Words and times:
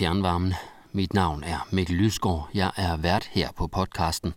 fjernvarmen. 0.00 0.54
Mit 0.92 1.14
navn 1.14 1.44
er 1.44 1.68
Mikkel 1.70 1.96
Lysgaard. 1.96 2.48
Jeg 2.54 2.70
er 2.76 2.96
vært 2.96 3.24
her 3.32 3.48
på 3.56 3.66
podcasten. 3.66 4.34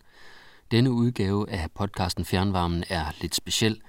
Denne 0.72 0.92
udgave 0.92 1.50
af 1.50 1.72
podcasten 1.76 2.26
Fjernvarmen 2.26 2.84
er 2.90 3.06
lidt 3.22 3.36
speciel. 3.36 3.82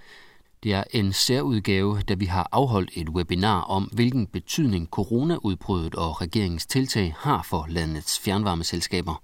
Det 0.63 0.73
er 0.73 0.85
en 0.91 1.13
særudgave, 1.13 2.01
da 2.01 2.15
vi 2.15 2.25
har 2.25 2.49
afholdt 2.53 2.91
et 2.95 3.09
webinar 3.09 3.61
om, 3.61 3.85
hvilken 3.93 4.27
betydning 4.27 4.89
coronaudbruddet 4.91 5.95
og 5.95 6.21
regeringens 6.21 6.67
tiltag 6.67 7.15
har 7.19 7.43
for 7.43 7.67
landets 7.69 8.21
fjernvarmeselskaber. 8.21 9.23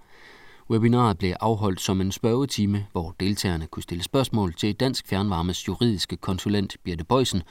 Webinaret 0.71 1.19
blev 1.19 1.35
afholdt 1.41 1.81
som 1.81 2.01
en 2.01 2.13
spørgetime, 2.13 2.87
hvor 2.93 3.15
deltagerne 3.21 3.67
kunne 3.67 3.83
stille 3.83 4.05
spørgsmål 4.05 4.55
til 4.55 4.75
Dansk 4.75 5.09
Fjernvarmes 5.09 5.69
juridiske 5.69 6.17
konsulent 6.17 6.77
Birte 6.85 7.05
Bøjsen 7.05 7.43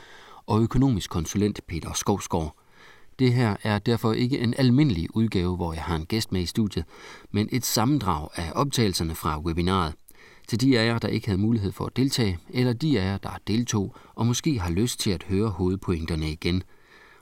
og 0.45 0.61
økonomisk 0.61 1.09
konsulent 1.09 1.59
Peter 1.67 1.93
Skovsgaard. 1.93 2.55
Det 3.19 3.33
her 3.33 3.55
er 3.63 3.79
derfor 3.79 4.13
ikke 4.13 4.39
en 4.39 4.53
almindelig 4.57 5.15
udgave, 5.15 5.55
hvor 5.55 5.73
jeg 5.73 5.83
har 5.83 5.95
en 5.95 6.05
gæst 6.05 6.31
med 6.31 6.41
i 6.41 6.45
studiet, 6.45 6.85
men 7.31 7.49
et 7.51 7.65
sammendrag 7.65 8.27
af 8.35 8.51
optagelserne 8.55 9.15
fra 9.15 9.39
webinaret. 9.39 9.93
Til 10.47 10.61
de 10.61 10.79
af 10.79 10.85
jer, 10.85 10.99
der 10.99 11.07
ikke 11.07 11.27
havde 11.27 11.41
mulighed 11.41 11.71
for 11.71 11.85
at 11.85 11.97
deltage, 11.97 12.37
eller 12.49 12.73
de 12.73 12.99
af 12.99 13.05
jer, 13.05 13.17
der 13.17 13.29
deltog 13.47 13.95
og 14.15 14.25
måske 14.27 14.59
har 14.59 14.71
lyst 14.71 14.99
til 14.99 15.11
at 15.11 15.23
høre 15.23 15.49
hovedpointerne 15.49 16.31
igen. 16.31 16.63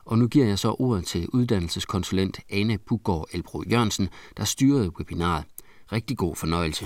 Og 0.06 0.18
nu 0.18 0.28
giver 0.28 0.46
jeg 0.46 0.60
så 0.60 0.76
ordet 0.80 1.06
til 1.06 1.28
uddannelseskonsulent 1.30 2.40
Ane 2.50 2.78
Pugård 2.78 3.28
Elbro 3.34 3.64
Jørgensen, 3.72 4.10
der 4.38 4.44
styrede 4.44 4.92
webinaret. 5.00 5.46
Rigtig 5.92 6.18
god 6.18 6.36
fornøjelse. 6.36 6.86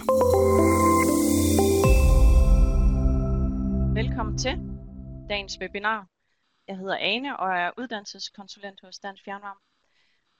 Velkommen 3.95 4.37
til 4.37 4.51
dagens 5.29 5.57
webinar. 5.61 6.20
Jeg 6.71 6.79
hedder 6.79 6.97
Ane 6.99 7.39
og 7.39 7.49
er 7.57 7.71
uddannelseskonsulent 7.77 8.81
hos 8.81 8.99
Dansk 8.99 9.23
Fjernvarme. 9.23 9.59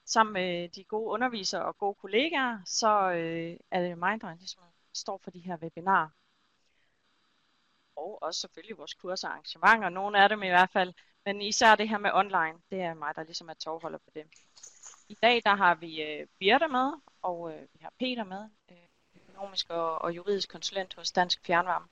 Sammen 0.04 0.32
med 0.32 0.68
de 0.68 0.84
gode 0.84 1.10
undervisere 1.10 1.64
og 1.64 1.78
gode 1.78 1.94
kollegaer, 1.94 2.58
så 2.66 3.10
øh, 3.10 3.56
er 3.70 3.80
det 3.80 3.98
mig, 3.98 4.20
der 4.20 4.34
ligesom 4.34 4.62
står 4.94 5.18
for 5.24 5.30
de 5.30 5.38
her 5.38 5.56
webinarer. 5.56 6.08
Og 7.96 8.22
også 8.22 8.40
selvfølgelig 8.40 8.78
vores 8.78 8.94
kurser 8.94 9.28
og 9.28 9.34
arrangementer, 9.34 9.88
nogle 9.88 10.22
af 10.22 10.28
dem 10.28 10.42
i 10.42 10.48
hvert 10.48 10.70
fald. 10.70 10.94
Men 11.24 11.42
især 11.42 11.74
det 11.74 11.88
her 11.88 11.98
med 11.98 12.10
online, 12.14 12.58
det 12.70 12.80
er 12.80 12.94
mig, 12.94 13.14
der 13.16 13.22
ligesom 13.22 13.48
er 13.48 13.54
tovholder 13.54 13.98
på 13.98 14.10
det. 14.14 14.24
I 15.08 15.14
dag 15.22 15.42
der 15.44 15.54
har 15.54 15.74
vi 15.74 16.02
øh, 16.02 16.26
Birte 16.38 16.68
med, 16.68 16.92
og 17.22 17.52
øh, 17.52 17.62
vi 17.72 17.78
har 17.82 17.92
Peter 17.98 18.24
med, 18.24 18.48
øh, 18.70 18.76
økonomisk 19.14 19.70
og, 19.70 19.98
og 19.98 20.16
juridisk 20.16 20.48
konsulent 20.48 20.94
hos 20.94 21.12
Dansk 21.12 21.46
Fjernvarme. 21.46 21.88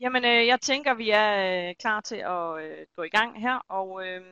Jamen, 0.00 0.24
øh, 0.24 0.46
jeg 0.46 0.60
tænker, 0.60 0.94
vi 0.94 1.10
er 1.10 1.68
øh, 1.68 1.74
klar 1.74 2.00
til 2.00 2.16
at 2.16 2.62
øh, 2.62 2.86
gå 2.96 3.02
i 3.02 3.08
gang 3.08 3.40
her, 3.40 3.58
og 3.68 4.06
øh, 4.06 4.22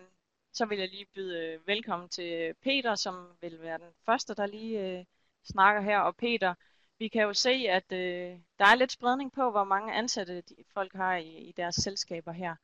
så 0.52 0.66
vil 0.66 0.78
jeg 0.78 0.88
lige 0.88 1.06
byde 1.14 1.38
øh, 1.38 1.66
velkommen 1.66 2.08
til 2.08 2.54
Peter, 2.62 2.94
som 2.94 3.28
vil 3.40 3.62
være 3.62 3.78
den 3.78 3.92
første, 4.04 4.34
der 4.34 4.46
lige 4.46 4.80
øh, 4.80 5.04
snakker 5.44 5.82
her. 5.82 5.98
Og 5.98 6.16
Peter, 6.16 6.54
vi 6.98 7.08
kan 7.08 7.22
jo 7.22 7.34
se, 7.34 7.50
at 7.50 7.92
øh, 7.92 8.38
der 8.58 8.66
er 8.66 8.74
lidt 8.74 8.92
spredning 8.92 9.32
på, 9.32 9.50
hvor 9.50 9.64
mange 9.64 9.94
ansatte 9.94 10.40
de, 10.40 10.54
folk 10.74 10.92
har 10.94 11.16
i, 11.16 11.48
i 11.48 11.52
deres 11.52 11.74
selskaber 11.74 12.32
her. 12.32 12.54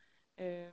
Øh, 0.40 0.72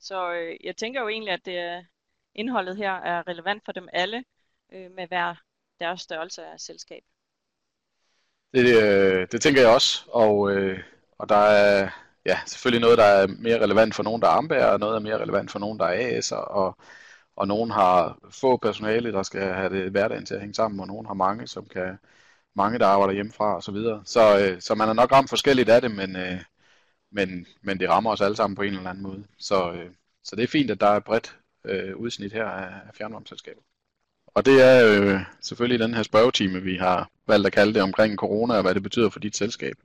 så 0.00 0.32
øh, 0.32 0.56
jeg 0.64 0.76
tænker 0.76 1.00
jo 1.00 1.08
egentlig, 1.08 1.32
at 1.32 1.44
det 1.44 1.86
indholdet 2.34 2.76
her 2.76 2.92
er 2.92 3.28
relevant 3.28 3.64
for 3.64 3.72
dem 3.72 3.88
alle, 3.92 4.24
øh, 4.72 4.90
med 4.90 5.06
hver 5.06 5.34
deres 5.80 6.00
størrelse 6.00 6.44
af 6.46 6.60
selskab. 6.60 7.02
Det, 8.54 8.82
øh, 8.82 9.28
det 9.32 9.42
tænker 9.42 9.60
jeg 9.60 9.70
også, 9.70 10.04
og, 10.08 10.50
øh, 10.50 10.93
og 11.18 11.28
der 11.28 11.36
er 11.36 11.90
ja, 12.26 12.38
selvfølgelig 12.46 12.80
noget, 12.80 12.98
der 12.98 13.04
er 13.04 13.26
mere 13.26 13.62
relevant 13.62 13.94
for 13.94 14.02
nogen, 14.02 14.22
der 14.22 14.28
er 14.28 14.32
Amber, 14.32 14.64
og 14.66 14.80
noget 14.80 14.96
er 14.96 15.00
mere 15.00 15.18
relevant 15.18 15.50
for 15.50 15.58
nogen, 15.58 15.78
der 15.78 15.84
er 15.86 16.20
AS'er, 16.20 16.36
og, 16.36 16.78
og 17.36 17.48
nogen 17.48 17.70
har 17.70 18.18
få 18.30 18.56
personale, 18.56 19.12
der 19.12 19.22
skal 19.22 19.42
have 19.42 19.70
det 19.70 19.90
hverdagen 19.90 20.26
til 20.26 20.34
at 20.34 20.40
hænge 20.40 20.54
sammen, 20.54 20.80
og 20.80 20.86
nogen 20.86 21.06
har 21.06 21.14
mange, 21.14 21.46
som 21.46 21.66
kan 21.66 21.98
mange, 22.56 22.78
der 22.78 22.86
arbejder 22.86 23.14
hjemmefra 23.14 23.56
og 23.56 23.62
så 23.62 23.72
videre. 23.72 24.02
Så, 24.04 24.38
øh, 24.40 24.60
så 24.60 24.74
man 24.74 24.88
er 24.88 24.92
nok 24.92 25.12
ramt 25.12 25.28
forskelligt 25.28 25.68
af 25.68 25.80
det, 25.80 25.90
men, 25.90 26.16
øh, 26.16 26.40
men, 27.10 27.46
men 27.62 27.80
det 27.80 27.88
rammer 27.88 28.10
os 28.10 28.20
alle 28.20 28.36
sammen 28.36 28.56
på 28.56 28.62
en 28.62 28.74
eller 28.74 28.90
anden 28.90 29.02
måde. 29.02 29.24
Så, 29.38 29.72
øh, 29.72 29.90
så 30.24 30.36
det 30.36 30.42
er 30.42 30.48
fint, 30.48 30.70
at 30.70 30.80
der 30.80 30.86
er 30.86 30.96
et 30.96 31.04
bredt 31.04 31.38
øh, 31.64 31.96
udsnit 31.96 32.32
her 32.32 32.44
af, 32.46 32.66
af 32.88 32.94
fjernvarmeselskabet. 32.94 33.62
Og 34.26 34.46
det 34.46 34.62
er 34.62 34.86
øh, 34.86 35.20
selvfølgelig 35.40 35.78
den 35.78 35.94
her 35.94 36.02
spørgetime, 36.02 36.62
vi 36.62 36.76
har 36.76 37.10
valgt 37.26 37.46
at 37.46 37.52
kalde 37.52 37.74
det 37.74 37.82
omkring 37.82 38.16
corona 38.16 38.54
og 38.54 38.62
hvad 38.62 38.74
det 38.74 38.82
betyder 38.82 39.10
for 39.10 39.20
dit 39.20 39.36
selskab. 39.36 39.76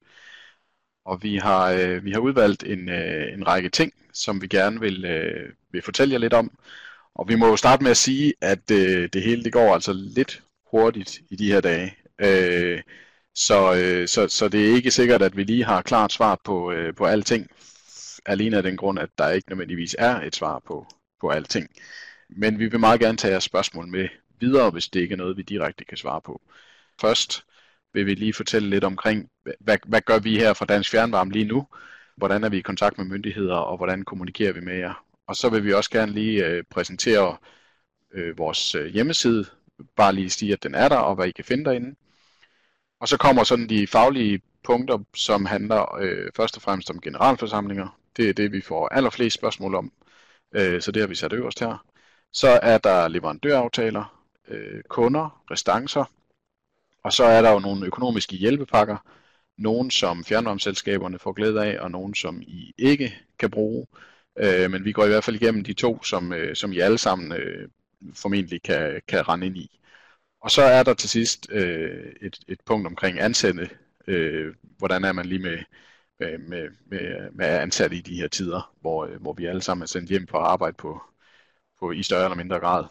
Og 1.09 1.23
vi 1.23 1.35
har, 1.37 1.71
øh, 1.71 2.05
vi 2.05 2.11
har 2.11 2.19
udvalgt 2.19 2.63
en, 2.63 2.89
øh, 2.89 3.33
en 3.33 3.47
række 3.47 3.69
ting, 3.69 3.93
som 4.13 4.41
vi 4.41 4.47
gerne 4.47 4.79
vil, 4.79 5.05
øh, 5.05 5.53
vil 5.71 5.81
fortælle 5.81 6.13
jer 6.13 6.19
lidt 6.19 6.33
om. 6.33 6.51
Og 7.15 7.29
vi 7.29 7.35
må 7.35 7.47
jo 7.47 7.55
starte 7.55 7.83
med 7.83 7.91
at 7.91 7.97
sige, 7.97 8.33
at 8.41 8.71
øh, 8.71 9.09
det 9.13 9.21
hele 9.23 9.43
det 9.43 9.53
går 9.53 9.73
altså 9.73 9.93
lidt 9.93 10.43
hurtigt 10.71 11.21
i 11.29 11.35
de 11.35 11.51
her 11.51 11.61
dage. 11.61 11.95
Øh, 12.19 12.81
så, 13.35 13.73
øh, 13.75 14.07
så, 14.07 14.27
så 14.27 14.47
det 14.49 14.69
er 14.69 14.75
ikke 14.75 14.91
sikkert, 14.91 15.21
at 15.21 15.37
vi 15.37 15.43
lige 15.43 15.63
har 15.65 15.81
klart 15.81 16.13
svar 16.13 16.39
på, 16.43 16.71
øh, 16.71 16.95
på 16.95 17.05
alting, 17.05 17.47
alene 18.25 18.57
af 18.57 18.63
den 18.63 18.77
grund, 18.77 18.99
at 18.99 19.09
der 19.17 19.29
ikke 19.29 19.49
nødvendigvis 19.49 19.95
er 19.99 20.21
et 20.21 20.35
svar 20.35 20.59
på, 20.67 20.87
på 21.21 21.29
alting. 21.29 21.69
Men 22.29 22.59
vi 22.59 22.67
vil 22.67 22.79
meget 22.79 22.99
gerne 22.99 23.17
tage 23.17 23.31
jeres 23.31 23.43
spørgsmål 23.43 23.87
med 23.87 24.07
videre, 24.39 24.69
hvis 24.69 24.87
det 24.87 24.99
ikke 24.99 25.13
er 25.13 25.17
noget, 25.17 25.37
vi 25.37 25.41
direkte 25.41 25.85
kan 25.85 25.97
svare 25.97 26.21
på. 26.21 26.41
Først 27.01 27.43
vil 27.93 28.05
vi 28.05 28.13
lige 28.13 28.33
fortælle 28.33 28.69
lidt 28.69 28.83
omkring, 28.83 29.29
hvad, 29.59 29.77
hvad 29.87 30.01
gør 30.01 30.19
vi 30.19 30.37
her 30.37 30.53
fra 30.53 30.65
Dansk 30.65 30.91
Fjernvarme 30.91 31.31
lige 31.31 31.45
nu? 31.45 31.67
Hvordan 32.17 32.43
er 32.43 32.49
vi 32.49 32.57
i 32.57 32.61
kontakt 32.61 32.97
med 32.97 33.05
myndigheder, 33.05 33.55
og 33.55 33.77
hvordan 33.77 34.03
kommunikerer 34.03 34.53
vi 34.53 34.59
med 34.59 34.75
jer? 34.77 35.05
Og 35.27 35.35
så 35.35 35.49
vil 35.49 35.63
vi 35.65 35.73
også 35.73 35.89
gerne 35.89 36.11
lige 36.11 36.45
øh, 36.45 36.63
præsentere 36.69 37.37
øh, 38.13 38.37
vores 38.37 38.75
øh, 38.75 38.85
hjemmeside, 38.85 39.45
bare 39.95 40.13
lige 40.13 40.29
sige, 40.29 40.53
at 40.53 40.63
den 40.63 40.75
er 40.75 40.89
der, 40.89 40.97
og 40.97 41.15
hvad 41.15 41.27
I 41.27 41.31
kan 41.31 41.45
finde 41.45 41.65
derinde. 41.65 41.95
Og 42.99 43.07
så 43.07 43.17
kommer 43.17 43.43
sådan 43.43 43.69
de 43.69 43.87
faglige 43.87 44.41
punkter, 44.63 44.97
som 45.15 45.45
handler 45.45 45.95
øh, 45.95 46.31
først 46.35 46.55
og 46.55 46.61
fremmest 46.61 46.89
om 46.89 47.01
generalforsamlinger. 47.01 47.99
Det 48.17 48.29
er 48.29 48.33
det, 48.33 48.51
vi 48.51 48.61
får 48.61 48.87
allerflest 48.87 49.35
spørgsmål 49.35 49.75
om, 49.75 49.91
øh, 50.55 50.81
så 50.81 50.91
det 50.91 51.01
har 51.01 51.07
vi 51.07 51.15
sat 51.15 51.33
øverst 51.33 51.59
her. 51.59 51.85
Så 52.33 52.59
er 52.63 52.77
der 52.77 53.07
leverandøraftaler, 53.07 54.23
øh, 54.47 54.83
kunder, 54.89 55.43
restancer, 55.51 56.05
og 57.03 57.13
så 57.13 57.23
er 57.23 57.41
der 57.41 57.51
jo 57.51 57.59
nogle 57.59 57.85
økonomiske 57.85 58.35
hjælpepakker, 58.35 58.97
nogle 59.57 59.91
som 59.91 60.23
fjernvarmeselskaberne 60.25 61.19
får 61.19 61.33
glæde 61.33 61.65
af, 61.65 61.79
og 61.79 61.91
nogle 61.91 62.15
som 62.15 62.41
I 62.41 62.73
ikke 62.77 63.19
kan 63.39 63.51
bruge. 63.51 63.87
Øh, 64.39 64.71
men 64.71 64.85
vi 64.85 64.91
går 64.91 65.05
i 65.05 65.07
hvert 65.07 65.23
fald 65.23 65.35
igennem 65.41 65.63
de 65.63 65.73
to, 65.73 66.03
som, 66.03 66.33
øh, 66.33 66.55
som 66.55 66.71
I 66.73 66.79
alle 66.79 66.97
sammen 66.97 67.31
øh, 67.31 67.69
formentlig 68.15 68.61
kan, 68.63 69.01
kan 69.07 69.29
rende 69.29 69.47
ind 69.47 69.57
i. 69.57 69.79
Og 70.41 70.51
så 70.51 70.61
er 70.61 70.83
der 70.83 70.93
til 70.93 71.09
sidst 71.09 71.47
øh, 71.51 72.13
et, 72.21 72.39
et 72.47 72.59
punkt 72.65 72.87
omkring 72.87 73.19
ansatte. 73.19 73.69
Øh, 74.07 74.55
hvordan 74.77 75.03
er 75.03 75.11
man 75.13 75.25
lige 75.25 75.39
med, 75.39 75.57
med, 76.19 76.69
med, 76.85 77.31
med, 77.31 77.45
ansatte 77.45 77.95
i 77.95 78.01
de 78.01 78.15
her 78.15 78.27
tider, 78.27 78.73
hvor, 78.81 79.05
øh, 79.05 79.21
hvor 79.21 79.33
vi 79.33 79.45
alle 79.45 79.61
sammen 79.61 79.83
er 79.83 79.87
sendt 79.87 80.09
hjem 80.09 80.25
på 80.25 80.37
arbejde 80.37 80.75
på, 80.77 81.01
på 81.79 81.91
i 81.91 82.03
større 82.03 82.23
eller 82.23 82.37
mindre 82.37 82.59
grad. 82.59 82.85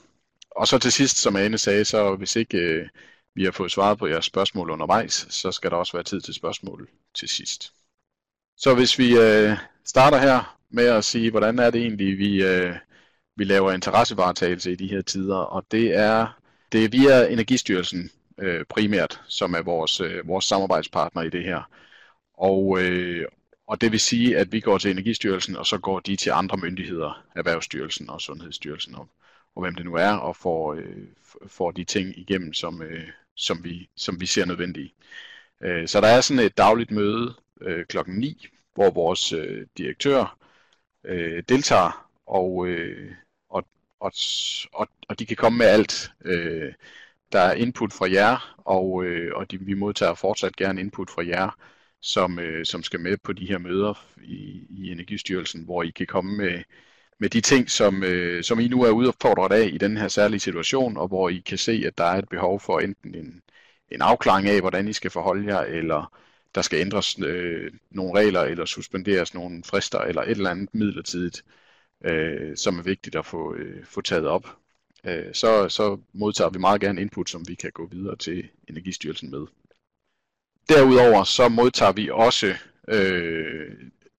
Og 0.50 0.66
så 0.66 0.78
til 0.78 0.92
sidst, 0.92 1.16
som 1.16 1.36
Ane 1.36 1.58
sagde, 1.58 1.84
så 1.84 2.16
hvis 2.16 2.36
ikke 2.36 2.58
øh, 2.58 2.88
vi 3.38 3.44
har 3.44 3.50
fået 3.50 3.70
svaret 3.70 3.98
på 3.98 4.06
jeres 4.06 4.24
spørgsmål 4.24 4.70
undervejs, 4.70 5.26
så 5.30 5.52
skal 5.52 5.70
der 5.70 5.76
også 5.76 5.92
være 5.92 6.02
tid 6.02 6.20
til 6.20 6.34
spørgsmål 6.34 6.88
til 7.14 7.28
sidst. 7.28 7.72
Så 8.56 8.74
hvis 8.74 8.98
vi 8.98 9.18
øh, 9.18 9.56
starter 9.84 10.18
her 10.18 10.58
med 10.70 10.84
at 10.84 11.04
sige, 11.04 11.30
hvordan 11.30 11.58
er 11.58 11.70
det 11.70 11.80
egentlig, 11.80 12.18
vi, 12.18 12.44
øh, 12.44 12.74
vi 13.36 13.44
laver 13.44 13.72
interessevaretagelse 13.72 14.72
i 14.72 14.74
de 14.74 14.88
her 14.88 15.02
tider, 15.02 15.36
og 15.36 15.66
det 15.70 15.96
er, 15.96 16.38
det 16.72 16.84
er 16.84 16.88
via 16.88 17.26
Energistyrelsen 17.32 18.10
øh, 18.38 18.64
primært, 18.64 19.20
som 19.28 19.54
er 19.54 19.62
vores, 19.62 20.00
øh, 20.00 20.28
vores 20.28 20.44
samarbejdspartner 20.44 21.22
i 21.22 21.30
det 21.30 21.44
her. 21.44 21.70
Og, 22.34 22.82
øh, 22.82 23.26
og 23.66 23.80
det 23.80 23.92
vil 23.92 24.00
sige, 24.00 24.36
at 24.36 24.52
vi 24.52 24.60
går 24.60 24.78
til 24.78 24.90
Energistyrelsen, 24.90 25.56
og 25.56 25.66
så 25.66 25.78
går 25.78 26.00
de 26.00 26.16
til 26.16 26.30
andre 26.30 26.56
myndigheder, 26.56 27.24
Erhvervsstyrelsen 27.36 28.10
og 28.10 28.20
Sundhedsstyrelsen 28.20 28.94
og, 28.94 29.08
og 29.56 29.62
hvem 29.62 29.74
det 29.74 29.84
nu 29.84 29.94
er, 29.94 30.12
og 30.12 30.36
får, 30.36 30.74
øh, 30.74 31.06
får 31.46 31.70
de 31.70 31.84
ting 31.84 32.18
igennem, 32.18 32.52
som, 32.52 32.82
øh, 32.82 33.08
som, 33.38 33.64
vi, 33.64 33.90
som 33.96 34.20
vi 34.20 34.26
ser 34.26 34.44
nødvendige. 34.44 34.94
Øh, 35.62 35.88
så 35.88 36.00
der 36.00 36.08
er 36.08 36.20
sådan 36.20 36.44
et 36.44 36.58
dagligt 36.58 36.90
møde 36.90 37.34
øh, 37.60 37.86
klokken 37.86 38.18
9, 38.18 38.46
hvor 38.74 38.90
vores 38.90 39.32
øh, 39.32 39.66
direktør 39.78 40.38
øh, 41.04 41.42
deltager, 41.48 42.10
og, 42.26 42.66
øh, 42.68 43.12
og, 43.48 43.68
og, 44.00 44.12
og, 44.72 44.88
og 45.08 45.18
de 45.18 45.26
kan 45.26 45.36
komme 45.36 45.58
med 45.58 45.66
alt. 45.66 46.12
Øh, 46.24 46.72
der 47.32 47.40
er 47.40 47.52
input 47.54 47.92
fra 47.92 48.10
jer, 48.12 48.56
og, 48.58 49.04
øh, 49.04 49.36
og 49.36 49.50
de, 49.50 49.60
vi 49.60 49.74
modtager 49.74 50.14
fortsat 50.14 50.56
gerne 50.56 50.80
input 50.80 51.10
fra 51.10 51.26
jer, 51.26 51.50
som, 52.00 52.38
øh, 52.38 52.66
som 52.66 52.82
skal 52.82 53.00
med 53.00 53.16
på 53.16 53.32
de 53.32 53.46
her 53.46 53.58
møder 53.58 54.06
i, 54.22 54.66
i 54.70 54.90
Energistyrelsen, 54.90 55.64
hvor 55.64 55.82
I 55.82 55.90
kan 55.90 56.06
komme 56.06 56.36
med, 56.36 56.62
med 57.18 57.30
de 57.30 57.40
ting, 57.40 57.70
som, 57.70 58.02
øh, 58.04 58.44
som 58.44 58.60
I 58.60 58.68
nu 58.68 58.82
er 58.82 58.90
udfordret 58.90 59.52
af 59.56 59.70
i 59.72 59.78
den 59.78 59.96
her 59.96 60.08
særlige 60.08 60.40
situation, 60.40 60.96
og 60.96 61.08
hvor 61.08 61.28
I 61.28 61.38
kan 61.38 61.58
se, 61.58 61.82
at 61.86 61.98
der 61.98 62.04
er 62.04 62.18
et 62.18 62.28
behov 62.28 62.60
for 62.60 62.80
enten 62.80 63.14
en, 63.14 63.42
en 63.90 64.02
afklaring 64.02 64.48
af, 64.48 64.60
hvordan 64.60 64.88
I 64.88 64.92
skal 64.92 65.10
forholde 65.10 65.54
jer, 65.54 65.60
eller 65.60 66.18
der 66.54 66.62
skal 66.62 66.80
ændres 66.80 67.18
øh, 67.18 67.72
nogle 67.90 68.20
regler, 68.20 68.40
eller 68.40 68.64
suspenderes 68.64 69.34
nogle 69.34 69.64
frister, 69.64 69.98
eller 69.98 70.22
et 70.22 70.30
eller 70.30 70.50
andet 70.50 70.74
midlertidigt, 70.74 71.44
øh, 72.04 72.56
som 72.56 72.78
er 72.78 72.82
vigtigt 72.82 73.16
at 73.16 73.26
få, 73.26 73.54
øh, 73.54 73.84
få 73.84 74.00
taget 74.00 74.26
op. 74.26 74.56
øh, 75.04 75.34
så, 75.34 75.68
så 75.68 75.98
modtager 76.12 76.50
vi 76.50 76.58
meget 76.58 76.80
gerne 76.80 77.00
input, 77.00 77.30
som 77.30 77.48
vi 77.48 77.54
kan 77.54 77.72
gå 77.72 77.86
videre 77.86 78.16
til 78.16 78.48
Energistyrelsen 78.68 79.30
med. 79.30 79.46
Derudover 80.68 81.24
så 81.24 81.48
modtager 81.48 81.92
vi 81.92 82.10
også 82.10 82.54
øh, 82.88 83.76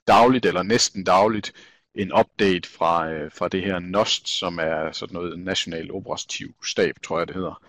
dagligt 0.07 0.45
eller 0.45 0.63
næsten 0.63 1.03
dagligt 1.03 1.53
en 1.99 2.11
update 2.19 2.69
fra, 2.69 3.11
øh, 3.11 3.31
fra 3.31 3.47
det 3.47 3.61
her 3.61 3.79
NOST, 3.79 4.29
som 4.29 4.59
er 4.59 4.91
sådan 4.91 5.13
noget 5.13 5.39
National 5.39 5.91
Operativ 5.91 6.55
Stab, 6.63 6.95
tror 7.03 7.17
jeg 7.19 7.27
det 7.27 7.35
hedder, 7.35 7.63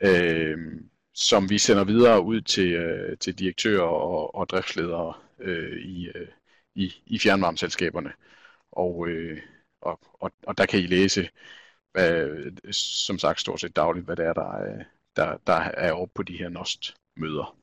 øh, 0.00 0.58
som 1.14 1.50
vi 1.50 1.58
sender 1.58 1.84
videre 1.84 2.22
ud 2.22 2.40
til, 2.40 2.72
øh, 2.72 3.18
til 3.18 3.38
direktører 3.38 3.82
og, 3.82 4.34
og 4.34 4.48
driftsledere 4.48 5.14
øh, 5.40 5.78
i, 5.78 6.08
øh, 6.08 6.28
i, 6.74 6.94
i 7.06 7.18
fjernvarmeselskaberne. 7.18 8.12
Og, 8.72 9.08
øh, 9.08 9.42
og, 9.80 10.00
og, 10.20 10.32
og 10.42 10.58
der 10.58 10.66
kan 10.66 10.80
I 10.80 10.86
læse, 10.86 11.30
hvad, 11.92 12.28
som 12.72 13.18
sagt 13.18 13.40
stort 13.40 13.60
set 13.60 13.76
dagligt, 13.76 14.06
hvad 14.06 14.16
det 14.16 14.26
er, 14.26 14.32
der, 14.32 14.62
øh, 14.62 14.84
der, 15.16 15.36
der 15.46 15.52
er 15.54 15.92
oppe 15.92 16.12
på 16.14 16.22
de 16.22 16.38
her 16.38 16.48
NOST-møder. 16.48 17.56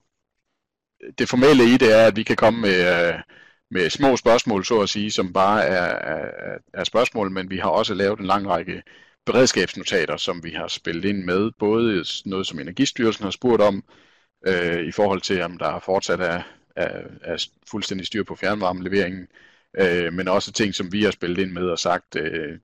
Det 1.17 1.29
formelle 1.29 1.63
i 1.63 1.77
det 1.77 1.93
er, 1.99 2.07
at 2.07 2.15
vi 2.15 2.23
kan 2.23 2.35
komme 2.35 2.61
med, 2.61 3.09
øh, 3.13 3.19
med 3.71 3.89
små 3.89 4.17
spørgsmål, 4.17 4.65
så 4.65 4.81
at 4.81 4.89
sige, 4.89 5.11
som 5.11 5.33
bare 5.33 5.65
er, 5.65 6.13
er, 6.13 6.57
er 6.73 6.83
spørgsmål, 6.83 7.31
men 7.31 7.49
vi 7.49 7.57
har 7.57 7.69
også 7.69 7.93
lavet 7.93 8.19
en 8.19 8.25
lang 8.25 8.47
række 8.47 8.83
beredskabsnotater, 9.25 10.17
som 10.17 10.43
vi 10.43 10.51
har 10.51 10.67
spillet 10.67 11.05
ind 11.05 11.23
med, 11.23 11.51
både 11.59 12.05
noget, 12.25 12.47
som 12.47 12.59
Energistyrelsen 12.59 13.23
har 13.23 13.31
spurgt 13.31 13.61
om, 13.61 13.83
øh, 14.47 14.87
i 14.87 14.91
forhold 14.91 15.21
til, 15.21 15.41
om 15.41 15.57
der 15.57 15.79
fortsat 15.79 16.19
er, 16.19 16.41
er, 16.75 17.01
er 17.21 17.47
fuldstændig 17.71 18.07
styr 18.07 18.23
på 18.23 18.35
fjernvarmeleveringen, 18.35 19.27
øh, 19.79 20.13
men 20.13 20.27
også 20.27 20.51
ting, 20.51 20.75
som 20.75 20.91
vi 20.91 21.03
har 21.03 21.11
spillet 21.11 21.37
ind 21.37 21.51
med 21.51 21.69
og 21.69 21.79
sagt, 21.79 22.15
øh, 22.15 22.59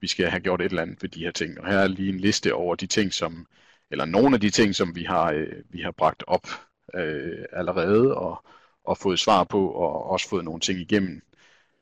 vi 0.00 0.06
skal 0.06 0.26
have 0.26 0.40
gjort 0.40 0.60
et 0.60 0.64
eller 0.64 0.82
andet 0.82 1.02
ved 1.02 1.08
de 1.08 1.24
her 1.24 1.30
ting. 1.30 1.60
Og 1.60 1.66
her 1.66 1.78
er 1.78 1.88
lige 1.88 2.08
en 2.08 2.20
liste 2.20 2.54
over 2.54 2.74
de 2.74 2.86
ting, 2.86 3.12
som, 3.12 3.46
eller 3.90 4.04
nogle 4.04 4.34
af 4.34 4.40
de 4.40 4.50
ting, 4.50 4.74
som 4.74 4.96
vi 4.96 5.02
har, 5.02 5.32
øh, 5.32 5.52
vi 5.70 5.80
har 5.80 5.90
bragt 5.90 6.24
op 6.26 6.46
øh, 6.94 7.44
allerede 7.52 8.14
og, 8.16 8.44
og 8.86 8.98
fået 8.98 9.18
svar 9.18 9.44
på, 9.44 9.68
og 9.70 10.10
også 10.10 10.28
fået 10.28 10.44
nogle 10.44 10.60
ting 10.60 10.80
igennem. 10.80 11.22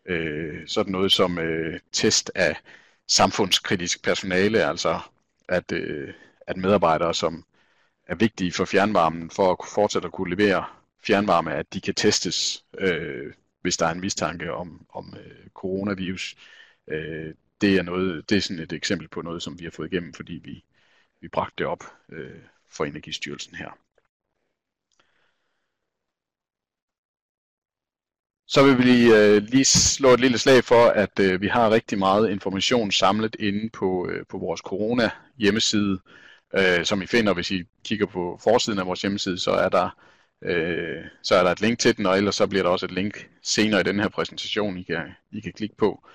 Øh, 0.06 0.68
sådan 0.68 0.92
noget 0.92 1.12
som 1.12 1.38
øh, 1.38 1.80
test 1.92 2.30
af 2.34 2.56
samfundskritisk 3.08 4.04
personale, 4.04 4.64
altså 4.64 5.00
at, 5.48 5.72
øh, 5.72 6.14
at 6.46 6.56
medarbejdere, 6.56 7.14
som 7.14 7.44
er 8.06 8.14
vigtige 8.14 8.52
for 8.52 8.64
fjernvarmen, 8.64 9.30
for 9.30 9.52
at 9.52 9.56
fortsætte 9.74 10.06
at 10.06 10.12
kunne 10.12 10.36
levere 10.36 10.64
fjernvarme, 11.06 11.54
at 11.54 11.74
de 11.74 11.80
kan 11.80 11.94
testes, 11.94 12.64
øh, 12.78 13.32
hvis 13.62 13.76
der 13.76 13.86
er 13.86 13.92
en 13.92 14.00
mistanke 14.00 14.52
om, 14.52 14.86
om 14.88 15.14
øh, 15.24 15.48
coronavirus. 15.54 16.36
Øh, 16.88 17.34
det 17.60 17.76
er 17.76 17.82
noget, 17.82 18.30
det 18.30 18.36
er 18.36 18.40
sådan 18.40 18.62
et 18.62 18.72
eksempel 18.72 19.08
på 19.08 19.22
noget, 19.22 19.42
som 19.42 19.58
vi 19.58 19.64
har 19.64 19.70
fået 19.70 19.92
igennem, 19.92 20.14
fordi 20.14 20.32
vi, 20.44 20.64
vi 21.20 21.28
bragte 21.28 21.54
det 21.58 21.66
op 21.66 21.84
øh, 22.08 22.42
for 22.70 22.84
Energistyrelsen 22.84 23.54
her. 23.54 23.78
Så 28.54 28.62
vil 28.62 28.78
vi 28.78 28.82
lige, 28.82 29.16
øh, 29.18 29.42
lige 29.42 29.64
slå 29.64 30.08
et 30.14 30.20
lille 30.20 30.38
slag 30.38 30.64
for, 30.64 30.86
at 30.86 31.18
øh, 31.20 31.40
vi 31.40 31.48
har 31.48 31.70
rigtig 31.70 31.98
meget 31.98 32.30
information 32.30 32.92
samlet 32.92 33.36
inde 33.38 33.70
på, 33.70 34.08
øh, 34.08 34.26
på 34.30 34.38
vores 34.38 34.60
corona 34.60 35.10
hjemmeside, 35.38 35.98
øh, 36.58 36.84
som 36.84 37.02
I 37.02 37.06
finder, 37.06 37.34
hvis 37.34 37.50
I 37.50 37.62
kigger 37.84 38.06
på 38.06 38.40
forsiden 38.44 38.78
af 38.78 38.86
vores 38.86 39.02
hjemmeside, 39.02 39.38
så 39.38 39.50
er 39.50 39.68
der 39.68 39.88
øh, 40.44 41.04
så 41.22 41.34
er 41.34 41.42
der 41.42 41.50
et 41.50 41.60
link 41.60 41.78
til 41.78 41.96
den, 41.96 42.06
og 42.06 42.16
ellers 42.16 42.34
så 42.34 42.46
bliver 42.46 42.62
der 42.62 42.70
også 42.70 42.86
et 42.86 42.92
link 42.92 43.28
senere 43.42 43.80
i 43.80 43.84
den 43.84 44.00
her 44.00 44.08
præsentation, 44.08 44.78
I 44.78 44.82
kan, 44.82 45.02
I 45.32 45.40
kan 45.40 45.52
klikke 45.52 45.76
på. 45.76 46.06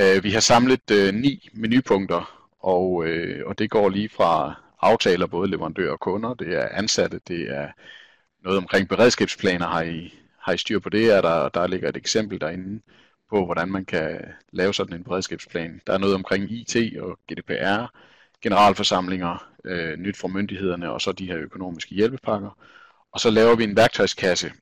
Øh, 0.00 0.24
vi 0.24 0.30
har 0.30 0.40
samlet 0.40 0.90
øh, 0.90 1.14
ni 1.14 1.48
menupunkter, 1.54 2.48
og, 2.60 3.06
øh, 3.06 3.46
og 3.46 3.58
det 3.58 3.70
går 3.70 3.88
lige 3.88 4.08
fra 4.08 4.54
aftaler, 4.80 5.26
både 5.26 5.50
leverandører 5.50 5.92
og 5.92 6.00
kunder, 6.00 6.34
det 6.34 6.48
er 6.54 6.68
ansatte, 6.68 7.20
det 7.28 7.40
er 7.50 7.68
noget 8.44 8.58
omkring 8.58 8.88
beredskabsplaner, 8.88 9.66
har 9.66 9.82
I, 9.82 10.19
har 10.40 10.52
I 10.52 10.58
styr 10.58 10.78
på 10.78 10.88
det, 10.88 11.16
er 11.16 11.20
der, 11.20 11.48
der 11.48 11.66
ligger 11.66 11.88
et 11.88 11.96
eksempel 11.96 12.40
derinde 12.40 12.82
på, 13.30 13.44
hvordan 13.44 13.68
man 13.68 13.84
kan 13.84 14.20
lave 14.52 14.74
sådan 14.74 14.96
en 14.96 15.04
beredskabsplan. 15.04 15.80
Der 15.86 15.92
er 15.92 15.98
noget 15.98 16.14
omkring 16.14 16.52
IT 16.52 16.76
og 17.00 17.18
GDPR, 17.32 17.86
generalforsamlinger, 18.42 19.50
øh, 19.64 19.96
nyt 19.98 20.16
fra 20.16 20.28
myndighederne 20.28 20.92
og 20.92 21.00
så 21.00 21.12
de 21.12 21.26
her 21.26 21.38
økonomiske 21.38 21.94
hjælpepakker. 21.94 22.58
Og 23.12 23.20
så 23.20 23.30
laver 23.30 23.56
vi 23.56 23.64
en 23.64 23.76
værktøjskasse, 23.76 24.52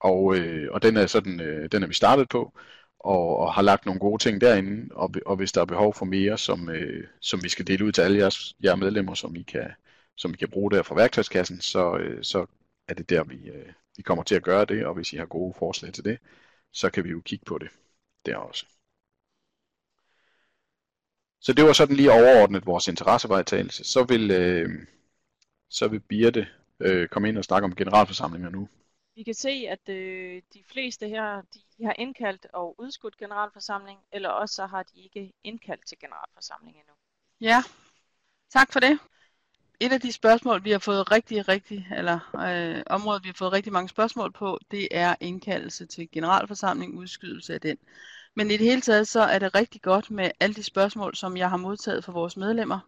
og, 0.00 0.36
øh, 0.36 0.68
og 0.72 0.82
den, 0.82 0.96
er 0.96 1.06
sådan, 1.06 1.40
øh, 1.40 1.68
den 1.72 1.82
er 1.82 1.86
vi 1.86 1.94
startet 1.94 2.28
på, 2.28 2.52
og, 3.00 3.36
og 3.38 3.54
har 3.54 3.62
lagt 3.62 3.86
nogle 3.86 4.00
gode 4.00 4.22
ting 4.22 4.40
derinde, 4.40 4.94
og, 4.94 5.10
og 5.26 5.36
hvis 5.36 5.52
der 5.52 5.60
er 5.60 5.64
behov 5.64 5.94
for 5.94 6.04
mere, 6.04 6.38
som, 6.38 6.68
øh, 6.70 7.06
som 7.20 7.42
vi 7.42 7.48
skal 7.48 7.66
dele 7.66 7.84
ud 7.84 7.92
til 7.92 8.02
alle 8.02 8.18
jeres, 8.18 8.54
jeres 8.64 8.80
medlemmer, 8.80 9.14
som 9.14 9.36
I 9.36 9.42
kan, 9.42 9.70
som 10.16 10.34
I 10.34 10.36
kan 10.36 10.50
bruge 10.50 10.70
der 10.70 10.82
fra 10.82 10.94
værktøjskassen, 10.94 11.60
så, 11.60 11.96
øh, 11.96 12.24
så 12.24 12.46
er 12.88 12.94
det 12.94 13.10
der, 13.10 13.24
vi, 13.24 13.36
øh, 13.48 13.72
vi 13.96 14.02
kommer 14.02 14.24
til 14.24 14.34
at 14.34 14.42
gøre 14.42 14.64
det, 14.64 14.86
og 14.86 14.94
hvis 14.94 15.12
I 15.12 15.16
har 15.16 15.26
gode 15.26 15.54
forslag 15.58 15.92
til 15.92 16.04
det, 16.04 16.18
så 16.72 16.90
kan 16.90 17.04
vi 17.04 17.10
jo 17.10 17.20
kigge 17.20 17.44
på 17.44 17.58
det 17.58 17.70
der 18.26 18.36
også. 18.36 18.66
Så 21.40 21.52
det 21.52 21.64
var 21.64 21.72
sådan 21.72 21.96
lige 21.96 22.12
overordnet 22.12 22.66
vores 22.66 22.88
interessevejtagelse. 22.88 23.84
Så 23.84 24.04
vil, 24.04 24.30
øh, 24.30 24.86
så 25.68 25.88
vil 25.88 26.00
Birte 26.00 26.48
øh, 26.80 27.08
komme 27.08 27.28
ind 27.28 27.38
og 27.38 27.44
snakke 27.44 27.64
om 27.64 27.74
generalforsamlinger 27.74 28.50
nu. 28.50 28.68
Vi 29.14 29.22
kan 29.22 29.34
se, 29.34 29.66
at 29.68 29.88
øh, 29.88 30.42
de 30.54 30.64
fleste 30.72 31.08
her 31.08 31.42
de 31.78 31.84
har 31.84 31.94
indkaldt 31.98 32.46
og 32.52 32.80
udskudt 32.80 33.16
generalforsamling, 33.16 34.00
eller 34.12 34.28
også 34.28 34.54
så 34.54 34.66
har 34.66 34.82
de 34.82 35.00
ikke 35.00 35.32
indkaldt 35.44 35.86
til 35.86 35.98
generalforsamling 35.98 36.76
endnu. 36.76 36.94
Ja, 37.40 37.62
tak 38.50 38.72
for 38.72 38.80
det. 38.80 38.98
Et 39.82 39.92
af 39.92 40.00
de 40.00 40.12
spørgsmål, 40.12 40.64
vi 40.64 40.70
har 40.70 40.78
fået 40.78 41.10
rigtig, 41.12 41.48
rigtig, 41.48 41.88
eller 41.96 42.18
øh, 42.48 42.82
området, 42.86 43.24
vi 43.24 43.28
har 43.28 43.34
fået 43.34 43.52
rigtig 43.52 43.72
mange 43.72 43.88
spørgsmål 43.88 44.32
på, 44.32 44.58
det 44.70 44.88
er 44.90 45.14
indkaldelse 45.20 45.86
til 45.86 46.08
generalforsamling, 46.12 46.98
udskydelse 46.98 47.54
af 47.54 47.60
den. 47.60 47.76
Men 48.36 48.50
i 48.50 48.56
det 48.56 48.66
hele 48.66 48.80
taget, 48.80 49.08
så 49.08 49.20
er 49.20 49.38
det 49.38 49.54
rigtig 49.54 49.82
godt 49.82 50.10
med 50.10 50.30
alle 50.40 50.54
de 50.54 50.62
spørgsmål, 50.62 51.16
som 51.16 51.36
jeg 51.36 51.50
har 51.50 51.56
modtaget 51.56 52.04
fra 52.04 52.12
vores 52.12 52.36
medlemmer. 52.36 52.78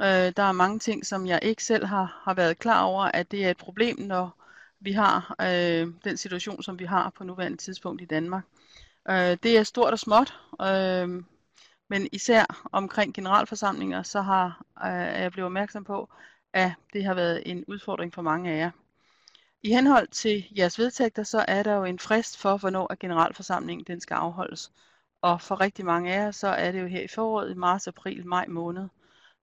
Øh, 0.00 0.32
der 0.36 0.42
er 0.42 0.52
mange 0.52 0.78
ting, 0.78 1.06
som 1.06 1.26
jeg 1.26 1.38
ikke 1.42 1.64
selv 1.64 1.84
har, 1.86 2.20
har 2.24 2.34
været 2.34 2.58
klar 2.58 2.82
over, 2.82 3.04
at 3.04 3.30
det 3.30 3.44
er 3.44 3.50
et 3.50 3.56
problem, 3.56 4.00
når 4.00 4.44
vi 4.80 4.92
har 4.92 5.36
øh, 5.40 5.88
den 6.04 6.16
situation, 6.16 6.62
som 6.62 6.78
vi 6.78 6.84
har 6.84 7.10
på 7.10 7.24
nuværende 7.24 7.58
tidspunkt 7.58 8.02
i 8.02 8.06
Danmark. 8.06 8.44
Øh, 9.10 9.36
det 9.42 9.58
er 9.58 9.62
stort 9.62 9.92
og 9.92 9.98
småt, 9.98 10.34
øh, 10.60 11.22
men 11.88 12.08
især 12.12 12.68
omkring 12.72 13.14
generalforsamlinger, 13.14 14.02
så 14.02 14.20
har 14.20 14.64
øh, 14.84 15.20
jeg 15.22 15.32
blevet 15.32 15.46
opmærksom 15.46 15.84
på, 15.84 16.08
at 16.52 16.72
det 16.92 17.04
har 17.04 17.14
været 17.14 17.42
en 17.46 17.64
udfordring 17.68 18.14
for 18.14 18.22
mange 18.22 18.50
af 18.52 18.58
jer. 18.58 18.70
I 19.62 19.72
henhold 19.72 20.08
til 20.08 20.46
jeres 20.58 20.78
vedtægter, 20.78 21.22
så 21.22 21.44
er 21.48 21.62
der 21.62 21.74
jo 21.74 21.84
en 21.84 21.98
frist 21.98 22.38
for, 22.38 22.56
hvornår 22.56 22.92
at 22.92 22.98
generalforsamlingen 22.98 23.84
den 23.86 24.00
skal 24.00 24.14
afholdes. 24.14 24.72
Og 25.22 25.40
for 25.40 25.60
rigtig 25.60 25.84
mange 25.84 26.14
af 26.14 26.18
jer, 26.24 26.30
så 26.30 26.48
er 26.48 26.72
det 26.72 26.80
jo 26.80 26.86
her 26.86 27.00
i 27.00 27.08
foråret, 27.08 27.50
i 27.50 27.54
marts, 27.54 27.88
april, 27.88 28.26
maj 28.26 28.46
måned, 28.48 28.88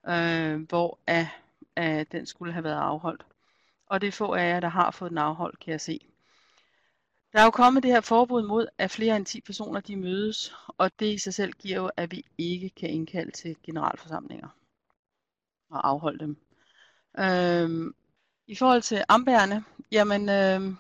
øh, 0.08 0.62
hvor 0.70 1.00
at, 1.08 1.28
at 1.76 2.12
den 2.12 2.26
skulle 2.26 2.54
have 2.54 2.64
været 2.64 2.82
afholdt. 2.82 3.26
Og 3.88 4.02
det 4.02 4.08
er 4.08 4.12
få 4.12 4.34
af 4.34 4.50
jer, 4.50 4.60
der 4.60 4.68
har 4.68 4.92
fået 4.92 5.10
den 5.10 5.18
afholdt, 5.18 5.60
kan 5.60 5.72
jeg 5.72 5.82
se. 5.82 6.11
Der 7.34 7.40
er 7.40 7.44
jo 7.44 7.52
kommet 7.52 7.84
det 7.84 7.92
her 7.92 8.02
forbud 8.02 8.44
mod, 8.44 8.68
at 8.78 8.92
flere 8.92 9.16
end 9.16 9.26
10 9.26 9.42
personer 9.42 9.80
de 9.80 9.96
mødes, 9.96 10.54
og 10.68 10.92
det 11.00 11.14
i 11.14 11.18
sig 11.18 11.34
selv 11.34 11.54
giver 11.54 11.78
jo, 11.78 11.92
at 11.98 12.12
vi 12.12 12.26
ikke 12.38 12.70
kan 12.70 12.90
indkalde 12.90 13.32
til 13.32 13.56
generalforsamlinger 13.64 14.48
og 15.70 15.88
afholde 15.88 16.20
dem. 16.20 16.38
Øhm, 17.20 17.96
I 18.48 18.56
forhold 18.56 18.82
til 18.82 19.04
ambærne, 19.10 19.64
jamen 19.92 20.30
øhm, 20.30 20.78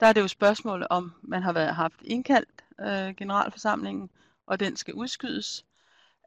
der 0.00 0.06
er 0.06 0.12
det 0.12 0.20
jo 0.20 0.28
spørgsmål 0.28 0.86
om, 0.90 1.12
man 1.22 1.42
har 1.42 1.52
været, 1.52 1.74
haft 1.74 2.02
indkaldt 2.02 2.64
øh, 2.80 3.16
generalforsamlingen, 3.16 4.10
og 4.46 4.60
den 4.60 4.76
skal 4.76 4.94
udskydes, 4.94 5.64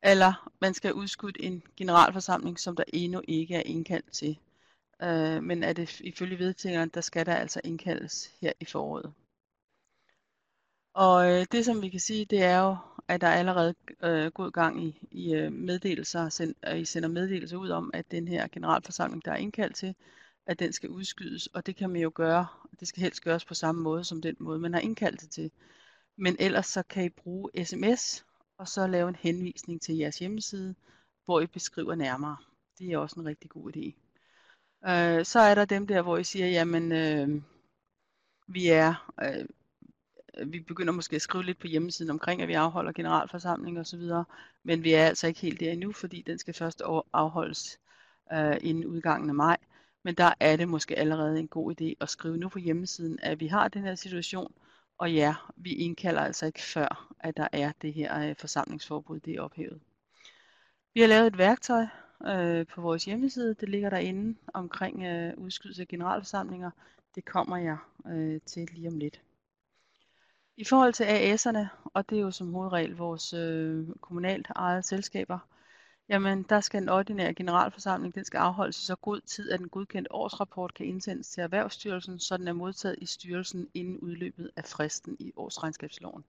eller 0.03 0.49
man 0.61 0.73
skal 0.73 0.93
udskudt 0.93 1.37
en 1.39 1.63
generalforsamling, 1.77 2.59
som 2.59 2.75
der 2.75 2.83
endnu 2.87 3.21
ikke 3.27 3.55
er 3.55 3.63
indkaldt 3.65 4.11
til. 4.11 4.39
Øh, 5.01 5.43
men 5.43 5.63
er 5.63 5.73
det 5.73 5.99
ifølge 5.99 6.39
vedtægterne, 6.39 6.91
der 6.93 7.01
skal 7.01 7.25
der 7.25 7.35
altså 7.35 7.61
indkaldes 7.63 8.31
her 8.41 8.51
i 8.59 8.65
foråret. 8.65 9.13
Og 10.97 11.31
øh, 11.31 11.45
det 11.51 11.65
som 11.65 11.81
vi 11.81 11.89
kan 11.89 11.99
sige, 11.99 12.25
det 12.25 12.43
er 12.43 12.59
jo, 12.59 12.77
at 13.07 13.21
der 13.21 13.27
er 13.27 13.35
allerede 13.35 13.75
øh, 14.03 14.31
god 14.31 14.51
gang 14.51 14.83
i, 14.83 15.07
i 15.11 15.33
øh, 15.33 15.51
meddelelser, 15.53 16.29
send, 16.29 16.55
øh, 16.67 16.79
I 16.79 16.85
sender 16.85 17.09
meddelelser 17.09 17.57
ud 17.57 17.69
om, 17.69 17.91
at 17.93 18.11
den 18.11 18.27
her 18.27 18.47
generalforsamling, 18.47 19.25
der 19.25 19.31
er 19.31 19.35
indkaldt 19.35 19.75
til, 19.75 19.95
at 20.45 20.59
den 20.59 20.73
skal 20.73 20.89
udskydes, 20.89 21.47
og 21.47 21.65
det 21.65 21.75
kan 21.75 21.89
man 21.89 22.01
jo 22.01 22.11
gøre, 22.15 22.47
det 22.79 22.87
skal 22.87 23.01
helst 23.03 23.21
gøres 23.21 23.45
på 23.45 23.53
samme 23.53 23.81
måde 23.81 24.03
som 24.03 24.21
den 24.21 24.35
måde, 24.39 24.59
man 24.59 24.73
har 24.73 24.79
indkaldt 24.79 25.21
det 25.21 25.29
til. 25.31 25.51
Men 26.17 26.35
ellers 26.39 26.67
så 26.67 26.83
kan 26.83 27.05
I 27.05 27.09
bruge 27.09 27.65
sms, 27.65 28.25
og 28.57 28.67
så 28.67 28.87
lave 28.87 29.09
en 29.09 29.15
henvisning 29.15 29.81
til 29.81 29.95
jeres 29.95 30.19
hjemmeside, 30.19 30.75
hvor 31.25 31.41
I 31.41 31.47
beskriver 31.47 31.95
nærmere. 31.95 32.37
Det 32.79 32.91
er 32.91 32.97
også 32.97 33.19
en 33.19 33.25
rigtig 33.25 33.49
god 33.49 33.71
idé. 33.75 33.93
Øh, 34.89 35.25
så 35.25 35.39
er 35.39 35.55
der 35.55 35.65
dem 35.65 35.87
der, 35.87 36.01
hvor 36.01 36.17
I 36.17 36.23
siger, 36.23 36.47
jamen, 36.47 36.91
øh, 36.91 37.41
vi 38.47 38.67
er, 38.67 39.11
øh, 39.23 39.45
vi 40.45 40.59
begynder 40.59 40.93
måske 40.93 41.15
at 41.15 41.21
skrive 41.21 41.43
lidt 41.43 41.59
på 41.59 41.67
hjemmesiden 41.67 42.11
omkring, 42.11 42.41
at 42.41 42.47
vi 42.47 42.53
afholder 42.53 42.91
generalforsamling 42.91 43.79
osv., 43.79 44.01
men 44.63 44.83
vi 44.83 44.93
er 44.93 45.05
altså 45.05 45.27
ikke 45.27 45.39
helt 45.39 45.59
der 45.59 45.71
endnu, 45.71 45.91
fordi 45.91 46.23
den 46.27 46.39
skal 46.39 46.53
først 46.53 46.81
afholdes 47.13 47.79
øh, 48.33 48.57
inden 48.61 48.85
udgangen 48.85 49.29
af 49.29 49.35
maj. 49.35 49.57
Men 50.03 50.15
der 50.15 50.33
er 50.39 50.55
det 50.55 50.69
måske 50.69 50.95
allerede 50.95 51.39
en 51.39 51.47
god 51.47 51.81
idé 51.81 51.93
at 51.99 52.09
skrive 52.09 52.37
nu 52.37 52.49
på 52.49 52.59
hjemmesiden, 52.59 53.19
at 53.23 53.39
vi 53.39 53.47
har 53.47 53.67
den 53.67 53.83
her 53.83 53.95
situation, 53.95 54.53
og 54.97 55.13
ja, 55.13 55.35
vi 55.55 55.73
indkalder 55.73 56.21
altså 56.21 56.45
ikke 56.45 56.61
før, 56.61 57.13
at 57.19 57.37
der 57.37 57.47
er 57.51 57.71
det 57.81 57.93
her 57.93 58.29
øh, 58.29 58.35
forsamlingsforbud, 58.35 59.19
det 59.19 59.35
er 59.35 59.41
ophævet. 59.41 59.79
Vi 60.93 61.01
har 61.01 61.07
lavet 61.07 61.27
et 61.27 61.37
værktøj 61.37 61.85
øh, 62.27 62.67
på 62.67 62.81
vores 62.81 63.05
hjemmeside, 63.05 63.53
det 63.53 63.69
ligger 63.69 63.89
derinde 63.89 64.37
omkring 64.53 65.03
øh, 65.03 65.33
udskydelse 65.37 65.81
af 65.81 65.87
generalforsamlinger. 65.87 66.71
Det 67.15 67.25
kommer 67.25 67.57
jeg 67.57 67.77
øh, 68.07 68.41
til 68.45 68.69
lige 68.73 68.87
om 68.87 68.97
lidt. 68.97 69.21
I 70.59 70.65
forhold 70.65 70.93
til 70.93 71.03
AS'erne, 71.03 71.67
og 71.93 72.09
det 72.09 72.17
er 72.17 72.21
jo 72.21 72.31
som 72.31 72.53
hovedregel 72.53 72.95
vores 72.95 73.33
øh, 73.33 73.87
kommunalt 74.01 74.47
ejede 74.55 74.83
selskaber, 74.83 75.39
jamen 76.09 76.43
der 76.43 76.61
skal 76.61 76.81
en 76.81 76.89
ordinær 76.89 77.31
generalforsamling, 77.31 78.15
den 78.15 78.25
skal 78.25 78.37
afholdes 78.37 78.81
i 78.81 78.85
så 78.85 78.95
god 78.95 79.21
tid, 79.21 79.51
at 79.51 79.59
en 79.59 79.69
godkendt 79.69 80.07
årsrapport 80.11 80.73
kan 80.73 80.85
indsendes 80.85 81.29
til 81.29 81.43
Erhvervsstyrelsen, 81.43 82.19
så 82.19 82.37
den 82.37 82.47
er 82.47 82.53
modtaget 82.53 82.95
i 83.01 83.05
styrelsen 83.05 83.69
inden 83.73 83.97
udløbet 83.97 84.51
af 84.55 84.65
fristen 84.65 85.17
i 85.19 85.31
årsregnskabsloven. 85.35 86.23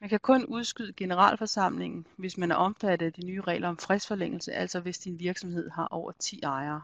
Man 0.00 0.08
kan 0.08 0.20
kun 0.20 0.44
udskyde 0.44 0.92
generalforsamlingen, 0.92 2.06
hvis 2.16 2.38
man 2.38 2.50
er 2.50 2.56
omfattet 2.56 3.06
af 3.06 3.12
de 3.12 3.26
nye 3.26 3.40
regler 3.40 3.68
om 3.68 3.78
fristforlængelse, 3.78 4.52
altså 4.52 4.80
hvis 4.80 4.98
din 4.98 5.18
virksomhed 5.18 5.70
har 5.70 5.86
over 5.86 6.12
10 6.12 6.40
ejere. 6.42 6.82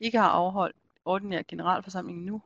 Ikke 0.00 0.18
har 0.18 0.28
afholdt 0.28 0.76
ordinær 1.04 1.42
generalforsamling 1.48 2.22
nu, 2.22 2.42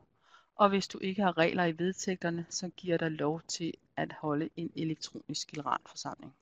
og 0.55 0.69
hvis 0.69 0.87
du 0.87 0.99
ikke 0.99 1.21
har 1.21 1.37
regler 1.37 1.65
i 1.65 1.79
vedtægterne, 1.79 2.45
så 2.49 2.69
giver 2.69 2.97
der 2.97 3.09
lov 3.09 3.41
til 3.41 3.73
at 3.97 4.13
holde 4.13 4.49
en 4.55 4.71
elektronisk 4.75 5.47
generalforsamling. 5.47 6.33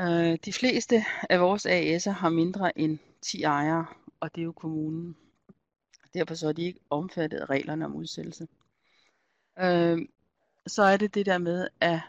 Øh, 0.00 0.38
de 0.44 0.52
fleste 0.52 1.04
af 1.30 1.40
vores 1.40 1.66
AS'er 1.66 2.10
har 2.10 2.28
mindre 2.28 2.78
end 2.78 2.98
10 3.22 3.42
ejere, 3.42 3.86
og 4.20 4.34
det 4.34 4.40
er 4.40 4.44
jo 4.44 4.52
kommunen. 4.52 5.16
Derfor 6.14 6.34
så 6.34 6.48
er 6.48 6.52
de 6.52 6.62
ikke 6.62 6.80
omfattet 6.90 7.38
af 7.38 7.50
reglerne 7.50 7.84
om 7.84 7.94
udsættelse. 7.94 8.48
Øh, 9.58 9.98
så 10.66 10.82
er 10.82 10.96
det 10.96 11.14
det 11.14 11.26
der 11.26 11.38
med, 11.38 11.68
at 11.80 12.00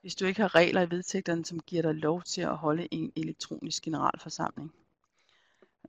hvis 0.00 0.14
du 0.14 0.24
ikke 0.24 0.40
har 0.40 0.54
regler 0.54 0.82
i 0.82 0.90
vedtægterne, 0.90 1.44
som 1.44 1.60
giver 1.60 1.82
dig 1.82 1.94
lov 1.94 2.22
til 2.22 2.40
at 2.40 2.56
holde 2.56 2.88
en 2.90 3.12
elektronisk 3.16 3.82
generalforsamling, 3.82 4.72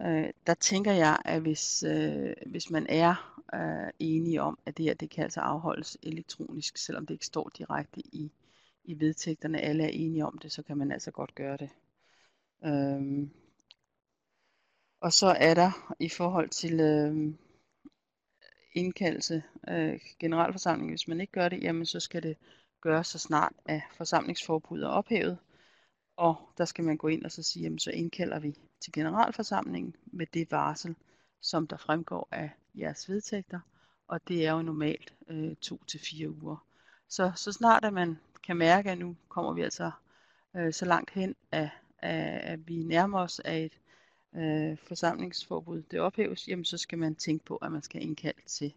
øh, 0.01 0.29
der 0.47 0.53
tænker 0.53 0.91
jeg, 0.91 1.17
at 1.25 1.41
hvis, 1.41 1.83
øh, 1.83 2.33
hvis 2.45 2.69
man 2.69 2.85
er 2.89 3.41
øh, 3.53 3.93
enige 3.99 4.41
om, 4.41 4.59
at 4.65 4.77
det 4.77 4.85
her 4.85 4.93
det 4.93 5.09
kan 5.09 5.23
altså 5.23 5.39
afholdes 5.39 5.97
elektronisk, 6.03 6.77
selvom 6.77 7.05
det 7.05 7.13
ikke 7.13 7.25
står 7.25 7.51
direkte 7.57 7.99
i, 7.99 8.31
i 8.83 8.99
vedtægterne, 8.99 9.61
alle 9.61 9.83
er 9.83 9.89
enige 9.93 10.25
om 10.25 10.37
det, 10.37 10.51
så 10.51 10.63
kan 10.63 10.77
man 10.77 10.91
altså 10.91 11.11
godt 11.11 11.35
gøre 11.35 11.57
det. 11.57 11.69
Øhm, 12.65 13.29
og 15.01 15.13
så 15.13 15.27
er 15.27 15.53
der 15.53 15.95
i 15.99 16.09
forhold 16.09 16.49
til 16.49 16.79
øh, 16.79 17.33
indkaldelse 18.73 19.43
øh, 19.67 19.99
generalforsamling, 20.19 20.91
hvis 20.91 21.07
man 21.07 21.21
ikke 21.21 21.33
gør 21.33 21.49
det, 21.49 21.63
jamen 21.63 21.85
så 21.85 21.99
skal 21.99 22.23
det 22.23 22.37
gøres 22.81 23.07
så 23.07 23.19
snart, 23.19 23.53
at 23.65 23.81
forsamlingsforbuddet 23.97 24.85
er 24.85 24.89
ophævet. 24.89 25.37
Og 26.17 26.49
der 26.57 26.65
skal 26.65 26.83
man 26.83 26.97
gå 26.97 27.07
ind 27.07 27.25
og 27.25 27.31
så 27.31 27.43
sige, 27.43 27.63
jamen 27.63 27.79
så 27.79 27.91
indkalder 27.91 28.39
vi 28.39 28.55
til 28.81 28.93
generalforsamlingen 28.93 29.95
med 30.05 30.27
det 30.33 30.51
varsel, 30.51 30.95
som 31.41 31.67
der 31.67 31.77
fremgår 31.77 32.27
af 32.31 32.51
jeres 32.75 33.09
vedtægter. 33.09 33.59
Og 34.07 34.27
det 34.27 34.45
er 34.45 34.51
jo 34.51 34.61
normalt 34.61 35.13
øh, 35.27 35.55
to 35.55 35.83
til 35.87 35.99
fire 35.99 36.29
uger. 36.29 36.65
Så, 37.07 37.31
så 37.35 37.51
snart 37.51 37.85
at 37.85 37.93
man 37.93 38.17
kan 38.43 38.57
mærke, 38.57 38.91
at 38.91 38.97
nu 38.97 39.15
kommer 39.29 39.53
vi 39.53 39.61
altså 39.61 39.91
øh, 40.55 40.73
så 40.73 40.85
langt 40.85 41.09
hen, 41.09 41.35
at, 41.51 41.69
at, 41.97 42.41
at 42.41 42.67
vi 42.67 42.83
nærmer 42.83 43.19
os 43.19 43.39
af 43.39 43.57
et 43.59 43.79
øh, 44.35 44.77
forsamlingsforbud 44.77 45.81
det 45.81 45.99
ophæves, 45.99 46.47
jamen 46.47 46.65
så 46.65 46.77
skal 46.77 46.97
man 46.97 47.15
tænke 47.15 47.45
på, 47.45 47.55
at 47.55 47.71
man 47.71 47.81
skal 47.81 48.01
indkalde 48.01 48.41
til, 48.45 48.73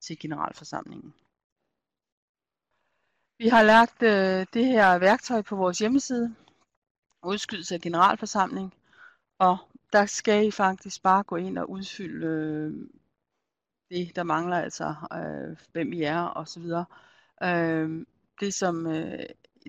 til 0.00 0.18
generalforsamlingen. 0.18 1.14
Vi 3.38 3.48
har 3.48 3.62
lagt 3.62 4.02
øh, 4.02 4.46
det 4.54 4.66
her 4.66 4.98
værktøj 4.98 5.42
på 5.42 5.56
vores 5.56 5.78
hjemmeside, 5.78 6.34
udskydelse 7.24 7.74
af 7.74 7.80
generalforsamling, 7.80 8.74
og 9.38 9.58
der 9.92 10.06
skal 10.06 10.46
I 10.46 10.50
faktisk 10.50 11.02
bare 11.02 11.22
gå 11.22 11.36
ind 11.36 11.58
og 11.58 11.70
udfylde 11.70 12.26
øh, 12.26 12.88
det, 13.90 14.16
der 14.16 14.22
mangler, 14.22 14.56
altså 14.56 14.94
øh, 15.12 15.56
hvem 15.72 15.92
I 15.92 16.02
er 16.02 16.20
og 16.22 16.48
så 16.48 16.60
videre. 16.60 16.84
Øh, 17.42 18.06
det 18.40 18.54
som 18.54 18.86
øh, 18.86 19.26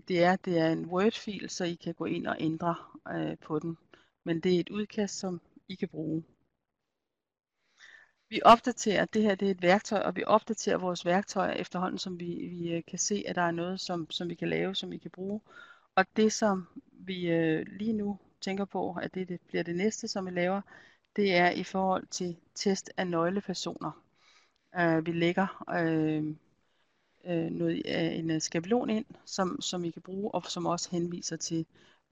det 0.07 0.23
er, 0.23 0.35
det 0.35 0.59
er 0.59 0.69
en 0.69 0.85
Word-fil, 0.85 1.49
så 1.49 1.63
I 1.63 1.75
kan 1.75 1.93
gå 1.93 2.05
ind 2.05 2.27
og 2.27 2.35
ændre 2.39 2.75
øh, 3.11 3.37
på 3.37 3.59
den 3.59 3.77
men 4.23 4.39
det 4.39 4.55
er 4.55 4.59
et 4.59 4.69
udkast, 4.69 5.19
som 5.19 5.41
I 5.67 5.75
kan 5.75 5.89
bruge. 5.89 6.23
Vi 8.29 8.41
opdaterer, 8.45 9.05
det 9.05 9.21
her 9.21 9.35
det 9.35 9.47
er 9.47 9.51
et 9.51 9.61
værktøj, 9.61 9.99
og 9.99 10.15
vi 10.15 10.23
opdaterer 10.27 10.77
vores 10.77 11.05
værktøjer 11.05 11.53
efterhånden, 11.53 11.97
som 11.97 12.19
vi, 12.19 12.47
vi 12.47 12.71
øh, 12.71 12.83
kan 12.87 12.99
se, 12.99 13.23
at 13.27 13.35
der 13.35 13.41
er 13.41 13.51
noget, 13.51 13.79
som, 13.79 14.11
som 14.11 14.29
vi 14.29 14.35
kan 14.35 14.49
lave, 14.49 14.75
som 14.75 14.91
vi 14.91 14.97
kan 14.97 15.11
bruge. 15.11 15.41
Og 15.95 16.05
det, 16.15 16.33
som 16.33 16.67
vi 16.91 17.31
øh, 17.31 17.65
lige 17.67 17.93
nu 17.93 18.19
tænker 18.41 18.65
på, 18.65 18.93
at 19.01 19.13
det, 19.13 19.29
det 19.29 19.41
bliver 19.41 19.63
det 19.63 19.75
næste, 19.75 20.07
som 20.07 20.25
vi 20.25 20.31
laver, 20.31 20.61
det 21.15 21.35
er 21.35 21.49
i 21.49 21.63
forhold 21.63 22.07
til 22.07 22.35
test 22.55 22.91
af 22.97 23.07
nøglepersoner. 23.07 24.03
Øh, 24.75 25.05
vi 25.05 25.11
lægger 25.11 25.63
øh, 25.69 26.23
øh, 27.25 27.51
noget, 27.51 27.81
øh, 27.85 28.19
en 28.19 28.31
øh, 28.31 28.41
skabelon 28.41 28.89
ind, 28.89 29.05
som, 29.25 29.61
som 29.61 29.85
I 29.85 29.89
kan 29.89 30.01
bruge, 30.01 30.31
og 30.33 30.45
som 30.45 30.65
også 30.65 30.89
henviser 30.91 31.37
til 31.37 31.65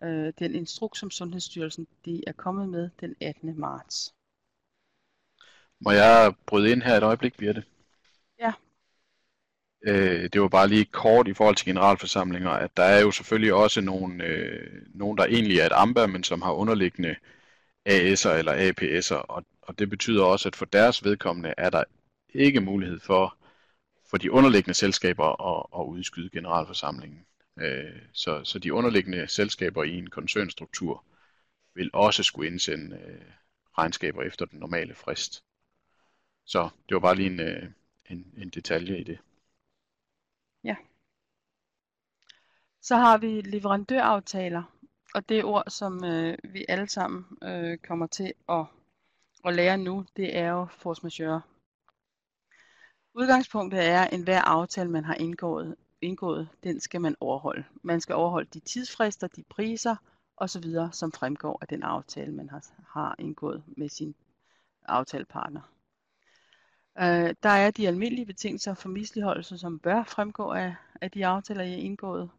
øh, 0.04 0.34
den 0.40 0.56
instruks, 0.56 1.00
som 1.00 1.12
Sundhedsstyrelsen 1.12 1.88
de 2.06 2.24
er 2.28 2.32
kommet 2.32 2.70
med 2.70 2.90
den 3.00 3.16
18. 3.22 3.60
marts. 3.60 4.14
Må 5.80 5.92
jeg 5.92 6.34
bryde 6.46 6.72
ind 6.72 6.82
her 6.82 6.98
et 6.98 7.04
øjeblik, 7.04 7.38
Birte? 7.38 7.64
Øh, 9.88 10.30
det 10.34 10.42
var 10.42 10.48
bare 10.48 10.68
lige 10.68 10.86
kort 10.86 11.28
i 11.28 11.34
forhold 11.34 11.56
til 11.56 11.66
generalforsamlinger, 11.66 12.50
at 12.50 12.78
der 12.78 12.84
er 12.84 13.02
jo 13.02 13.12
selvfølgelig 13.12 13.54
også 13.54 13.82
nogen, 13.82 14.22
øh, 14.22 14.82
nogen 14.94 15.18
der 15.18 15.26
egentlig 15.26 15.60
er 15.60 15.66
et 15.66 15.72
AMBA, 15.76 16.08
men 16.08 16.24
som 16.24 16.42
har 16.42 16.52
underliggende 16.52 17.16
AS'er 17.90 18.30
eller 18.30 18.72
APS'er, 18.72 19.16
og, 19.16 19.46
og 19.62 19.80
det 19.80 19.90
betyder 19.90 20.24
også, 20.24 20.50
at 20.50 20.56
for 20.56 20.66
deres 20.66 21.04
vedkommende 21.04 21.54
er 21.58 21.70
der 21.70 21.84
ikke 22.34 22.62
mulighed 22.62 23.00
for, 23.00 23.38
for 24.10 24.18
de 24.18 24.32
underliggende 24.32 24.74
selskaber 24.74 25.58
at, 25.58 25.82
at 25.82 25.86
udskyde 25.86 26.30
generalforsamlingen. 26.30 27.26
Øh, 27.60 28.02
så, 28.14 28.44
så 28.44 28.60
de 28.60 28.74
underliggende 28.74 29.28
selskaber 29.28 29.84
i 29.84 29.98
en 29.98 30.10
koncernstruktur 30.10 31.04
vil 31.76 31.90
også 31.94 32.24
skulle 32.24 32.52
indsende 32.52 32.98
øh, 33.08 33.22
regnskaber 33.78 34.24
efter 34.24 34.46
den 34.46 34.60
normale 34.60 34.96
frist. 34.96 35.44
Så 36.46 36.70
det 36.90 36.96
var 36.96 37.00
bare 37.00 37.16
lige 37.16 37.30
en, 37.30 37.40
øh, 37.40 37.64
en, 38.10 38.34
en 38.38 38.50
detalje 38.50 39.00
i 39.00 39.04
det. 39.04 39.20
Ja. 40.64 40.76
Så 42.82 42.96
har 42.96 43.18
vi 43.18 43.42
leverandøraftaler, 43.42 44.64
og 45.16 45.30
det 45.30 45.44
ord, 45.44 45.64
som 45.68 46.04
øh, 46.04 46.38
vi 46.44 46.66
alle 46.70 46.88
sammen 46.88 47.26
øh, 47.44 47.78
kommer 47.78 48.08
til 48.08 48.34
at, 48.50 48.66
at 49.46 49.56
lære 49.56 49.78
nu, 49.78 50.06
det 50.16 50.38
er 50.38 50.50
jo 50.50 50.68
force 50.72 51.04
majeure. 51.04 51.42
Udgangspunktet 53.14 53.88
er, 53.88 54.02
at 54.02 54.14
enhver 54.14 54.42
aftale, 54.42 54.90
man 54.90 55.06
har 55.06 55.16
indgået, 55.16 55.76
indgået, 56.02 56.50
den 56.64 56.80
skal 56.80 57.02
man 57.02 57.16
overholde. 57.20 57.66
Man 57.84 58.02
skal 58.02 58.16
overholde 58.16 58.50
de 58.54 58.60
tidsfrister, 58.60 59.28
de 59.28 59.44
priser 59.44 59.96
osv., 60.38 60.64
som 60.92 61.12
fremgår 61.12 61.58
af 61.62 61.68
den 61.68 61.84
aftale, 61.84 62.32
man 62.32 62.50
har, 62.50 62.66
har 62.88 63.16
indgået 63.20 63.64
med 63.78 63.90
sin 63.90 64.16
aftalepartner. 64.86 65.62
Øh, 67.00 67.36
der 67.44 67.50
er 67.50 67.72
de 67.72 67.88
almindelige 67.88 68.26
betingelser 68.26 68.74
for 68.74 68.90
misligeholdelse, 68.90 69.58
som 69.58 69.80
bør 69.80 70.04
fremgå 70.04 70.52
af, 70.52 70.76
af 71.02 71.12
de 71.12 71.26
aftaler, 71.26 71.64
jeg 71.64 71.72
har 71.72 71.80
indgået. 71.80 72.30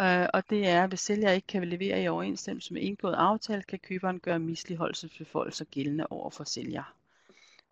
Øh, 0.00 0.26
og 0.34 0.50
det 0.50 0.68
er, 0.68 0.82
at 0.82 0.88
hvis 0.88 1.00
sælger 1.00 1.30
ikke 1.30 1.46
kan 1.46 1.68
levere 1.68 2.02
i 2.02 2.08
overensstemmelse 2.08 2.74
med 2.74 2.82
indgået 2.82 3.14
aftale, 3.14 3.62
kan 3.62 3.78
køberen 3.78 4.20
gøre 4.20 4.38
misligeholdelsesbeføjelser 4.38 5.64
gældende 5.64 6.06
over 6.06 6.30
for 6.30 6.44
sælger. 6.44 6.94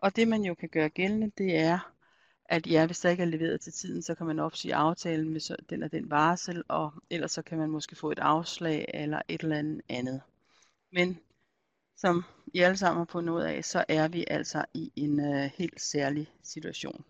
Og 0.01 0.15
det 0.15 0.27
man 0.27 0.41
jo 0.41 0.53
kan 0.53 0.69
gøre 0.69 0.89
gældende, 0.89 1.31
det 1.37 1.57
er, 1.57 1.91
at 2.45 2.67
ja, 2.67 2.85
hvis 2.85 2.99
der 2.99 3.09
ikke 3.09 3.23
er 3.23 3.27
leveret 3.27 3.61
til 3.61 3.73
tiden, 3.73 4.01
så 4.01 4.15
kan 4.15 4.25
man 4.25 4.39
opsige 4.39 4.75
aftalen 4.75 5.29
med 5.29 5.57
den 5.69 5.83
og 5.83 5.91
den 5.91 6.09
varsel, 6.09 6.63
og 6.67 6.93
ellers 7.09 7.31
så 7.31 7.41
kan 7.41 7.57
man 7.57 7.69
måske 7.69 7.95
få 7.95 8.11
et 8.11 8.19
afslag 8.19 8.85
eller 8.93 9.21
et 9.27 9.41
eller 9.41 9.57
andet 9.57 9.81
andet. 9.89 10.21
Men 10.91 11.19
som 12.01 12.23
I 12.53 12.59
alle 12.59 12.77
sammen 12.77 12.97
har 12.99 13.05
på 13.05 13.19
ud 13.19 13.41
af, 13.41 13.65
så 13.65 13.85
er 13.87 14.07
vi 14.07 14.25
altså 14.27 14.65
i 14.73 14.91
en 14.95 15.19
øh, 15.19 15.51
helt 15.57 15.81
særlig 15.81 16.31
situation. 16.43 17.05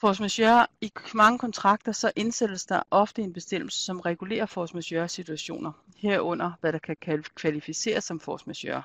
Force 0.00 0.22
majeure, 0.22 0.66
i 0.80 0.92
mange 1.14 1.38
kontrakter, 1.38 1.92
så 1.92 2.12
indsættes 2.16 2.66
der 2.66 2.82
ofte 2.90 3.22
en 3.22 3.32
bestemmelse, 3.32 3.84
som 3.84 4.00
regulerer 4.00 4.46
force 4.46 4.74
majeure 4.74 5.08
situationer, 5.08 5.72
herunder 5.96 6.52
hvad 6.60 6.72
der 6.72 6.78
kan 6.78 7.24
kvalificeres 7.34 8.04
som 8.04 8.20
force 8.20 8.44
majeure. 8.46 8.82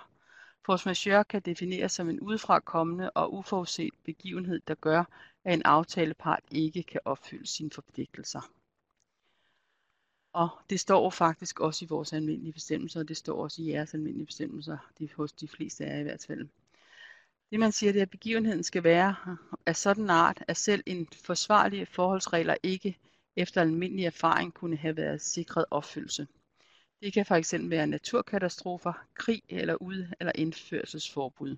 Force 0.65 0.89
majeure 0.89 1.23
kan 1.23 1.41
defineres 1.41 1.91
som 1.91 2.09
en 2.09 2.19
udefrakommende 2.19 3.11
og 3.11 3.33
uforudset 3.33 3.93
begivenhed, 4.05 4.61
der 4.67 4.75
gør, 4.75 5.03
at 5.45 5.53
en 5.53 5.61
aftalepart 5.65 6.43
ikke 6.51 6.83
kan 6.83 7.01
opfylde 7.05 7.47
sine 7.47 7.71
forpligtelser. 7.71 8.41
Og 10.33 10.49
det 10.69 10.79
står 10.79 11.09
faktisk 11.09 11.59
også 11.59 11.85
i 11.85 11.87
vores 11.87 12.13
almindelige 12.13 12.53
bestemmelser, 12.53 12.99
og 12.99 13.07
det 13.07 13.17
står 13.17 13.43
også 13.43 13.61
i 13.61 13.69
jeres 13.69 13.93
almindelige 13.93 14.25
bestemmelser, 14.25 14.77
de, 14.99 15.09
hos 15.15 15.33
de 15.33 15.47
fleste 15.47 15.85
af 15.85 15.93
jer 15.93 15.99
i 15.99 16.03
hvert 16.03 16.25
fald. 16.27 16.47
Det 17.51 17.59
man 17.59 17.71
siger, 17.71 17.91
det 17.91 17.99
er, 17.99 18.03
at 18.03 18.09
begivenheden 18.09 18.63
skal 18.63 18.83
være 18.83 19.15
af 19.65 19.75
sådan 19.75 20.09
art, 20.09 20.43
at 20.47 20.57
selv 20.57 20.83
en 20.85 21.07
forsvarlig 21.25 21.87
forholdsregler 21.87 22.55
ikke 22.63 22.97
efter 23.35 23.61
almindelig 23.61 24.05
erfaring 24.05 24.53
kunne 24.53 24.77
have 24.77 24.97
været 24.97 25.21
sikret 25.21 25.65
opfyldelse. 25.71 26.27
Det 27.01 27.13
kan 27.13 27.25
fx 27.25 27.53
være 27.57 27.87
naturkatastrofer, 27.87 28.93
krig 29.13 29.43
eller 29.49 29.75
ud- 29.75 30.13
eller 30.19 30.31
indførselsforbud. 30.35 31.57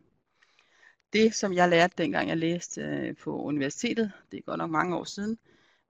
Det, 1.13 1.35
som 1.35 1.53
jeg 1.53 1.69
lærte 1.69 1.93
dengang 1.97 2.29
jeg 2.29 2.37
læste 2.37 2.81
øh, 2.81 3.15
på 3.15 3.41
universitetet, 3.41 4.11
det 4.31 4.37
er 4.37 4.41
godt 4.41 4.57
nok 4.57 4.71
mange 4.71 4.97
år 4.97 5.03
siden, 5.03 5.37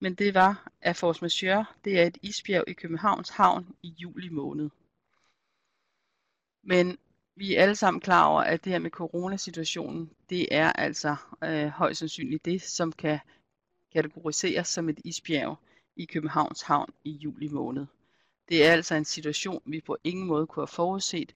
men 0.06 0.16
det 0.16 0.34
var, 0.34 0.72
at 0.82 0.96
force 0.96 1.22
majeure, 1.22 1.66
det 1.86 2.00
er 2.00 2.04
et 2.04 2.18
isbjerg 2.22 2.64
i 2.68 2.74
Københavns 2.74 3.30
Havn 3.30 3.76
i 3.84 3.88
juli 3.88 4.30
måned. 4.30 4.70
Men 6.64 6.98
vi 7.36 7.56
er 7.56 7.62
alle 7.62 7.76
sammen 7.76 8.02
klar 8.02 8.26
over, 8.26 8.42
at 8.42 8.64
det 8.64 8.72
her 8.72 8.80
med 8.80 8.92
coronasituationen, 8.92 10.12
det 10.30 10.56
er 10.56 10.72
altså 10.72 11.16
øh, 11.44 11.68
højst 11.68 12.00
sandsynligt 12.00 12.46
det, 12.46 12.62
som 12.62 12.92
kan 12.92 13.20
kategoriseres 13.94 14.68
som 14.68 14.90
et 14.90 15.00
isbjerg 15.04 15.58
i 15.96 16.06
Københavns 16.06 16.62
Havn 16.62 16.94
i 17.04 17.12
juli 17.12 17.48
måned. 17.48 17.86
Det 18.50 18.66
er 18.66 18.72
altså 18.72 18.96
en 18.96 19.06
situation, 19.06 19.62
vi 19.66 19.82
på 19.82 19.98
ingen 20.04 20.28
måde 20.28 20.48
kunne 20.48 20.62
have 20.62 20.68
forudset. 20.68 21.36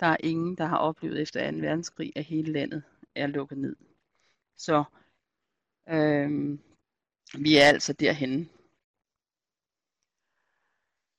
Der 0.00 0.06
er 0.06 0.16
ingen, 0.20 0.54
der 0.54 0.64
har 0.64 0.78
oplevet 0.78 1.22
efter 1.22 1.50
2. 1.50 1.56
verdenskrig, 1.56 2.12
at 2.16 2.24
hele 2.24 2.52
landet 2.52 2.82
er 3.14 3.26
lukket 3.26 3.58
ned. 3.58 3.76
Så 4.56 4.84
øh, 5.88 6.58
vi 7.34 7.56
er 7.56 7.64
altså 7.64 7.92
derhenne. 7.92 8.48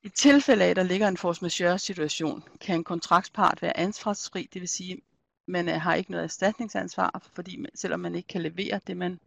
I 0.03 0.09
tilfælde 0.09 0.65
af, 0.65 0.69
at 0.69 0.75
der 0.75 0.83
ligger 0.83 1.07
en 1.07 1.17
force 1.17 1.41
majeure 1.41 1.79
situation, 1.79 2.43
kan 2.61 2.75
en 2.75 2.83
kontraktspart 2.83 3.61
være 3.61 3.77
ansvarsfri, 3.77 4.49
det 4.53 4.61
vil 4.61 4.69
sige, 4.69 4.93
at 4.93 4.99
man 5.47 5.69
øh, 5.69 5.75
har 5.75 5.95
ikke 5.95 6.11
noget 6.11 6.23
erstatningsansvar, 6.23 7.29
fordi 7.33 7.65
selvom 7.75 7.99
man 7.99 8.15
ikke 8.15 8.27
kan 8.27 8.41
levere 8.41 8.79
det, 8.87 8.97
man 8.97 9.19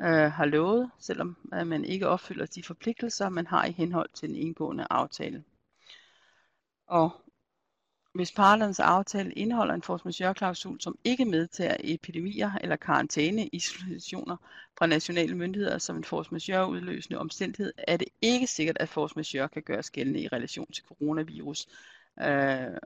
øh, 0.00 0.32
har 0.32 0.44
lovet, 0.44 0.90
selvom 0.98 1.36
øh, 1.54 1.66
man 1.66 1.84
ikke 1.84 2.08
opfylder 2.08 2.46
de 2.46 2.62
forpligtelser, 2.62 3.28
man 3.28 3.46
har 3.46 3.64
i 3.64 3.72
henhold 3.72 4.08
til 4.14 4.28
den 4.28 4.36
indgående 4.36 4.86
aftale. 4.90 5.44
Og 6.86 7.25
hvis 8.16 8.32
parternes 8.32 8.80
aftale 8.80 9.32
indeholder 9.32 9.74
en 9.74 9.82
force 9.82 10.04
majeure-klausul, 10.04 10.80
som 10.80 10.98
ikke 11.04 11.24
medtager 11.24 11.76
epidemier 11.80 12.50
eller 12.60 12.76
karantæne-isolationer 12.76 14.36
fra 14.78 14.86
nationale 14.86 15.34
myndigheder 15.34 15.78
som 15.78 15.96
en 15.96 16.04
force 16.04 16.30
majeure 16.32 16.70
udløsende 16.70 17.18
omstændighed, 17.18 17.72
er 17.78 17.96
det 17.96 18.08
ikke 18.22 18.46
sikkert, 18.46 18.76
at 18.80 18.88
force 18.88 19.14
majeure 19.16 19.48
kan 19.48 19.62
gøres 19.62 19.90
gældende 19.90 20.20
i 20.20 20.28
relation 20.28 20.72
til 20.72 20.84
coronavirus, 20.84 21.66
øh, 22.20 22.76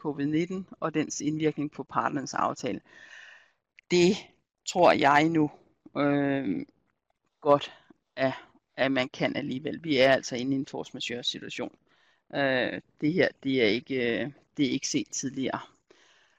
covid-19 0.00 0.54
og 0.80 0.94
dens 0.94 1.20
indvirkning 1.20 1.70
på 1.70 1.82
parternes 1.82 2.34
aftale. 2.34 2.80
Det 3.90 4.16
tror 4.68 4.92
jeg 4.92 5.28
nu 5.28 5.50
øh, 5.96 6.66
godt, 7.40 7.72
at, 8.16 8.32
at 8.76 8.92
man 8.92 9.08
kan 9.08 9.36
alligevel. 9.36 9.84
Vi 9.84 9.96
er 9.96 10.12
altså 10.12 10.36
inde 10.36 10.56
i 10.56 10.58
en 10.58 10.66
force 10.66 10.90
majeure 10.94 11.24
situation. 11.24 11.76
Øh, 12.34 12.80
det 13.00 13.12
her, 13.12 13.28
det 13.42 13.62
er 13.62 13.66
ikke, 13.66 14.22
øh, 14.24 14.30
det 14.60 14.68
er 14.68 14.72
ikke 14.72 14.88
set 14.88 15.10
tidligere. 15.10 15.60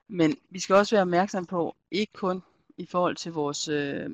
Men 0.08 0.38
vi 0.50 0.60
skal 0.60 0.76
også 0.76 0.96
være 0.96 1.02
opmærksom 1.02 1.46
på, 1.46 1.76
ikke 1.92 2.14
kun 2.14 2.42
i 2.78 2.86
forhold 2.86 3.16
til 3.16 3.32
vores 3.32 3.68
øh, 3.68 4.10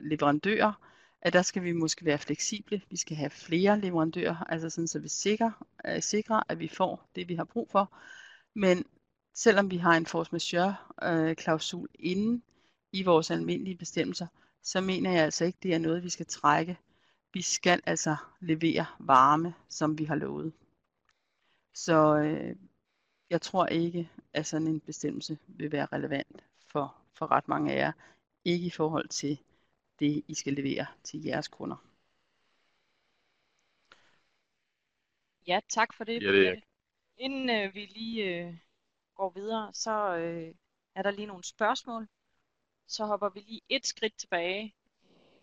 leverandører, 0.00 0.72
at 1.20 1.32
der 1.32 1.42
skal 1.42 1.62
vi 1.62 1.72
måske 1.72 2.04
være 2.04 2.18
fleksible. 2.18 2.82
Vi 2.90 2.96
skal 2.96 3.16
have 3.16 3.30
flere 3.30 3.80
leverandører, 3.80 4.36
altså 4.36 4.70
sådan, 4.70 4.88
så 4.88 4.98
vi 4.98 5.08
sikrer, 5.08 5.66
øh, 5.86 6.02
sikrer, 6.02 6.42
at 6.48 6.58
vi 6.58 6.68
får 6.68 7.10
det, 7.14 7.28
vi 7.28 7.34
har 7.34 7.44
brug 7.44 7.70
for. 7.70 7.96
Men 8.54 8.84
selvom 9.34 9.70
vi 9.70 9.76
har 9.76 9.96
en 9.96 10.06
force 10.06 10.30
majeure 10.32 10.76
øh, 11.02 11.36
klausul 11.36 11.88
inden 11.98 12.42
i 12.92 13.02
vores 13.02 13.30
almindelige 13.30 13.76
bestemmelser, 13.76 14.26
så 14.62 14.80
mener 14.80 15.12
jeg 15.12 15.24
altså 15.24 15.44
ikke, 15.44 15.58
det 15.62 15.74
er 15.74 15.78
noget, 15.78 16.04
vi 16.04 16.10
skal 16.10 16.26
trække. 16.26 16.78
Vi 17.32 17.42
skal 17.42 17.80
altså 17.86 18.16
levere 18.40 18.86
varme, 18.98 19.54
som 19.68 19.98
vi 19.98 20.04
har 20.04 20.14
lovet. 20.14 20.52
Så 21.74 22.16
øh, 22.16 22.56
jeg 23.30 23.42
tror 23.42 23.66
ikke, 23.66 24.10
at 24.32 24.46
sådan 24.46 24.66
en 24.66 24.80
bestemmelse 24.80 25.38
vil 25.46 25.72
være 25.72 25.86
relevant 25.86 26.44
for, 26.66 26.96
for 27.12 27.30
ret 27.30 27.48
mange 27.48 27.72
af 27.72 27.76
jer. 27.78 27.92
Ikke 28.44 28.66
i 28.66 28.70
forhold 28.70 29.08
til 29.08 29.38
det, 30.00 30.24
I 30.28 30.34
skal 30.34 30.52
levere 30.52 30.86
til 31.04 31.22
jeres 31.24 31.48
kunder. 31.48 31.76
Ja, 35.46 35.60
tak 35.68 35.92
for 35.94 36.04
det. 36.04 36.22
Ja, 36.22 36.32
det 36.32 36.48
er- 36.48 36.60
Inden 37.18 37.50
øh, 37.50 37.74
vi 37.74 37.86
lige 37.86 38.24
øh, 38.24 38.56
går 39.14 39.30
videre, 39.30 39.74
så 39.74 40.16
øh, 40.16 40.54
er 40.94 41.02
der 41.02 41.10
lige 41.10 41.26
nogle 41.26 41.44
spørgsmål. 41.44 42.08
Så 42.86 43.04
hopper 43.06 43.28
vi 43.28 43.40
lige 43.40 43.60
et 43.68 43.86
skridt 43.86 44.14
tilbage 44.16 44.64
i 44.66 44.74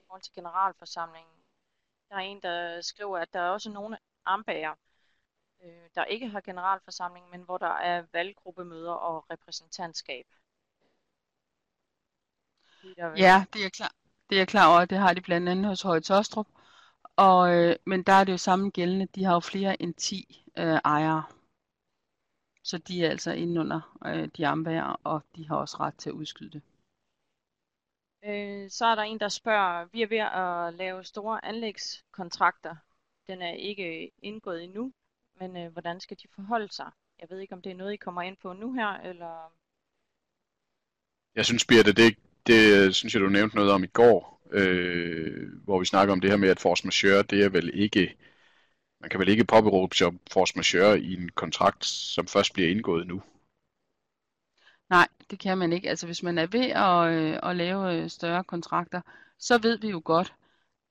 forhold 0.08 0.22
til 0.22 0.34
generalforsamlingen. 0.34 1.34
Der 2.10 2.15
er 2.15 2.19
en, 2.19 2.41
der 2.41 2.82
skriver, 2.82 3.17
at 3.17 3.34
der 3.34 3.39
er 3.39 3.50
også 3.50 3.69
nogle 3.69 3.98
ambager, 4.26 4.76
øh, 5.63 5.89
der 5.95 6.06
ikke 6.06 6.28
har 6.28 6.41
generalforsamling, 6.41 7.30
men 7.30 7.41
hvor 7.41 7.58
der 7.58 7.73
er 7.91 8.06
valggruppemøder 8.13 8.93
og 8.93 9.26
repræsentantskab. 9.32 10.26
Ja, 13.17 13.45
det 13.54 13.65
er 13.65 13.69
klar, 13.69 13.91
det 14.30 14.41
er 14.41 14.45
klar 14.45 14.73
over, 14.73 14.86
det 14.86 14.97
har 14.97 15.13
de 15.13 15.21
blandt 15.21 15.49
andet 15.49 15.65
hos 15.65 15.82
Høje 15.82 16.02
Tostrup. 16.02 16.47
Og, 17.15 17.56
øh, 17.56 17.76
men 17.86 18.04
der 18.04 18.13
er 18.13 18.23
det 18.23 18.32
jo 18.32 18.38
samme 18.38 18.69
gældende, 18.69 19.06
de 19.06 19.23
har 19.23 19.34
jo 19.34 19.39
flere 19.39 19.82
end 19.82 19.93
10 19.93 20.45
øh, 20.58 20.80
ejere. 20.86 21.23
Så 22.63 22.78
de 22.78 23.06
er 23.06 23.10
altså 23.10 23.32
inde 23.32 23.62
under 23.62 23.97
øh, 24.06 24.30
de 24.38 24.47
ambager, 24.47 24.99
og 25.04 25.21
de 25.36 25.47
har 25.47 25.56
også 25.56 25.78
ret 25.80 25.95
til 25.95 26.10
at 26.10 26.13
udskyde 26.13 26.52
det. 26.52 26.62
Øh, 28.26 28.69
så 28.69 28.86
er 28.86 28.95
der 28.95 29.02
en, 29.02 29.19
der 29.19 29.30
spørger, 29.30 29.86
vi 29.86 30.02
er 30.02 30.08
ved 30.08 30.17
at 30.17 30.73
lave 30.73 31.04
store 31.04 31.45
anlægskontrakter. 31.45 32.76
Den 33.28 33.41
er 33.41 33.52
ikke 33.52 34.12
indgået 34.21 34.63
endnu, 34.63 34.93
men 35.39 35.58
øh, 35.58 35.72
hvordan 35.72 36.00
skal 36.00 36.17
de 36.17 36.28
forholde 36.36 36.74
sig? 36.74 36.91
Jeg 37.19 37.28
ved 37.30 37.39
ikke, 37.39 37.54
om 37.54 37.62
det 37.62 37.72
er 37.72 37.76
noget, 37.76 37.93
I 37.93 37.96
kommer 37.98 38.22
ind 38.22 38.38
på 38.41 38.54
nu 38.54 38.74
her, 38.74 38.88
eller... 38.88 39.54
Jeg 41.36 41.46
synes, 41.46 41.65
Birte, 41.65 41.93
det, 41.93 42.17
det 42.48 42.96
synes 42.96 43.13
jeg, 43.13 43.22
du 43.22 43.30
nævnte 43.30 43.56
noget 43.56 43.72
om 43.72 43.84
i 43.84 43.88
går, 43.88 44.41
øh, 44.52 45.63
hvor 45.63 45.80
vi 45.80 45.86
snakker 45.86 46.12
om 46.13 46.22
det 46.22 46.30
her 46.30 46.38
med, 46.38 46.50
at 46.50 46.60
force 46.60 46.88
majeure, 46.88 47.24
det 47.24 47.43
er 47.43 47.50
vel 47.50 47.72
ikke, 47.74 48.17
man 49.00 49.10
kan 49.10 49.19
vel 49.19 49.30
ikke 49.30 49.46
påberåbe 49.46 49.96
sig 49.96 50.13
force 50.32 50.54
majeure 50.56 51.00
i 51.00 51.13
en 51.13 51.30
kontrakt, 51.30 51.86
som 51.86 52.28
først 52.28 52.54
bliver 52.54 52.69
indgået 52.69 53.08
nu. 53.08 53.22
Nej, 54.89 55.08
det 55.30 55.39
kan 55.39 55.58
man 55.58 55.74
ikke. 55.74 55.89
Altså 55.89 56.06
hvis 56.06 56.24
man 56.24 56.38
er 56.38 56.48
ved 56.48 56.69
at, 56.69 57.13
øh, 57.13 57.50
at 57.50 57.56
lave 57.56 57.96
øh, 57.96 58.10
større 58.10 58.43
kontrakter, 58.43 59.02
så 59.39 59.58
ved 59.58 59.78
vi 59.78 59.89
jo 59.89 60.02
godt, 60.06 60.34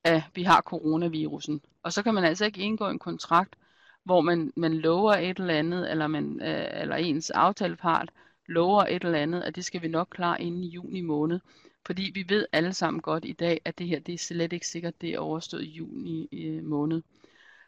at 0.03 0.23
vi 0.35 0.43
har 0.43 0.61
coronavirusen. 0.61 1.61
Og 1.83 1.93
så 1.93 2.03
kan 2.03 2.13
man 2.13 2.23
altså 2.23 2.45
ikke 2.45 2.61
indgå 2.61 2.89
en 2.89 2.99
kontrakt, 2.99 3.55
hvor 4.03 4.21
man, 4.21 4.53
man 4.55 4.73
lover 4.73 5.13
et 5.13 5.39
eller 5.39 5.53
andet, 5.53 5.91
eller, 5.91 6.07
man, 6.07 6.41
øh, 6.41 6.81
eller 6.81 6.95
ens 6.95 7.29
aftalepart 7.29 8.09
lover 8.47 8.83
et 8.83 9.03
eller 9.03 9.19
andet, 9.19 9.41
at 9.41 9.55
det 9.55 9.65
skal 9.65 9.81
vi 9.81 9.87
nok 9.87 10.07
klare 10.11 10.41
inden 10.41 10.63
i 10.63 10.67
juni 10.67 11.01
måned. 11.01 11.39
Fordi 11.85 12.11
vi 12.13 12.25
ved 12.29 12.45
alle 12.51 12.73
sammen 12.73 13.01
godt 13.01 13.25
i 13.25 13.33
dag, 13.33 13.61
at 13.65 13.77
det 13.77 13.87
her 13.87 13.99
det 13.99 14.13
er 14.13 14.17
slet 14.17 14.53
ikke 14.53 14.67
sikkert, 14.67 15.01
det 15.01 15.09
er 15.09 15.19
overstået 15.19 15.63
i 15.63 15.69
juni 15.69 16.29
øh, 16.33 16.63
måned. 16.63 17.01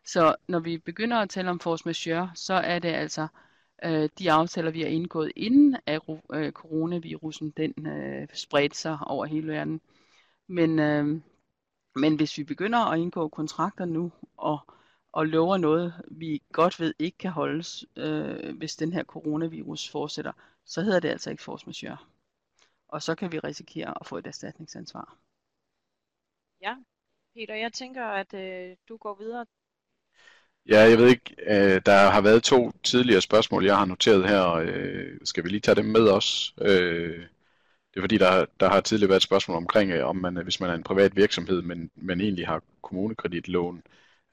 Så 0.05 0.35
når 0.47 0.59
vi 0.59 0.77
begynder 0.77 1.17
at 1.17 1.29
tale 1.29 1.49
om 1.49 1.59
force 1.59 1.83
majeure, 1.85 2.31
så 2.35 2.53
er 2.53 2.79
det 2.79 2.89
altså 2.89 3.27
øh, 3.85 4.09
de 4.19 4.31
aftaler, 4.31 4.71
vi 4.71 4.81
har 4.81 4.87
indgået 4.87 5.31
inden 5.35 5.77
af 5.85 5.99
øh, 6.33 6.51
coronavirusen 6.51 7.53
den 7.57 7.87
øh, 7.87 8.27
spredte 8.33 8.77
sig 8.77 8.97
over 9.01 9.25
hele 9.25 9.47
verden. 9.47 9.81
Men, 10.47 10.79
øh, 10.79 11.21
men 11.95 12.15
hvis 12.15 12.37
vi 12.37 12.43
begynder 12.43 12.79
at 12.79 12.99
indgå 12.99 13.27
kontrakter 13.27 13.85
nu 13.85 14.11
og, 14.37 14.59
og 15.15 15.27
lover 15.27 15.57
noget, 15.57 15.93
vi 16.07 16.41
godt 16.51 16.79
ved 16.79 16.93
ikke 16.99 17.17
kan 17.17 17.31
holdes, 17.31 17.85
øh, 17.95 18.57
hvis 18.57 18.75
den 18.75 18.93
her 18.93 19.03
coronavirus 19.03 19.89
fortsætter, 19.89 20.31
så 20.65 20.81
hedder 20.81 20.99
det 20.99 21.09
altså 21.09 21.29
ikke 21.29 21.43
force 21.43 21.65
majeure. 21.65 21.97
Og 22.87 23.01
så 23.01 23.15
kan 23.15 23.31
vi 23.31 23.39
risikere 23.39 23.93
at 24.01 24.07
få 24.07 24.17
et 24.17 24.27
erstatningsansvar. 24.27 25.17
Ja, 26.61 26.75
Peter, 27.33 27.55
jeg 27.55 27.73
tænker, 27.73 28.05
at 28.05 28.33
øh, 28.33 28.75
du 28.89 28.97
går 28.97 29.15
videre. 29.19 29.45
Ja, 30.69 30.79
jeg 30.79 30.97
ved 30.97 31.07
ikke, 31.09 31.35
øh, 31.39 31.81
der 31.85 32.09
har 32.09 32.21
været 32.21 32.43
to 32.43 32.71
tidligere 32.83 33.21
spørgsmål, 33.21 33.65
jeg 33.65 33.77
har 33.77 33.85
noteret 33.85 34.29
her. 34.29 34.51
Øh, 34.51 35.19
skal 35.23 35.43
vi 35.43 35.49
lige 35.49 35.59
tage 35.59 35.75
dem 35.75 35.85
med 35.85 36.07
også? 36.07 36.53
Øh, 36.61 37.27
det 37.93 37.97
er 37.97 38.01
fordi, 38.01 38.17
der, 38.17 38.45
der 38.59 38.69
har 38.69 38.81
tidligere 38.81 39.09
været 39.09 39.19
et 39.19 39.29
spørgsmål 39.29 39.57
omkring, 39.57 39.91
øh, 39.91 40.07
om 40.07 40.15
man, 40.15 40.43
hvis 40.43 40.59
man 40.59 40.69
er 40.69 40.73
en 40.73 40.83
privat 40.83 41.15
virksomhed, 41.15 41.61
men, 41.61 41.91
men 41.95 42.21
egentlig 42.21 42.47
har 42.47 42.63
kommunekreditlån, 42.81 43.83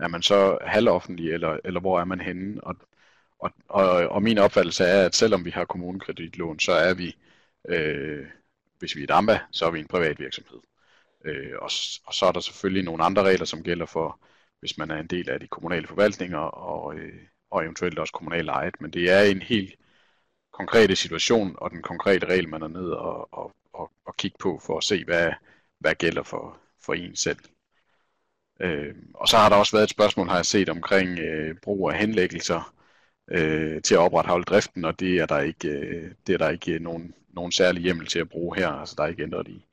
er 0.03 0.09
man 0.09 0.23
så 0.23 0.59
halvoffentlig, 0.67 1.33
eller, 1.33 1.59
eller 1.65 1.81
hvor 1.81 2.01
er 2.01 2.05
man 2.05 2.21
henne? 2.21 2.65
Og, 2.65 2.77
og, 3.39 3.51
og, 3.69 3.87
og 4.09 4.23
min 4.23 4.39
opfattelse 4.39 4.85
er, 4.85 5.07
at 5.07 5.15
selvom 5.15 5.45
vi 5.45 5.51
har 5.51 5.65
kommunekreditlån, 5.65 6.61
så 6.61 6.73
er 6.73 6.95
vi 6.95 7.17
Øh, 7.69 8.27
hvis 8.79 8.97
vi 8.97 9.01
er 9.01 9.05
et 9.05 9.11
AMBA, 9.11 9.41
så 9.51 9.67
er 9.67 9.71
vi 9.71 9.81
en 9.81 9.89
privat 9.89 10.19
virksomhed. 10.19 10.61
Øh, 11.25 11.53
og, 11.59 11.71
og 12.07 12.15
så 12.15 12.27
er 12.27 12.33
der 12.33 12.41
selvfølgelig 12.41 12.85
nogle 12.85 13.05
andre 13.05 13.23
regler, 13.23 13.45
som 13.45 13.63
gælder 13.63 13.87
for, 13.87 14.21
hvis 14.61 14.79
man 14.79 14.91
er 14.91 14.97
en 15.01 15.07
del 15.07 15.31
af 15.31 15.41
de 15.41 15.49
kommunale 15.49 15.87
forvaltninger 15.87 16.39
og, 16.39 16.95
øh, 16.97 17.27
og 17.51 17.65
eventuelt 17.65 17.99
også 17.99 18.13
kommunalt 18.13 18.49
ejet. 18.49 18.81
Men 18.81 18.91
det 18.93 19.11
er 19.11 19.23
en 19.23 19.43
helt 19.43 19.75
konkrete 20.53 20.97
situation 20.97 21.57
og 21.59 21.71
den 21.71 21.83
konkrete 21.83 22.27
regel, 22.27 22.49
man 22.49 22.63
er 22.63 22.69
ned 22.69 22.91
og, 22.91 23.35
og, 23.35 23.53
og, 23.73 23.93
og 24.07 24.17
kigge 24.17 24.39
på 24.41 24.61
for 24.67 24.79
at 24.79 24.85
se, 24.85 25.05
hvad, 25.05 25.33
hvad 25.79 25.95
gælder 25.95 26.23
for, 26.23 26.59
for 26.81 26.95
en 26.95 27.17
selv. 27.17 27.39
Øh, 28.61 28.95
og 29.15 29.29
så 29.29 29.37
har 29.37 29.49
der 29.49 29.57
også 29.57 29.77
været 29.77 29.85
et 29.85 29.91
spørgsmål, 29.91 30.29
har 30.29 30.37
jeg 30.37 30.47
set, 30.47 30.69
omkring 30.69 31.19
øh, 31.19 31.57
brug 31.63 31.91
af 31.91 31.99
henlæggelser 31.99 32.75
øh, 33.31 33.83
til 33.83 33.95
at 33.95 34.01
opretholde 34.01 34.45
driften, 34.45 34.85
og 34.85 35.01
det 35.01 35.19
er 35.19 35.27
der 35.27 35.41
ikke, 35.41 35.69
øh, 35.69 36.13
det 36.27 36.33
er 36.33 36.39
der 36.39 36.51
ikke 36.51 36.79
nogen, 36.79 37.15
nogen 37.33 37.53
særlig 37.53 37.83
hjemmel 37.83 38.07
til 38.07 38.19
at 38.19 38.29
bruge 38.29 38.57
her. 38.57 38.69
Altså 38.69 38.95
der 38.99 39.03
er 39.03 39.09
ikke 39.09 39.23
ændret 39.23 39.49
i, 39.49 39.67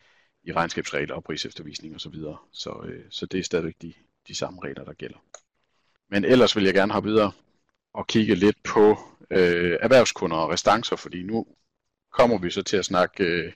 i 0.43 0.51
regnskabsregler 0.51 1.15
og 1.15 1.23
priseftervisning 1.23 1.95
osv. 1.95 1.99
Så, 1.99 2.09
videre. 2.09 2.37
så, 2.51 2.81
øh, 2.85 3.05
så 3.09 3.25
det 3.25 3.39
er 3.39 3.43
stadigvæk 3.43 3.75
de, 3.81 3.93
de 4.27 4.35
samme 4.35 4.59
regler, 4.63 4.83
der 4.83 4.93
gælder. 4.93 5.17
Men 6.09 6.25
ellers 6.25 6.55
vil 6.55 6.63
jeg 6.63 6.73
gerne 6.73 6.91
have 6.91 7.03
videre 7.03 7.31
og 7.93 8.07
kigge 8.07 8.35
lidt 8.35 8.63
på 8.63 8.97
øh, 9.31 9.77
erhvervskunder 9.81 10.37
og 10.37 10.49
restancer, 10.49 10.95
fordi 10.95 11.23
nu 11.23 11.47
kommer 12.11 12.37
vi 12.37 12.49
så 12.49 12.63
til 12.63 12.77
at 12.77 12.85
snakke 12.85 13.23
øh, 13.23 13.53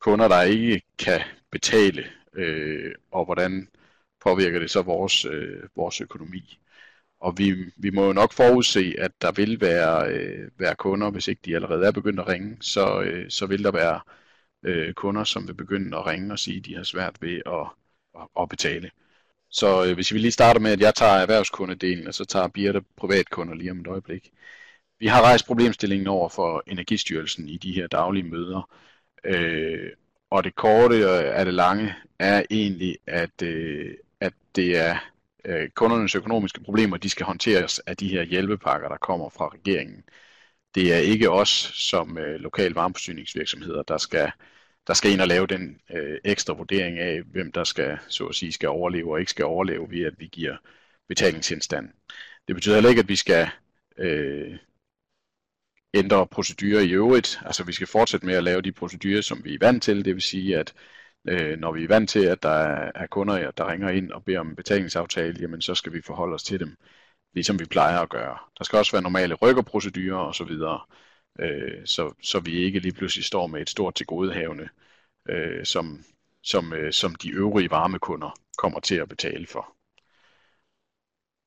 kunder, 0.00 0.28
der 0.28 0.42
ikke 0.42 0.82
kan 0.98 1.20
betale, 1.50 2.04
øh, 2.34 2.94
og 3.10 3.24
hvordan 3.24 3.68
påvirker 4.24 4.58
det 4.58 4.70
så 4.70 4.82
vores, 4.82 5.24
øh, 5.24 5.62
vores 5.76 6.00
økonomi. 6.00 6.58
Og 7.20 7.38
vi, 7.38 7.54
vi 7.76 7.90
må 7.90 8.06
jo 8.06 8.12
nok 8.12 8.32
forudse, 8.32 8.94
at 8.98 9.12
der 9.22 9.32
vil 9.32 9.60
være, 9.60 10.08
øh, 10.12 10.50
være 10.58 10.74
kunder, 10.74 11.10
hvis 11.10 11.28
ikke 11.28 11.42
de 11.44 11.54
allerede 11.54 11.86
er 11.86 11.92
begyndt 11.92 12.20
at 12.20 12.28
ringe, 12.28 12.56
så, 12.60 13.02
øh, 13.02 13.30
så 13.30 13.46
vil 13.46 13.64
der 13.64 13.70
være 13.72 14.00
øh, 14.64 14.94
kunder, 14.94 15.24
som 15.24 15.48
vil 15.48 15.54
begynde 15.54 15.96
at 15.96 16.06
ringe 16.06 16.32
og 16.32 16.38
sige, 16.38 16.58
at 16.58 16.64
de 16.66 16.76
har 16.76 16.82
svært 16.82 17.22
ved 17.22 17.42
at, 17.46 17.66
at, 18.20 18.28
at 18.40 18.48
betale. 18.48 18.90
Så 19.50 19.86
øh, 19.86 19.94
hvis 19.94 20.12
vi 20.12 20.18
lige 20.18 20.32
starter 20.32 20.60
med, 20.60 20.70
at 20.72 20.80
jeg 20.80 20.94
tager 20.94 21.12
erhvervskundedelen, 21.12 22.06
og 22.08 22.14
så 22.14 22.24
tager 22.24 22.48
Birte 22.48 22.82
privatkunder 22.96 23.54
lige 23.54 23.70
om 23.70 23.80
et 23.80 23.86
øjeblik. 23.86 24.30
Vi 24.98 25.06
har 25.06 25.22
rejst 25.22 25.46
problemstillingen 25.46 26.06
over 26.06 26.28
for 26.28 26.62
Energistyrelsen 26.66 27.48
i 27.48 27.56
de 27.58 27.72
her 27.72 27.86
daglige 27.86 28.24
møder. 28.24 28.70
Øh, 29.24 29.90
og 30.30 30.44
det 30.44 30.54
korte 30.54 31.10
og 31.34 31.46
det 31.46 31.54
lange 31.54 31.94
er 32.18 32.42
egentlig, 32.50 32.98
at, 33.06 33.42
øh, 33.42 33.94
det 34.56 34.76
er 34.76 34.98
øh, 35.44 35.70
kundernes 35.70 36.14
økonomiske 36.14 36.60
problemer, 36.60 36.96
de 36.96 37.10
skal 37.10 37.26
håndteres 37.26 37.78
af 37.78 37.96
de 37.96 38.08
her 38.08 38.22
hjælpepakker, 38.22 38.88
der 38.88 38.96
kommer 38.96 39.28
fra 39.28 39.48
regeringen. 39.48 40.04
Det 40.74 40.92
er 40.94 40.98
ikke 40.98 41.30
os 41.30 41.48
som 41.74 42.18
øh, 42.18 42.40
lokal 42.40 42.72
varmeforsyningsvirksomheder, 42.72 43.82
der 43.82 43.98
skal, 43.98 44.30
der 44.86 44.94
skal 44.94 45.10
ind 45.12 45.20
og 45.20 45.28
lave 45.28 45.46
den 45.46 45.80
øh, 45.90 46.18
ekstra 46.24 46.54
vurdering 46.54 46.98
af, 46.98 47.22
hvem 47.22 47.52
der 47.52 47.64
skal, 47.64 47.98
så 48.08 48.26
at 48.26 48.34
sige, 48.34 48.52
skal 48.52 48.68
overleve 48.68 49.12
og 49.12 49.20
ikke 49.20 49.30
skal 49.30 49.44
overleve, 49.44 49.90
ved 49.90 50.04
at 50.04 50.14
vi 50.18 50.26
giver 50.26 50.56
betalingsindstand. 51.08 51.88
Det 52.48 52.54
betyder 52.56 52.74
heller 52.74 52.90
ikke, 52.90 53.00
at 53.00 53.08
vi 53.08 53.16
skal 53.16 53.48
øh, 53.98 54.58
ændre 55.94 56.26
procedurer 56.26 56.80
i 56.80 56.92
øvrigt. 56.92 57.40
Altså 57.44 57.64
vi 57.64 57.72
skal 57.72 57.86
fortsætte 57.86 58.26
med 58.26 58.34
at 58.34 58.44
lave 58.44 58.62
de 58.62 58.72
procedurer, 58.72 59.20
som 59.22 59.44
vi 59.44 59.54
er 59.54 59.58
vant 59.60 59.82
til. 59.82 60.04
Det 60.04 60.14
vil 60.14 60.22
sige, 60.22 60.58
at 60.58 60.74
øh, 61.28 61.58
når 61.58 61.72
vi 61.72 61.84
er 61.84 61.88
vant 61.88 62.10
til, 62.10 62.24
at 62.26 62.42
der 62.42 62.50
er 62.94 63.06
kunder, 63.06 63.50
der 63.50 63.72
ringer 63.72 63.88
ind 63.88 64.12
og 64.12 64.24
beder 64.24 64.40
om 64.40 64.48
en 64.48 64.56
betalingsaftale, 64.56 65.36
jamen 65.40 65.62
så 65.62 65.74
skal 65.74 65.92
vi 65.92 66.02
forholde 66.02 66.34
os 66.34 66.42
til 66.42 66.60
dem, 66.60 66.76
ligesom 67.34 67.58
vi 67.60 67.64
plejer 67.64 67.98
at 67.98 68.08
gøre. 68.08 68.38
Der 68.58 68.64
skal 68.64 68.78
også 68.78 68.92
være 68.92 69.02
normale 69.02 69.34
rykkerprocedurer 69.34 70.18
osv., 70.18 70.50
øh, 71.40 71.86
så, 71.86 72.14
så 72.22 72.40
vi 72.40 72.52
ikke 72.52 72.78
lige 72.78 72.92
pludselig 72.94 73.24
står 73.24 73.46
med 73.46 73.60
et 73.60 73.70
stort 73.70 73.94
tilgodehavende, 73.94 74.68
øh, 75.28 75.64
som, 75.64 76.04
som, 76.42 76.72
øh, 76.72 76.92
som 76.92 77.14
de 77.14 77.30
øvrige 77.30 77.70
varmekunder 77.70 78.38
kommer 78.58 78.80
til 78.80 78.94
at 78.94 79.08
betale 79.08 79.46
for. 79.46 79.76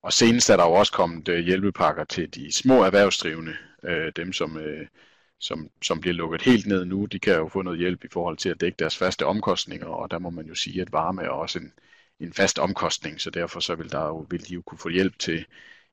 Og 0.03 0.13
senest 0.13 0.49
er 0.49 0.57
der 0.57 0.63
jo 0.63 0.71
også 0.71 0.93
kommet 0.93 1.27
øh, 1.27 1.39
hjælpepakker 1.39 2.03
til 2.03 2.33
de 2.35 2.51
små 2.51 2.83
erhvervsdrivende, 2.83 3.55
øh, 3.83 4.11
dem 4.15 4.33
som, 4.33 4.57
øh, 4.57 4.87
som, 5.39 5.69
som 5.81 6.01
bliver 6.01 6.13
lukket 6.13 6.41
helt 6.41 6.67
ned 6.67 6.85
nu, 6.85 7.05
de 7.05 7.19
kan 7.19 7.35
jo 7.35 7.47
få 7.47 7.61
noget 7.61 7.79
hjælp 7.79 8.03
i 8.03 8.07
forhold 8.11 8.37
til 8.37 8.49
at 8.49 8.61
dække 8.61 8.75
deres 8.79 8.97
faste 8.97 9.25
omkostninger, 9.25 9.87
og 9.87 10.11
der 10.11 10.19
må 10.19 10.29
man 10.29 10.45
jo 10.45 10.55
sige, 10.55 10.81
at 10.81 10.91
varme 10.91 11.21
er 11.21 11.29
også 11.29 11.59
en, 11.59 11.73
en 12.19 12.33
fast 12.33 12.59
omkostning, 12.59 13.21
så 13.21 13.29
derfor 13.29 13.59
så 13.59 13.75
vil, 13.75 13.91
der 13.91 14.05
jo, 14.05 14.25
vil 14.29 14.47
de 14.47 14.53
jo 14.53 14.61
kunne 14.61 14.77
få 14.77 14.89
hjælp 14.89 15.19
til 15.19 15.45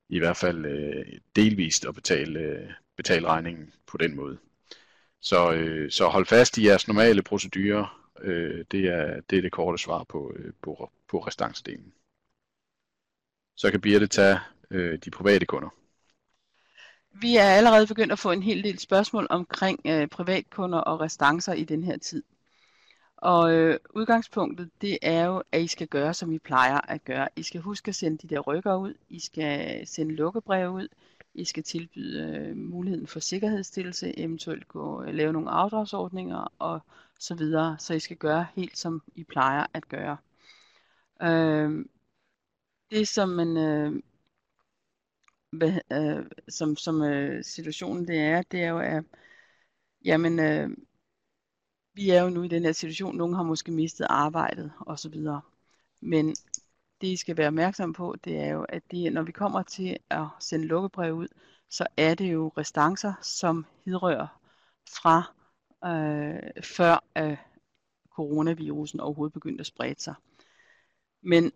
i 0.09 0.19
hvert 0.19 0.37
fald 0.37 0.65
øh, 0.65 1.05
delvist 1.35 1.85
at 1.85 1.95
betale, 1.95 2.39
øh, 2.39 2.69
betale 2.97 3.27
regningen 3.27 3.73
på 3.87 3.97
den 3.97 4.15
måde. 4.15 4.37
Så, 5.21 5.53
øh, 5.53 5.91
så 5.91 6.07
hold 6.07 6.25
fast 6.25 6.57
i 6.57 6.67
jeres 6.67 6.87
normale 6.87 7.21
procedurer, 7.21 8.11
øh, 8.21 8.65
det, 8.71 8.85
er, 8.85 9.21
det 9.29 9.37
er 9.37 9.41
det 9.41 9.51
korte 9.51 9.77
svar 9.83 10.03
på, 10.03 10.33
øh, 10.35 10.53
på, 10.61 10.91
på 11.07 11.19
restancedelen. 11.19 11.93
Så 13.55 13.71
kan 13.71 13.81
Birte 13.81 14.07
tage 14.07 14.39
øh, 14.71 14.99
de 15.05 15.11
private 15.11 15.45
kunder. 15.45 15.69
Vi 17.21 17.35
er 17.35 17.43
allerede 17.43 17.87
begyndt 17.87 18.11
at 18.11 18.19
få 18.19 18.31
en 18.31 18.43
hel 18.43 18.63
del 18.63 18.79
spørgsmål 18.79 19.27
omkring 19.29 19.79
øh, 19.85 20.07
privatkunder 20.07 20.79
og 20.79 20.99
restancer 20.99 21.53
i 21.53 21.63
den 21.63 21.83
her 21.83 21.97
tid. 21.97 22.23
Og 23.17 23.53
øh, 23.53 23.79
udgangspunktet, 23.95 24.69
det 24.81 24.97
er 25.01 25.25
jo, 25.25 25.43
at 25.51 25.61
I 25.61 25.67
skal 25.67 25.87
gøre, 25.87 26.13
som 26.13 26.31
I 26.31 26.39
plejer 26.39 26.79
at 26.87 27.05
gøre. 27.05 27.27
I 27.35 27.43
skal 27.43 27.61
huske 27.61 27.89
at 27.89 27.95
sende 27.95 28.17
de 28.17 28.35
der 28.35 28.39
rykker 28.39 28.75
ud. 28.75 28.93
I 29.09 29.19
skal 29.19 29.87
sende 29.87 30.15
lukkebreve 30.15 30.71
ud. 30.71 30.87
I 31.33 31.45
skal 31.45 31.63
tilbyde 31.63 32.37
øh, 32.37 32.57
muligheden 32.57 33.07
for 33.07 33.19
sikkerhedsstillelse, 33.19 34.19
eventuelt 34.19 34.67
gå 34.67 35.03
øh, 35.03 35.13
lave 35.13 35.33
nogle 35.33 35.49
afdragsordninger 35.49 36.53
og 36.59 36.79
så 37.19 37.35
videre. 37.35 37.75
Så 37.79 37.93
I 37.93 37.99
skal 37.99 38.17
gøre 38.17 38.47
helt, 38.55 38.77
som 38.77 39.01
I 39.15 39.23
plejer 39.23 39.65
at 39.73 39.87
gøre. 39.87 40.17
Øh, 41.21 41.85
det, 42.91 43.07
som 43.07 43.29
man 43.29 43.57
øh, 43.57 44.01
hvad, 45.57 45.79
øh, 45.91 46.25
som, 46.49 46.75
som 46.75 47.01
øh, 47.01 47.43
situationen 47.43 48.07
det 48.07 48.19
er, 48.19 48.41
det 48.41 48.63
er 48.63 48.69
jo, 48.69 48.79
at 48.79 49.03
jamen, 50.05 50.39
øh, 50.39 50.69
vi 51.93 52.09
er 52.09 52.21
jo 52.23 52.29
nu 52.29 52.43
i 52.43 52.47
den 52.47 52.63
her 52.65 52.71
situation, 52.71 53.17
nogen 53.17 53.35
har 53.35 53.43
måske 53.43 53.71
mistet 53.71 54.07
arbejdet 54.09 54.71
og 54.79 54.99
så 54.99 55.09
videre. 55.09 55.41
Men 56.01 56.35
det, 57.01 57.07
I 57.07 57.15
skal 57.15 57.37
være 57.37 57.47
opmærksom 57.47 57.93
på, 57.93 58.15
det 58.23 58.37
er 58.39 58.49
jo, 58.49 58.63
at 58.69 58.83
det, 58.91 59.13
når 59.13 59.21
vi 59.23 59.31
kommer 59.31 59.61
til 59.63 59.97
at 60.09 60.25
sende 60.39 60.67
lukkebrev 60.67 61.13
ud, 61.13 61.27
så 61.69 61.87
er 61.97 62.15
det 62.15 62.33
jo 62.33 62.51
restancer, 62.57 63.13
som 63.21 63.65
hidrører 63.85 64.27
fra 64.89 65.33
øh, 65.85 66.63
før 66.63 67.03
øh, 67.17 67.37
coronavirusen 68.15 68.99
overhovedet 68.99 69.33
begyndte 69.33 69.61
at 69.61 69.65
sprede 69.65 70.01
sig. 70.01 70.13
Men 71.21 71.51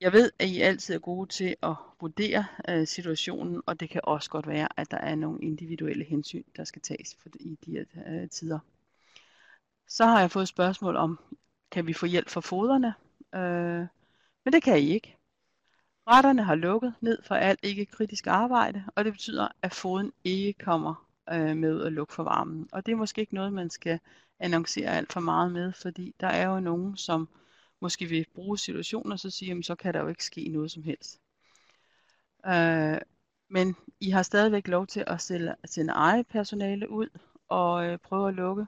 jeg 0.00 0.12
ved, 0.12 0.32
at 0.38 0.48
I 0.48 0.60
altid 0.60 0.94
er 0.94 0.98
gode 0.98 1.28
til 1.28 1.56
at 1.62 1.74
vurdere 2.00 2.46
øh, 2.68 2.86
situationen, 2.86 3.62
og 3.66 3.80
det 3.80 3.90
kan 3.90 4.00
også 4.04 4.30
godt 4.30 4.46
være, 4.46 4.68
at 4.76 4.90
der 4.90 4.96
er 4.96 5.14
nogle 5.14 5.42
individuelle 5.42 6.04
hensyn, 6.04 6.42
der 6.56 6.64
skal 6.64 6.82
tages 6.82 7.16
for, 7.22 7.28
i 7.40 7.58
de 7.66 7.70
her 7.70 7.84
øh, 8.06 8.30
tider. 8.30 8.58
Så 9.88 10.04
har 10.04 10.20
jeg 10.20 10.30
fået 10.30 10.48
spørgsmål 10.48 10.96
om, 10.96 11.18
kan 11.70 11.86
vi 11.86 11.92
få 11.92 12.06
hjælp 12.06 12.28
fra 12.28 12.40
foderne? 12.40 12.94
Øh, 13.34 13.86
men 14.44 14.52
det 14.52 14.62
kan 14.62 14.78
I 14.78 14.90
ikke. 14.90 15.16
Retterne 16.06 16.42
har 16.42 16.54
lukket 16.54 16.94
ned 17.00 17.22
for 17.22 17.34
alt 17.34 17.60
ikke 17.62 17.86
kritisk 17.86 18.26
arbejde, 18.26 18.84
og 18.96 19.04
det 19.04 19.12
betyder, 19.12 19.48
at 19.62 19.74
foden 19.74 20.12
ikke 20.24 20.52
kommer 20.52 21.08
øh, 21.32 21.56
med 21.56 21.84
at 21.84 21.92
lukke 21.92 22.14
for 22.14 22.22
varmen. 22.22 22.68
Og 22.72 22.86
det 22.86 22.92
er 22.92 22.96
måske 22.96 23.20
ikke 23.20 23.34
noget, 23.34 23.52
man 23.52 23.70
skal 23.70 23.98
annoncere 24.38 24.88
alt 24.88 25.12
for 25.12 25.20
meget 25.20 25.52
med, 25.52 25.72
fordi 25.72 26.14
der 26.20 26.26
er 26.26 26.46
jo 26.48 26.60
nogen, 26.60 26.96
som 26.96 27.28
måske 27.80 28.06
vil 28.06 28.26
bruge 28.34 28.58
situationer, 28.58 29.16
så 29.16 29.30
siger, 29.30 29.62
så 29.62 29.74
kan 29.74 29.94
der 29.94 30.00
jo 30.00 30.08
ikke 30.08 30.24
ske 30.24 30.48
noget 30.48 30.70
som 30.70 30.82
helst. 30.82 31.20
Øh, 32.46 33.00
men 33.48 33.76
I 34.00 34.10
har 34.10 34.22
stadigvæk 34.22 34.68
lov 34.68 34.86
til 34.86 35.04
at 35.06 35.20
sælge, 35.20 35.54
sende 35.64 35.92
eget 35.92 36.26
personale 36.26 36.90
ud 36.90 37.08
og 37.48 37.86
øh, 37.86 37.98
prøve 37.98 38.28
at 38.28 38.34
lukke. 38.34 38.66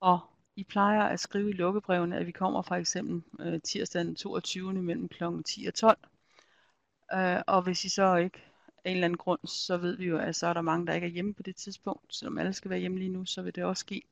Og 0.00 0.20
I 0.56 0.64
plejer 0.64 1.02
at 1.02 1.20
skrive 1.20 1.50
i 1.50 1.52
lukkebrevene, 1.52 2.16
at 2.16 2.26
vi 2.26 2.32
kommer 2.32 2.62
for 2.62 2.74
eksempel 2.74 3.22
øh, 3.40 3.60
tirsdag 3.62 4.04
den 4.04 4.16
22. 4.16 4.72
mellem 4.72 5.08
kl. 5.08 5.24
10 5.46 5.66
og 5.66 5.74
12. 5.74 5.98
Øh, 7.14 7.42
og 7.46 7.62
hvis 7.62 7.84
I 7.84 7.88
så 7.88 8.16
ikke 8.16 8.38
af 8.84 8.90
en 8.90 8.96
eller 8.96 9.04
anden 9.04 9.18
grund, 9.18 9.40
så 9.44 9.76
ved 9.76 9.96
vi 9.96 10.04
jo, 10.06 10.18
at 10.18 10.36
så 10.36 10.46
er 10.46 10.52
der 10.52 10.60
mange, 10.60 10.86
der 10.86 10.92
ikke 10.94 11.06
er 11.06 11.10
hjemme 11.10 11.34
på 11.34 11.42
det 11.42 11.56
tidspunkt. 11.56 12.14
Selvom 12.14 12.38
alle 12.38 12.52
skal 12.52 12.70
være 12.70 12.80
hjemme 12.80 12.98
lige 12.98 13.10
nu, 13.10 13.24
så 13.24 13.42
vil 13.42 13.54
det 13.54 13.64
også 13.64 13.80
ske. 13.80 14.02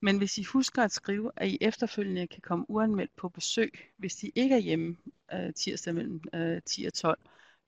Men 0.00 0.18
hvis 0.18 0.38
I 0.38 0.42
husker 0.42 0.82
at 0.82 0.92
skrive, 0.92 1.32
at 1.36 1.48
I 1.48 1.58
efterfølgende 1.60 2.26
kan 2.26 2.40
komme 2.40 2.64
uanmeldt 2.68 3.16
på 3.16 3.28
besøg, 3.28 3.72
hvis 3.96 4.16
de 4.16 4.28
ikke 4.34 4.54
er 4.54 4.58
hjemme 4.58 4.96
øh, 5.32 5.54
tirsdag 5.54 5.94
mellem 5.94 6.22
øh, 6.34 6.62
10 6.62 6.84
og 6.84 6.92
12, 6.94 7.18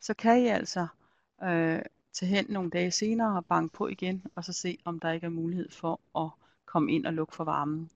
så 0.01 0.15
kan 0.15 0.43
I 0.45 0.47
altså 0.47 0.87
øh, 1.43 1.83
tage 2.13 2.29
hen 2.31 2.47
nogle 2.49 2.71
dage 2.71 2.91
senere 2.91 3.37
og 3.37 3.47
banke 3.47 3.73
på 3.77 3.89
igen, 3.89 4.27
og 4.35 4.45
så 4.45 4.53
se, 4.53 4.79
om 4.85 5.01
der 5.01 5.13
ikke 5.13 5.25
er 5.27 5.31
mulighed 5.31 5.71
for 5.71 6.01
at 6.25 6.31
komme 6.67 6.93
ind 6.93 7.07
og 7.07 7.13
lukke 7.13 7.35
for 7.35 7.45
varmen. 7.45 7.91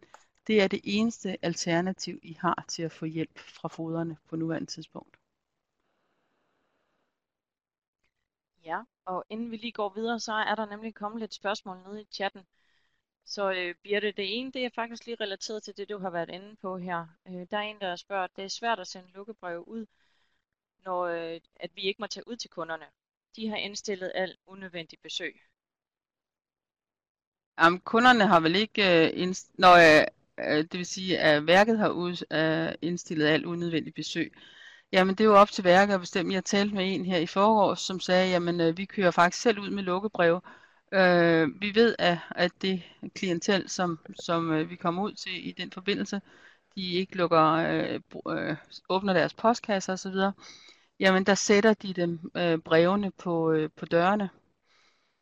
Det 0.47 0.63
er 0.63 0.69
det 0.69 0.81
eneste 0.85 1.37
alternativ, 1.45 2.19
I 2.23 2.37
har 2.41 2.65
til 2.69 2.83
at 2.83 2.93
få 2.93 3.05
hjælp 3.05 3.39
fra 3.39 3.69
foderne 3.69 4.17
på 4.29 4.37
nuværende 4.37 4.67
tidspunkt. 4.67 5.17
Ja, 8.65 8.83
og 9.05 9.25
inden 9.29 9.51
vi 9.51 9.57
lige 9.57 9.73
går 9.73 9.93
videre, 9.95 10.21
så 10.21 10.33
er 10.33 10.55
der 10.55 10.67
nemlig 10.67 10.95
kommet 10.95 11.21
lidt 11.21 11.35
spørgsmål 11.35 11.77
nede 11.87 12.03
i 12.03 12.07
chatten. 12.13 12.43
Så 13.25 13.53
øh, 13.53 13.75
Birte, 13.83 14.13
det 14.13 14.39
ene, 14.39 14.53
det 14.53 14.65
er 14.65 14.71
faktisk 14.75 15.07
lige 15.07 15.17
relateret 15.21 15.63
til 15.63 15.77
det, 15.77 15.89
du 15.89 15.99
har 15.99 16.11
været 16.11 16.31
inde 16.31 16.57
på 16.57 16.79
her. 16.79 17.07
Øh, 17.29 17.47
der 17.51 17.57
er 17.59 17.63
en, 17.63 17.81
der 17.81 17.97
spørger, 17.97 18.25
at 18.25 18.37
det 18.37 18.45
er 18.45 18.49
svært 18.49 18.79
at 18.81 18.87
sende 18.87 19.09
lukkebrev 19.15 19.65
ud, 19.67 19.87
når 20.85 21.03
øh, 21.05 21.41
at 21.57 21.71
vi 21.75 21.81
ikke 21.83 22.01
må 22.03 22.07
tage 22.07 22.29
ud 22.29 22.37
til 22.37 22.51
kunderne. 22.51 22.85
De 23.37 23.49
har 23.49 23.57
indstillet 23.57 24.13
alt 24.15 24.39
unødvendigt 24.47 25.03
besøg. 25.03 25.41
Jamen, 27.59 27.81
kunderne 27.81 28.27
har 28.27 28.41
vel 28.41 28.57
ikke, 28.57 28.83
øh, 28.83 29.23
indst- 29.23 29.51
når, 29.55 29.75
øh, 29.75 30.07
øh, 30.39 30.65
det 30.65 30.79
vil 30.79 30.87
sige, 30.87 31.19
at 31.19 31.47
værket 31.47 31.79
har 31.79 31.89
ud, 31.89 32.27
øh, 32.33 32.75
indstillet 32.83 33.27
alt 33.27 33.45
unødvendigt 33.45 33.97
besøg. 33.97 34.33
Jamen, 34.93 35.15
det 35.15 35.25
er 35.25 35.29
jo 35.29 35.37
op 35.37 35.51
til 35.51 35.65
værket 35.65 35.95
at 35.95 36.01
bestemme. 36.01 36.35
Jeg 36.35 36.45
talte 36.45 36.75
med 36.75 36.95
en 36.95 37.05
her 37.05 37.19
i 37.19 37.27
forgårs, 37.27 37.81
som 37.81 38.01
sagde, 38.01 38.31
jamen, 38.31 38.61
øh, 38.61 38.77
vi 38.77 38.85
kører 38.85 39.11
faktisk 39.11 39.43
selv 39.43 39.59
ud 39.61 39.71
med 39.71 39.83
lukkebrev. 39.83 40.41
Øh, 40.93 41.61
vi 41.61 41.75
ved, 41.75 41.97
at, 41.99 42.19
at 42.31 42.53
det 42.63 42.83
klientel, 43.15 43.69
som, 43.69 43.99
som 44.15 44.51
øh, 44.53 44.71
vi 44.71 44.77
kommer 44.77 45.03
ud 45.03 45.13
til 45.13 45.49
i 45.49 45.53
den 45.53 45.73
forbindelse, 45.73 46.21
de 46.77 46.93
ikke 46.93 47.17
lukker, 47.17 47.43
øh, 47.43 48.01
øh, 48.29 48.57
åbner 48.89 49.13
deres 49.13 49.35
postkasser 49.35 49.93
osv., 49.93 50.15
jamen 51.01 51.27
der 51.27 51.35
sætter 51.35 51.75
de 51.75 51.95
dem 51.95 52.31
øh, 52.37 52.59
brevene 52.59 53.11
på, 53.11 53.53
øh, 53.53 53.71
på 53.77 53.87
dørene. 53.87 54.31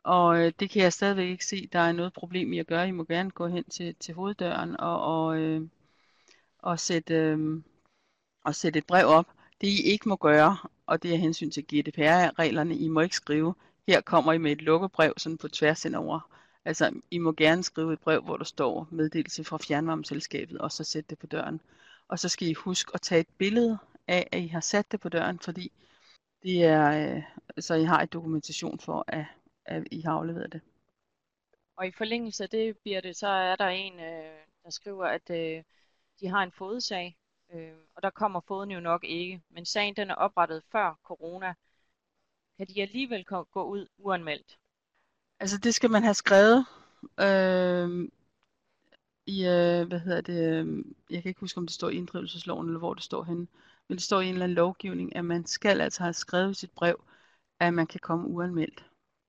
Og 0.04 0.38
øh, 0.40 0.52
det 0.60 0.70
kan 0.70 0.82
jeg 0.82 0.92
stadigvæk 0.92 1.28
ikke 1.28 1.46
se, 1.46 1.68
der 1.72 1.78
er 1.78 1.92
noget 1.92 2.12
problem 2.12 2.52
i 2.52 2.58
at 2.58 2.66
gøre. 2.66 2.88
I 2.88 2.90
må 2.90 3.04
gerne 3.04 3.30
gå 3.30 3.46
hen 3.46 3.64
til, 3.64 3.94
til 3.94 4.14
hoveddøren 4.14 4.80
og, 4.80 5.00
og, 5.02 5.38
øh, 5.38 5.62
og, 6.58 6.80
sætte, 6.80 7.14
øh, 7.14 7.62
og 8.44 8.54
sætte 8.54 8.78
et 8.78 8.86
brev 8.86 9.06
op. 9.06 9.26
Det 9.60 9.66
I 9.68 9.82
ikke 9.82 10.08
må 10.08 10.16
gøre, 10.16 10.58
og 10.86 11.02
det 11.02 11.14
er 11.14 11.18
hensyn 11.18 11.50
til 11.50 11.64
GDPR-reglerne, 11.64 12.76
I 12.76 12.88
må 12.88 13.00
ikke 13.00 13.16
skrive, 13.16 13.54
her 13.88 14.00
kommer 14.00 14.32
I 14.32 14.38
med 14.38 14.52
et 14.52 14.62
lukkebrev 14.62 15.14
sådan 15.16 15.38
på 15.38 15.48
tværs 15.48 15.84
indover. 15.84 16.20
Altså, 16.64 17.00
I 17.10 17.18
må 17.18 17.32
gerne 17.32 17.62
skrive 17.64 17.92
et 17.92 18.00
brev, 18.00 18.22
hvor 18.22 18.36
der 18.36 18.44
står 18.44 18.88
meddelelse 18.90 19.44
fra 19.44 19.58
fjernvarmeselskabet, 19.58 20.58
og 20.58 20.72
så 20.72 20.84
sætte 20.84 21.08
det 21.10 21.18
på 21.18 21.26
døren. 21.26 21.60
Og 22.08 22.18
så 22.18 22.28
skal 22.28 22.48
I 22.48 22.52
huske 22.52 22.90
at 22.94 23.00
tage 23.00 23.20
et 23.20 23.28
billede 23.38 23.78
af, 24.06 24.28
at 24.32 24.40
I 24.40 24.46
har 24.46 24.60
sat 24.60 24.92
det 24.92 25.00
på 25.00 25.08
døren, 25.08 25.38
fordi 25.38 25.72
det 26.42 26.64
er, 26.64 27.14
øh, 27.16 27.22
så 27.58 27.74
I 27.74 27.84
har 27.84 28.02
et 28.02 28.12
dokumentation 28.12 28.78
for, 28.78 29.04
at, 29.08 29.24
at 29.64 29.82
I 29.90 30.00
har 30.00 30.12
afleveret 30.12 30.52
det. 30.52 30.60
Og 31.76 31.86
i 31.86 31.90
forlængelse 31.90 32.42
af 32.42 32.50
det, 32.50 32.76
Birte, 32.78 33.14
så 33.14 33.28
er 33.28 33.56
der 33.56 33.68
en, 33.68 34.00
øh, 34.00 34.38
der 34.64 34.70
skriver, 34.70 35.06
at 35.06 35.30
øh, 35.30 35.62
de 36.20 36.28
har 36.28 36.42
en 36.42 36.52
fodsag, 36.52 37.16
øh, 37.54 37.72
og 37.94 38.02
der 38.02 38.10
kommer 38.10 38.40
foden 38.40 38.70
jo 38.70 38.80
nok 38.80 39.04
ikke, 39.04 39.42
men 39.50 39.64
sagen 39.64 39.96
den 39.96 40.10
er 40.10 40.14
oprettet 40.14 40.62
før 40.72 40.98
corona. 41.04 41.54
Kan 42.58 42.66
de 42.66 42.82
alligevel 42.82 43.24
gå 43.24 43.64
ud 43.64 43.86
uanmeldt? 43.98 44.58
Altså 45.40 45.58
det 45.58 45.74
skal 45.74 45.90
man 45.90 46.02
have 46.02 46.14
skrevet 46.14 46.66
øh, 47.20 48.08
i, 49.26 49.46
øh, 49.46 49.88
hvad 49.88 50.00
hedder 50.00 50.20
det, 50.20 50.66
øh, 50.66 50.84
jeg 51.10 51.22
kan 51.22 51.28
ikke 51.28 51.40
huske 51.40 51.58
om 51.58 51.66
det 51.66 51.74
står 51.74 51.88
i 51.88 51.94
inddrivelsesloven 51.94 52.66
eller 52.66 52.78
hvor 52.78 52.94
det 52.94 53.02
står 53.02 53.24
henne, 53.24 53.46
men 53.88 53.96
det 53.96 54.02
står 54.02 54.20
i 54.20 54.26
en 54.26 54.32
eller 54.32 54.44
anden 54.44 54.56
lovgivning, 54.56 55.16
at 55.16 55.24
man 55.24 55.46
skal 55.46 55.80
altså 55.80 56.02
have 56.02 56.12
skrevet 56.12 56.56
sit 56.56 56.70
brev, 56.70 57.04
at 57.60 57.74
man 57.74 57.86
kan 57.86 58.00
komme 58.00 58.28
uanmeldt. 58.28 58.84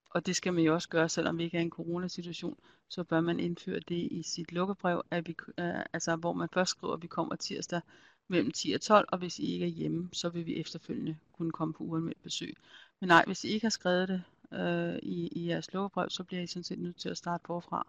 Og 0.09 0.25
det 0.25 0.35
skal 0.35 0.53
man 0.53 0.63
jo 0.63 0.73
også 0.73 0.89
gøre, 0.89 1.09
selvom 1.09 1.37
vi 1.37 1.43
ikke 1.43 1.57
er 1.57 1.61
i 1.61 1.63
en 1.63 1.69
coronasituation, 1.69 2.59
så 2.89 3.03
bør 3.03 3.21
man 3.21 3.39
indføre 3.39 3.79
det 3.79 4.07
i 4.11 4.23
sit 4.23 4.51
lukkebrev, 4.51 5.01
at 5.11 5.27
vi, 5.27 5.35
øh, 5.57 5.83
altså, 5.93 6.15
hvor 6.15 6.33
man 6.33 6.49
først 6.53 6.71
skriver, 6.71 6.93
at 6.93 7.01
vi 7.01 7.07
kommer 7.07 7.35
tirsdag 7.35 7.81
mellem 8.27 8.51
10 8.51 8.71
og 8.71 8.81
12, 8.81 9.07
og 9.11 9.17
hvis 9.17 9.39
I 9.39 9.53
ikke 9.53 9.65
er 9.65 9.69
hjemme, 9.69 10.09
så 10.13 10.29
vil 10.29 10.45
vi 10.45 10.59
efterfølgende 10.59 11.17
kunne 11.33 11.51
komme 11.51 11.73
på 11.73 11.83
uanmeldt 11.83 12.23
besøg. 12.23 12.55
Men 12.99 13.07
nej, 13.07 13.23
hvis 13.25 13.43
I 13.43 13.47
ikke 13.47 13.65
har 13.65 13.69
skrevet 13.69 14.07
det 14.07 14.23
øh, 14.51 14.95
i, 15.03 15.27
i 15.27 15.49
jeres 15.49 15.73
lukkebrev, 15.73 16.09
så 16.09 16.23
bliver 16.23 16.41
I 16.41 16.47
sådan 16.47 16.63
set 16.63 16.79
nødt 16.79 16.99
til 16.99 17.09
at 17.09 17.17
starte 17.17 17.43
forfra 17.45 17.87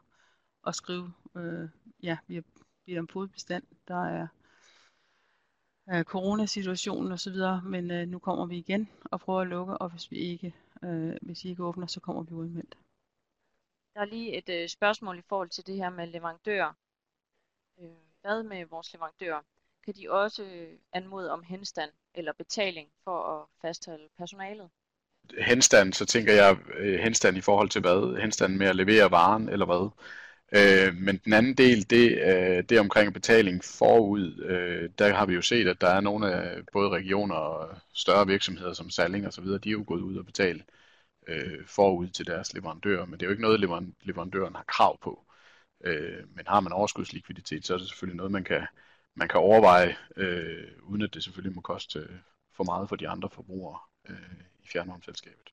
og 0.62 0.74
skrive, 0.74 1.12
øh, 1.36 1.68
ja, 2.02 2.18
vi 2.26 2.34
har 2.34 2.44
bedt 2.86 2.98
om 2.98 3.08
fodbestand, 3.08 3.64
der 3.88 4.04
er 4.04 4.26
øh, 5.90 6.04
coronasituationen 6.04 7.12
osv., 7.12 7.36
men 7.64 7.90
øh, 7.90 8.08
nu 8.08 8.18
kommer 8.18 8.46
vi 8.46 8.58
igen 8.58 8.88
og 9.04 9.20
prøver 9.20 9.40
at 9.40 9.48
lukke, 9.48 9.78
og 9.78 9.90
hvis 9.90 10.10
vi 10.10 10.16
ikke, 10.16 10.54
øh, 10.82 11.16
hvis 11.22 11.44
I 11.44 11.48
ikke 11.48 11.64
åbner, 11.64 11.86
så 11.86 12.00
kommer 12.00 12.22
vi 12.22 12.34
udmeldt. 12.34 12.78
Der 13.94 14.00
er 14.00 14.04
lige 14.04 14.38
et 14.38 14.48
øh, 14.48 14.68
spørgsmål 14.68 15.18
i 15.18 15.22
forhold 15.28 15.48
til 15.48 15.66
det 15.66 15.76
her 15.76 15.90
med 15.90 16.06
leverandører. 16.06 16.72
Øh, 17.80 17.96
hvad 18.20 18.42
med 18.42 18.64
vores 18.64 18.92
leverandører? 18.92 19.42
Kan 19.84 19.94
de 19.94 20.10
også 20.10 20.44
øh, 20.44 20.78
anmode 20.92 21.30
om 21.30 21.42
henstand 21.42 21.92
eller 22.14 22.32
betaling 22.32 22.92
for 23.04 23.22
at 23.22 23.46
fastholde 23.60 24.08
personalet? 24.18 24.70
Henstand, 25.38 25.92
så 25.92 26.06
tænker 26.06 26.32
jeg 26.32 26.56
øh, 26.78 26.98
henstand 27.00 27.36
i 27.36 27.40
forhold 27.40 27.68
til 27.68 27.80
hvad? 27.80 28.20
Henstand 28.20 28.56
med 28.56 28.66
at 28.66 28.76
levere 28.76 29.10
varen 29.10 29.48
eller 29.48 29.66
hvad? 29.66 29.90
Øh, 30.52 30.94
men 30.94 31.18
den 31.18 31.32
anden 31.32 31.54
del, 31.54 31.90
det, 31.90 32.18
øh, 32.18 32.64
det 32.68 32.80
omkring 32.80 33.14
betaling 33.14 33.64
forud, 33.64 34.42
øh, 34.44 34.90
der 34.98 35.14
har 35.14 35.26
vi 35.26 35.34
jo 35.34 35.42
set, 35.42 35.68
at 35.68 35.80
der 35.80 35.88
er 35.88 36.00
nogle 36.00 36.32
af 36.32 36.66
både 36.72 36.90
regioner 36.90 37.34
og 37.34 37.78
større 37.94 38.26
virksomheder 38.26 38.72
som 38.72 38.90
Salling 38.90 39.26
og 39.26 39.32
så 39.32 39.40
videre, 39.40 39.58
de 39.58 39.68
er 39.68 39.72
jo 39.72 39.84
gået 39.86 40.00
ud 40.00 40.16
og 40.16 40.26
betale 40.26 40.64
øh, 41.28 41.66
forud 41.66 42.08
til 42.08 42.26
deres 42.26 42.54
leverandører, 42.54 43.04
men 43.06 43.12
det 43.12 43.22
er 43.22 43.26
jo 43.26 43.30
ikke 43.30 43.42
noget, 43.42 43.92
leverandøren 44.02 44.54
har 44.56 44.64
krav 44.68 44.98
på. 45.02 45.24
Øh, 45.84 46.28
men 46.36 46.44
har 46.46 46.60
man 46.60 46.72
overskudslikviditet, 46.72 47.66
så 47.66 47.74
er 47.74 47.78
det 47.78 47.88
selvfølgelig 47.88 48.16
noget, 48.16 48.32
man 48.32 48.44
kan, 48.44 48.66
man 49.14 49.28
kan 49.28 49.40
overveje, 49.40 49.96
øh, 50.16 50.68
uden 50.82 51.02
at 51.02 51.14
det 51.14 51.24
selvfølgelig 51.24 51.54
må 51.54 51.60
koste 51.60 51.98
øh, 51.98 52.18
for 52.56 52.64
meget 52.64 52.88
for 52.88 52.96
de 52.96 53.08
andre 53.08 53.30
forbrugere 53.30 53.78
øh, 54.08 54.49
fjernvarmeselskabet. 54.72 55.50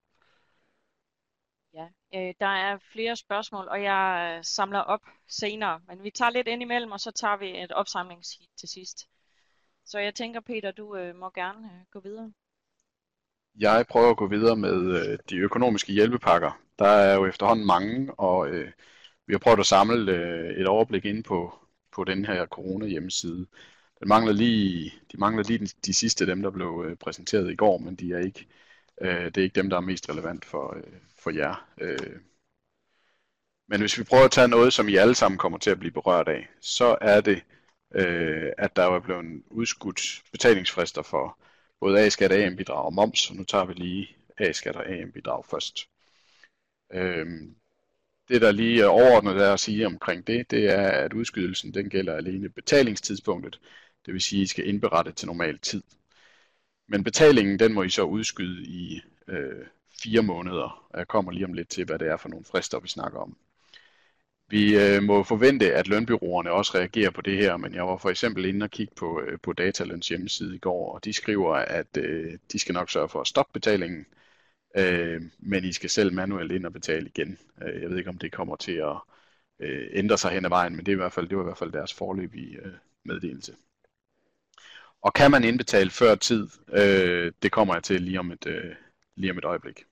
Ja, 1.74 1.88
øh, 2.16 2.34
der 2.40 2.48
er 2.48 2.78
flere 2.92 3.16
spørgsmål, 3.16 3.68
og 3.68 3.84
jeg 3.84 4.36
øh, 4.38 4.44
samler 4.44 4.80
op 4.80 5.02
senere, 5.28 5.82
men 5.88 6.04
vi 6.04 6.12
tager 6.12 6.30
lidt 6.30 6.48
ind 6.48 6.62
imellem, 6.62 6.92
og 6.92 7.00
så 7.00 7.12
tager 7.12 7.38
vi 7.38 7.64
et 7.64 7.72
opsamling 7.72 8.24
til 8.58 8.70
sidst. 8.70 9.08
Så 9.86 10.00
jeg 10.00 10.16
tænker, 10.16 10.40
Peter, 10.40 10.72
du 10.72 10.96
øh, 10.96 11.16
må 11.16 11.30
gerne 11.30 11.68
øh, 11.68 11.86
gå 11.92 12.00
videre. 12.00 12.34
Jeg 13.60 13.86
prøver 13.90 14.10
at 14.10 14.18
gå 14.18 14.28
videre 14.28 14.56
med 14.56 15.02
øh, 15.02 15.20
de 15.30 15.36
økonomiske 15.36 15.94
hjælpepakker. 15.94 16.62
Der 16.80 16.88
er 16.88 17.16
jo 17.16 17.26
efterhånden 17.26 17.66
mange, 17.66 18.14
og 18.14 18.50
øh, 18.50 18.72
vi 19.28 19.34
har 19.34 19.40
prøvet 19.40 19.60
at 19.60 19.66
samle 19.66 20.12
øh, 20.12 20.62
et 20.62 20.68
overblik 20.68 21.06
ind 21.06 21.24
på, 21.24 21.60
på 21.92 22.04
den 22.04 22.26
her 22.26 22.46
corona-hjemmeside. 22.46 23.48
Den 24.00 24.08
mangler 24.08 24.34
lige, 24.34 24.94
de 25.12 25.18
mangler 25.18 25.44
lige 25.44 25.60
de, 25.60 25.66
de 25.86 25.94
sidste 25.94 26.28
dem, 26.28 26.42
der 26.42 26.52
blev 26.52 26.86
øh, 26.88 26.96
præsenteret 26.98 27.52
i 27.52 27.56
går, 27.56 27.78
men 27.78 27.96
de 27.96 28.14
er 28.14 28.20
ikke, 28.20 28.48
øh, 29.02 29.26
det 29.26 29.38
er 29.38 29.44
ikke 29.44 29.62
dem, 29.62 29.70
der 29.70 29.78
er 29.78 29.82
mest 29.82 30.10
relevant 30.10 30.46
for, 30.46 30.78
øh, 30.78 30.94
for 31.20 31.30
jer. 31.32 31.70
Øh. 31.82 32.20
Men 33.68 33.80
hvis 33.80 33.98
vi 34.00 34.04
prøver 34.04 34.26
at 34.26 34.32
tage 34.32 34.48
noget, 34.48 34.74
som 34.74 34.90
I 34.90 34.96
alle 34.96 35.16
sammen 35.16 35.38
kommer 35.38 35.58
til 35.58 35.70
at 35.70 35.80
blive 35.80 35.92
berørt 35.92 36.28
af, 36.28 36.48
så 36.62 36.98
er 37.02 37.22
det, 37.22 37.44
øh, 37.96 38.52
at 38.58 38.76
der 38.76 38.84
er 38.84 39.00
blevet 39.00 39.44
udskudt 39.50 40.24
betalingsfrister 40.32 41.02
for 41.02 41.40
både 41.80 42.00
A-skat, 42.00 42.32
AM-bidrag 42.32 42.86
og 42.86 42.94
moms. 42.94 43.34
Nu 43.34 43.44
tager 43.44 43.66
vi 43.66 43.74
lige 43.74 44.18
A-skat 44.38 44.76
og 44.76 44.90
AM-bidrag 44.90 45.46
først. 45.46 45.90
Øh, 46.94 47.28
det, 48.30 48.42
der 48.42 48.52
lige 48.52 48.82
er 48.82 48.88
overordnet 48.88 49.38
er 49.38 49.54
at 49.54 49.60
sige 49.60 49.86
omkring 49.86 50.28
det, 50.28 50.52
det 50.52 50.66
er, 50.70 50.88
at 50.88 51.14
udskydelsen 51.14 51.74
den 51.74 51.90
gælder 51.90 52.16
alene 52.16 52.50
betalingstidspunktet. 52.50 53.60
Det 54.06 54.14
vil 54.14 54.22
sige, 54.22 54.42
at 54.42 54.44
I 54.44 54.48
skal 54.48 54.68
indberette 54.68 55.12
til 55.12 55.28
normal 55.28 55.60
tid. 55.60 55.84
Men 56.88 57.04
betalingen, 57.04 57.60
den 57.60 57.74
må 57.74 57.84
I 57.84 57.90
så 57.90 58.04
udskyde 58.04 58.64
i 58.64 59.02
øh, 59.28 59.66
fire 60.04 60.22
måneder. 60.22 60.88
Og 60.90 61.00
jeg 61.00 61.08
kommer 61.08 61.32
lige 61.32 61.46
om 61.46 61.54
lidt 61.54 61.70
til, 61.70 61.86
hvad 61.86 62.00
det 62.00 62.08
er 62.08 62.18
for 62.18 62.30
nogle 62.30 62.46
frister, 62.46 62.80
vi 62.80 62.88
snakker 62.88 63.20
om. 63.20 63.38
Vi 64.50 64.78
øh, 64.78 65.04
må 65.04 65.24
forvente, 65.24 65.74
at 65.74 65.88
lønbyråerne 65.88 66.52
også 66.52 66.78
reagerer 66.78 67.12
på 67.12 67.22
det 67.22 67.38
her, 67.38 67.58
men 67.58 67.74
jeg 67.74 67.88
var 67.88 67.98
for 67.98 68.10
eksempel 68.10 68.46
inde 68.46 68.64
og 68.64 68.72
kigge 68.72 68.94
på, 68.96 69.22
øh, 69.22 69.40
på 69.44 69.54
Dataløns 69.54 70.08
hjemmeside 70.08 70.56
i 70.56 70.60
går, 70.60 70.94
og 70.94 71.06
de 71.06 71.14
skriver, 71.14 71.56
at 71.56 71.98
øh, 71.98 72.38
de 72.52 72.60
skal 72.60 72.74
nok 72.74 72.90
sørge 72.90 73.10
for 73.10 73.22
at 73.22 73.28
stoppe 73.28 73.54
betalingen, 73.54 74.06
øh, 74.78 75.22
men 75.40 75.64
I 75.66 75.74
skal 75.74 75.90
selv 75.90 76.14
manuelt 76.14 76.52
ind 76.52 76.66
og 76.66 76.74
betale 76.74 77.08
igen. 77.08 77.38
Øh, 77.64 77.82
jeg 77.82 77.90
ved 77.90 77.98
ikke, 77.98 78.10
om 78.10 78.18
det 78.18 78.32
kommer 78.32 78.56
til 78.56 78.72
at 78.72 78.98
øh, 79.60 79.88
ændre 79.94 80.18
sig 80.18 80.32
hen 80.32 80.46
ad 80.46 80.50
vejen, 80.50 80.76
men 80.76 80.86
det, 80.86 80.92
er 80.92 80.96
i 80.96 81.04
hvert 81.04 81.14
fald, 81.14 81.30
det 81.30 81.38
var 81.38 81.44
i 81.44 81.50
hvert 81.50 81.58
fald 81.58 81.72
deres 81.72 81.94
forløbige 81.94 82.58
øh, 82.66 82.74
meddelelse. 83.06 83.56
Og 85.08 85.14
kan 85.14 85.32
man 85.32 85.44
indbetale 85.44 85.90
før 85.90 86.16
tid? 86.16 86.48
Øh, 86.74 87.32
det 87.44 87.52
kommer 87.52 87.74
jeg 87.74 87.84
til 87.84 88.02
lige 88.02 88.20
om 88.20 88.32
et, 88.32 88.46
øh, 88.48 88.76
lige 89.16 89.32
om 89.32 89.38
et 89.38 89.46
øjeblik. 89.46 89.86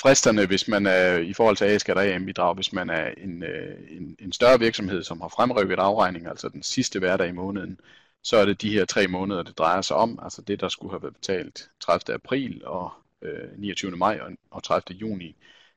Fristerne, 0.00 0.46
hvis 0.46 0.68
man 0.68 0.86
er 0.86 1.18
i 1.18 1.32
forhold 1.32 1.56
til 1.56 1.64
A-skat 1.64 1.96
og 1.96 2.06
AM-bidrag, 2.06 2.54
hvis 2.54 2.72
man 2.72 2.90
er 2.90 3.06
en, 3.06 3.42
øh, 3.42 3.78
en, 3.90 4.16
en 4.18 4.32
større 4.32 4.58
virksomhed, 4.58 5.02
som 5.02 5.20
har 5.20 5.28
fremrykket 5.28 5.78
afregning, 5.78 6.26
altså 6.26 6.48
den 6.48 6.62
sidste 6.62 6.98
hverdag 6.98 7.28
i 7.28 7.32
måneden, 7.32 7.80
så 8.22 8.36
er 8.36 8.44
det 8.44 8.62
de 8.62 8.72
her 8.72 8.84
tre 8.84 9.08
måneder, 9.08 9.42
det 9.42 9.58
drejer 9.58 9.82
sig 9.82 9.96
om, 9.96 10.18
altså 10.22 10.42
det, 10.42 10.60
der 10.60 10.68
skulle 10.68 10.92
have 10.92 11.02
været 11.02 11.14
betalt 11.14 11.70
30. 11.80 12.14
april 12.14 12.62
og 12.64 12.92
øh, 13.22 13.58
29. 13.58 13.90
maj 13.90 14.18
og, 14.20 14.30
og 14.50 14.62
30. 14.62 14.98
juni. 14.98 15.36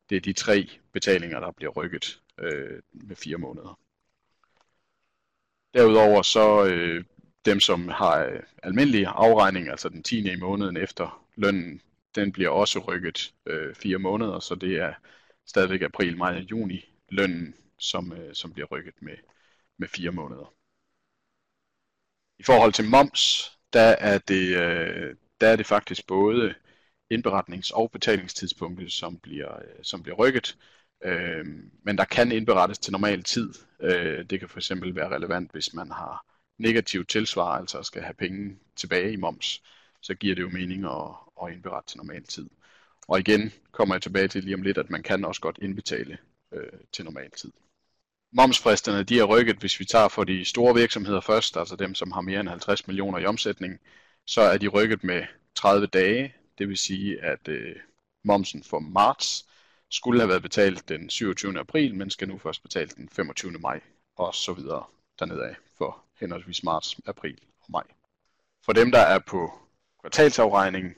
Det 0.10 0.15
er 0.15 0.21
de 0.21 0.34
tre 0.34 0.69
betalinger, 0.93 1.39
der 1.39 1.52
bliver 1.52 1.71
rykket 1.71 2.19
øh, 2.39 2.82
med 2.93 3.15
fire 3.15 3.38
måneder. 3.38 3.80
Derudover 5.73 6.21
så 6.21 6.65
øh, 6.65 7.03
dem, 7.45 7.60
som 7.60 7.88
har 7.88 8.25
øh, 8.25 8.39
almindelig 8.63 9.06
afregning, 9.08 9.69
altså 9.69 9.89
den 9.89 10.03
10. 10.03 10.32
i 10.32 10.36
måneden 10.36 10.77
efter 10.77 11.27
lønnen, 11.36 11.82
den 12.15 12.32
bliver 12.32 12.49
også 12.49 12.80
rykket 12.80 13.34
øh, 13.45 13.75
fire 13.75 13.97
måneder, 13.97 14.39
så 14.39 14.56
det 14.56 14.80
er 14.80 14.93
stadigvæk 15.45 15.82
april, 15.82 16.17
maj 16.17 16.36
og 16.36 16.41
juni, 16.41 16.86
lønnen, 17.10 17.56
som, 17.80 18.13
øh, 18.13 18.36
som 18.36 18.53
bliver 18.53 18.67
rykket 18.67 18.93
med, 19.01 19.17
med 19.77 19.88
fire 19.88 20.12
måneder. 20.12 20.53
I 22.39 22.43
forhold 22.43 22.73
til 22.73 22.89
moms, 22.89 23.51
der 23.73 23.95
er 23.99 24.17
det, 24.17 24.58
øh, 24.58 25.15
der 25.41 25.47
er 25.47 25.56
det 25.56 25.65
faktisk 25.65 26.08
både 26.08 26.56
indberetnings- 27.13 27.71
og 27.73 27.91
betalingstidspunktet, 27.91 28.91
som 28.91 29.19
bliver, 29.19 29.56
øh, 29.56 29.84
som 29.84 30.03
bliver 30.03 30.15
rykket. 30.15 30.58
Øh, 31.03 31.45
men 31.83 31.97
der 31.97 32.05
kan 32.05 32.31
indberettes 32.31 32.79
til 32.79 32.91
normal 32.91 33.23
tid. 33.23 33.53
Øh, 33.79 34.25
det 34.29 34.39
kan 34.39 34.49
for 34.49 34.57
eksempel 34.57 34.95
være 34.95 35.15
relevant, 35.15 35.51
hvis 35.51 35.73
man 35.73 35.91
har 35.91 36.25
negativ 36.57 37.05
tilsvar, 37.05 37.57
altså 37.57 37.83
skal 37.83 38.01
have 38.01 38.13
penge 38.13 38.57
tilbage 38.75 39.12
i 39.12 39.15
moms, 39.15 39.63
så 40.01 40.15
giver 40.15 40.36
det 40.36 40.41
jo 40.41 40.49
mening 40.49 40.86
at, 40.86 41.15
at 41.43 41.53
indberette 41.53 41.89
til 41.89 41.97
normal 41.97 42.23
tid. 42.23 42.49
Og 43.07 43.19
igen 43.19 43.51
kommer 43.71 43.95
jeg 43.95 44.01
tilbage 44.01 44.27
til 44.27 44.43
lige 44.43 44.55
om 44.55 44.62
lidt, 44.62 44.77
at 44.77 44.89
man 44.89 45.03
kan 45.03 45.25
også 45.25 45.41
godt 45.41 45.60
indbetale 45.62 46.17
øh, 46.51 46.79
til 46.91 47.05
normal 47.05 47.31
tid. 47.31 47.51
Momsfristerne 48.31 49.03
de 49.03 49.19
er 49.19 49.23
rykket, 49.23 49.57
hvis 49.57 49.79
vi 49.79 49.86
tager 49.86 50.07
for 50.07 50.23
de 50.23 50.45
store 50.45 50.75
virksomheder 50.75 51.21
først, 51.21 51.57
altså 51.57 51.75
dem, 51.75 51.95
som 51.95 52.12
har 52.12 52.21
mere 52.21 52.39
end 52.39 52.49
50 52.49 52.88
millioner 52.88 53.19
i 53.19 53.25
omsætning, 53.25 53.79
så 54.25 54.41
er 54.41 54.57
de 54.57 54.67
rykket 54.67 55.03
med 55.03 55.23
30 55.55 55.88
dage. 55.88 56.36
Det 56.57 56.67
vil 56.67 56.77
sige, 56.77 57.23
at 57.23 57.47
øh, 57.47 57.75
momsen 58.23 58.63
for 58.63 58.79
marts 58.79 59.45
skulle 59.91 60.19
have 60.19 60.30
været 60.30 60.41
betalt 60.41 60.89
den 60.89 61.10
27. 61.10 61.60
april, 61.60 61.95
men 61.95 62.10
skal 62.10 62.28
nu 62.28 62.38
først 62.38 62.63
betale 62.63 62.89
den 62.89 63.10
25. 63.10 63.52
maj 63.52 63.82
og 64.15 64.36
så 64.36 64.54
videre 64.54 64.84
dernede 65.19 65.43
af 65.43 65.56
for 65.78 66.04
henholdsvis 66.19 66.63
marts, 66.63 67.00
april 67.06 67.39
og 67.60 67.65
maj. 67.69 67.84
For 68.65 68.73
dem, 68.73 68.91
der 68.91 69.00
er 69.00 69.19
på 69.19 69.52
kvartalsafregningen, 70.02 70.95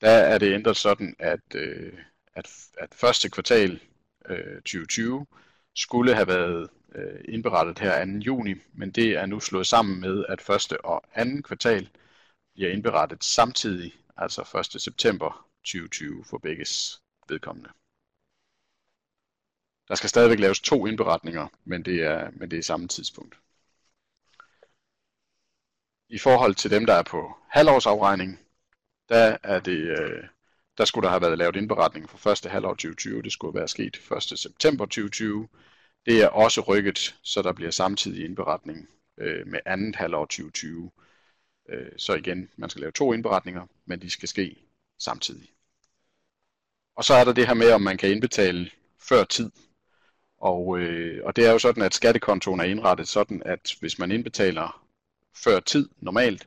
der 0.00 0.10
er 0.10 0.38
det 0.38 0.54
ændret 0.54 0.76
sådan, 0.76 1.16
at, 1.18 1.54
øh, 1.54 1.92
at, 2.34 2.68
at 2.78 2.94
første 2.94 3.28
kvartal 3.28 3.80
øh, 4.28 4.56
2020 4.56 5.26
skulle 5.74 6.14
have 6.14 6.28
været 6.28 6.70
øh, 6.94 7.20
indberettet 7.28 7.78
her 7.78 8.04
2. 8.04 8.10
juni, 8.10 8.54
men 8.72 8.90
det 8.90 9.08
er 9.10 9.26
nu 9.26 9.40
slået 9.40 9.66
sammen 9.66 10.00
med, 10.00 10.24
at 10.28 10.40
første 10.40 10.84
og 10.84 11.02
anden 11.14 11.42
kvartal 11.42 11.88
bliver 12.54 12.70
indberettet 12.70 13.24
samtidig, 13.24 13.94
altså 14.16 14.70
1. 14.74 14.82
september 14.82 15.46
2020 15.64 16.24
for 16.24 16.38
begges 16.38 17.00
vedkommende. 17.30 17.70
Der 19.88 19.94
skal 19.94 20.10
stadigvæk 20.10 20.38
laves 20.38 20.60
to 20.60 20.86
indberetninger, 20.86 21.48
men 21.64 21.82
det 21.82 22.02
er, 22.02 22.30
men 22.30 22.50
det 22.50 22.58
er 22.58 22.62
samme 22.62 22.88
tidspunkt. 22.88 23.38
I 26.08 26.18
forhold 26.18 26.54
til 26.54 26.70
dem, 26.70 26.86
der 26.86 26.94
er 26.94 27.02
på 27.02 27.36
halvårsafregning, 27.48 28.40
der, 29.08 29.36
er 29.42 29.60
det, 29.60 29.98
øh, 29.98 30.24
der 30.78 30.84
skulle 30.84 31.04
der 31.04 31.10
have 31.10 31.22
været 31.22 31.38
lavet 31.38 31.56
indberetning 31.56 32.10
for 32.10 32.18
første 32.18 32.48
halvår 32.48 32.74
2020. 32.74 33.22
Det 33.22 33.32
skulle 33.32 33.58
være 33.58 33.68
sket 33.68 33.96
1. 34.32 34.38
september 34.38 34.84
2020. 34.84 35.48
Det 36.06 36.22
er 36.22 36.28
også 36.28 36.60
rykket, 36.60 37.18
så 37.22 37.42
der 37.42 37.52
bliver 37.52 37.70
samtidig 37.70 38.24
indberetning 38.24 38.88
øh, 39.18 39.46
med 39.46 39.60
andet 39.66 39.96
halvår 39.96 40.24
2020. 40.24 40.90
Øh, 41.68 41.92
så 41.96 42.14
igen, 42.14 42.50
man 42.56 42.70
skal 42.70 42.80
lave 42.80 42.92
to 42.92 43.12
indberetninger, 43.12 43.66
men 43.84 44.02
de 44.02 44.10
skal 44.10 44.28
ske 44.28 44.56
samtidig. 44.98 45.50
Og 47.00 47.04
så 47.04 47.14
er 47.14 47.24
der 47.24 47.32
det 47.32 47.46
her 47.46 47.54
med, 47.54 47.72
om 47.72 47.80
man 47.80 47.96
kan 47.96 48.10
indbetale 48.10 48.70
før 49.08 49.24
tid. 49.24 49.50
Og, 50.38 50.78
øh, 50.78 51.24
og 51.24 51.36
det 51.36 51.46
er 51.46 51.52
jo 51.52 51.58
sådan, 51.58 51.82
at 51.82 51.94
skattekontoen 51.94 52.60
er 52.60 52.64
indrettet 52.64 53.08
sådan, 53.08 53.42
at 53.44 53.74
hvis 53.80 53.98
man 53.98 54.10
indbetaler 54.10 54.86
før 55.44 55.60
tid 55.60 55.88
normalt, 56.00 56.46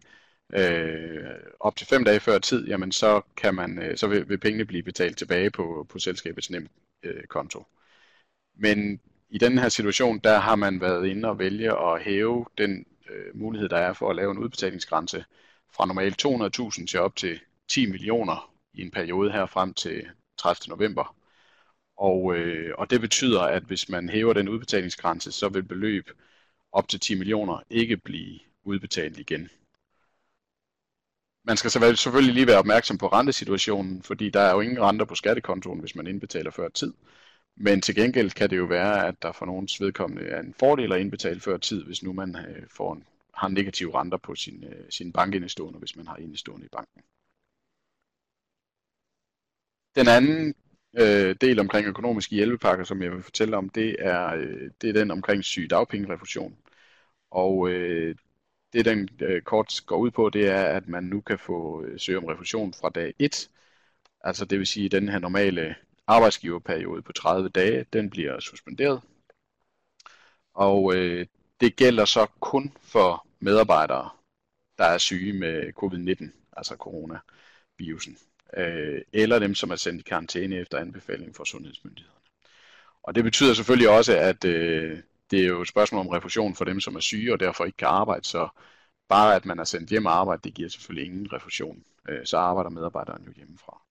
øh, 0.53 1.29
op 1.59 1.75
til 1.75 1.87
fem 1.87 2.03
dage 2.03 2.19
før 2.19 2.39
tid, 2.39 2.67
jamen 2.67 2.91
så, 2.91 3.21
kan 3.37 3.55
man, 3.55 3.79
øh, 3.79 3.97
så 3.97 4.07
vil, 4.07 4.29
vil 4.29 4.37
pengene 4.37 4.65
blive 4.65 4.83
betalt 4.83 5.17
tilbage 5.17 5.51
på, 5.51 5.85
på 5.89 5.99
selskabets 5.99 6.49
nem 6.49 6.67
øh, 7.03 7.23
konto. 7.23 7.65
Men 8.55 9.01
i 9.29 9.37
den 9.37 9.57
her 9.57 9.69
situation, 9.69 10.19
der 10.19 10.37
har 10.37 10.55
man 10.55 10.81
været 10.81 11.07
inde 11.07 11.29
og 11.29 11.39
vælge 11.39 11.71
at 11.71 12.01
hæve 12.03 12.45
den 12.57 12.85
øh, 13.09 13.35
mulighed, 13.37 13.69
der 13.69 13.77
er 13.77 13.93
for 13.93 14.09
at 14.09 14.15
lave 14.15 14.31
en 14.31 14.37
udbetalingsgrænse 14.37 15.25
fra 15.75 15.85
normalt 15.85 16.25
200.000 16.25 16.85
til 16.85 16.99
op 16.99 17.15
til 17.15 17.39
10 17.67 17.85
millioner 17.85 18.53
i 18.73 18.81
en 18.81 18.91
periode 18.91 19.31
her 19.31 19.45
frem 19.45 19.73
til 19.73 20.05
30. 20.37 20.69
november. 20.69 21.15
Og, 21.97 22.35
øh, 22.35 22.75
og 22.77 22.89
det 22.89 23.01
betyder, 23.01 23.41
at 23.41 23.63
hvis 23.63 23.89
man 23.89 24.09
hæver 24.09 24.33
den 24.33 24.49
udbetalingsgrænse, 24.49 25.31
så 25.31 25.49
vil 25.49 25.63
beløb 25.63 26.09
op 26.71 26.87
til 26.87 26.99
10 26.99 27.15
millioner 27.15 27.63
ikke 27.69 27.97
blive 27.97 28.39
udbetalt 28.63 29.17
igen. 29.19 29.49
Man 31.45 31.57
skal 31.57 31.71
selvfølgelig 31.71 32.33
lige 32.33 32.47
være 32.47 32.57
opmærksom 32.57 32.97
på 32.97 33.07
rentesituationen, 33.07 34.03
fordi 34.03 34.29
der 34.29 34.39
er 34.39 34.53
jo 34.53 34.61
ingen 34.61 34.81
renter 34.81 35.05
på 35.05 35.15
skattekontoen, 35.15 35.79
hvis 35.79 35.95
man 35.95 36.07
indbetaler 36.07 36.51
før 36.51 36.69
tid. 36.69 36.93
Men 37.55 37.81
til 37.81 37.95
gengæld 37.95 38.31
kan 38.31 38.49
det 38.49 38.57
jo 38.57 38.65
være, 38.65 39.07
at 39.07 39.15
der 39.21 39.31
for 39.31 39.45
nogens 39.45 39.81
vedkommende 39.81 40.25
er 40.29 40.39
en 40.39 40.53
fordel 40.59 40.91
at 40.93 40.99
indbetale 40.99 41.39
før 41.39 41.57
tid, 41.57 41.83
hvis 41.83 42.03
nu 42.03 42.13
man 42.13 42.35
øh, 42.35 42.67
får 42.69 42.93
en, 42.93 43.03
har 43.33 43.47
negative 43.47 43.99
renter 43.99 44.17
på 44.17 44.35
sin, 44.35 44.63
øh, 44.63 44.85
sin 44.89 45.11
bankindestående, 45.11 45.79
hvis 45.79 45.95
man 45.95 46.07
har 46.07 46.15
indestående 46.17 46.65
i 46.65 46.69
banken. 46.69 47.01
Den 49.95 50.07
anden 50.07 50.55
øh, 50.99 51.35
del 51.41 51.59
omkring 51.59 51.87
økonomiske 51.87 52.35
hjælpepakker, 52.35 52.85
som 52.85 53.01
jeg 53.01 53.11
vil 53.11 53.23
fortælle 53.23 53.57
om, 53.57 53.69
det 53.69 53.95
er, 53.99 54.27
øh, 54.27 54.71
det 54.81 54.89
er 54.89 54.93
den 54.93 55.11
omkring 55.11 55.43
sygedagpengerefusion. 55.43 56.57
Og 57.31 57.69
øh, 57.69 58.15
det 58.73 58.85
den 58.85 59.09
øh, 59.21 59.41
kort 59.41 59.81
går 59.85 59.97
ud 59.97 60.11
på, 60.11 60.29
det 60.29 60.49
er, 60.49 60.63
at 60.63 60.87
man 60.87 61.03
nu 61.03 61.21
kan 61.21 61.39
få 61.39 61.83
øh, 61.85 61.99
søge 61.99 62.17
om 62.17 62.25
refusion 62.25 62.73
fra 62.73 62.89
dag 62.89 63.13
1. 63.19 63.49
Altså 64.21 64.45
det 64.45 64.59
vil 64.59 64.67
sige, 64.67 64.85
at 64.85 64.91
den 64.91 65.09
her 65.09 65.19
normale 65.19 65.75
arbejdsgiverperiode 66.07 67.01
på 67.01 67.11
30 67.13 67.49
dage, 67.49 67.85
den 67.93 68.09
bliver 68.09 68.39
suspenderet. 68.39 69.01
Og 70.53 70.95
øh, 70.95 71.27
det 71.59 71.75
gælder 71.75 72.05
så 72.05 72.27
kun 72.39 72.73
for 72.81 73.27
medarbejdere, 73.39 74.09
der 74.77 74.85
er 74.85 74.97
syge 74.97 75.33
med 75.33 75.73
covid-19, 75.77 76.29
altså 76.57 76.75
coronavirusen, 76.75 78.17
øh, 78.57 79.01
eller 79.13 79.39
dem, 79.39 79.55
som 79.55 79.71
er 79.71 79.75
sendt 79.75 80.01
i 80.01 80.03
karantæne 80.03 80.55
efter 80.55 80.77
anbefaling 80.77 81.35
fra 81.35 81.45
sundhedsmyndighederne. 81.45 82.19
Og 83.03 83.15
det 83.15 83.23
betyder 83.23 83.53
selvfølgelig 83.53 83.89
også, 83.89 84.17
at 84.17 84.45
øh, 84.45 84.99
det 85.31 85.39
er 85.39 85.47
jo 85.47 85.61
et 85.61 85.67
spørgsmål 85.67 85.99
om 85.99 86.07
refusion 86.07 86.55
for 86.55 86.65
dem, 86.65 86.79
som 86.79 86.95
er 86.95 86.99
syge 86.99 87.33
og 87.33 87.39
derfor 87.39 87.65
ikke 87.65 87.77
kan 87.77 87.87
arbejde, 87.87 88.25
så 88.25 88.47
bare 89.09 89.35
at 89.35 89.45
man 89.45 89.59
er 89.59 89.63
sendt 89.63 89.89
hjem 89.89 90.05
og 90.05 90.19
arbejde, 90.19 90.41
det 90.43 90.53
giver 90.53 90.69
selvfølgelig 90.69 91.05
ingen 91.05 91.33
refusion. 91.33 91.83
Øh, 92.09 92.25
så 92.25 92.37
arbejder 92.37 92.69
medarbejderen 92.69 93.23
jo 93.23 93.31
hjemmefra. 93.35 93.81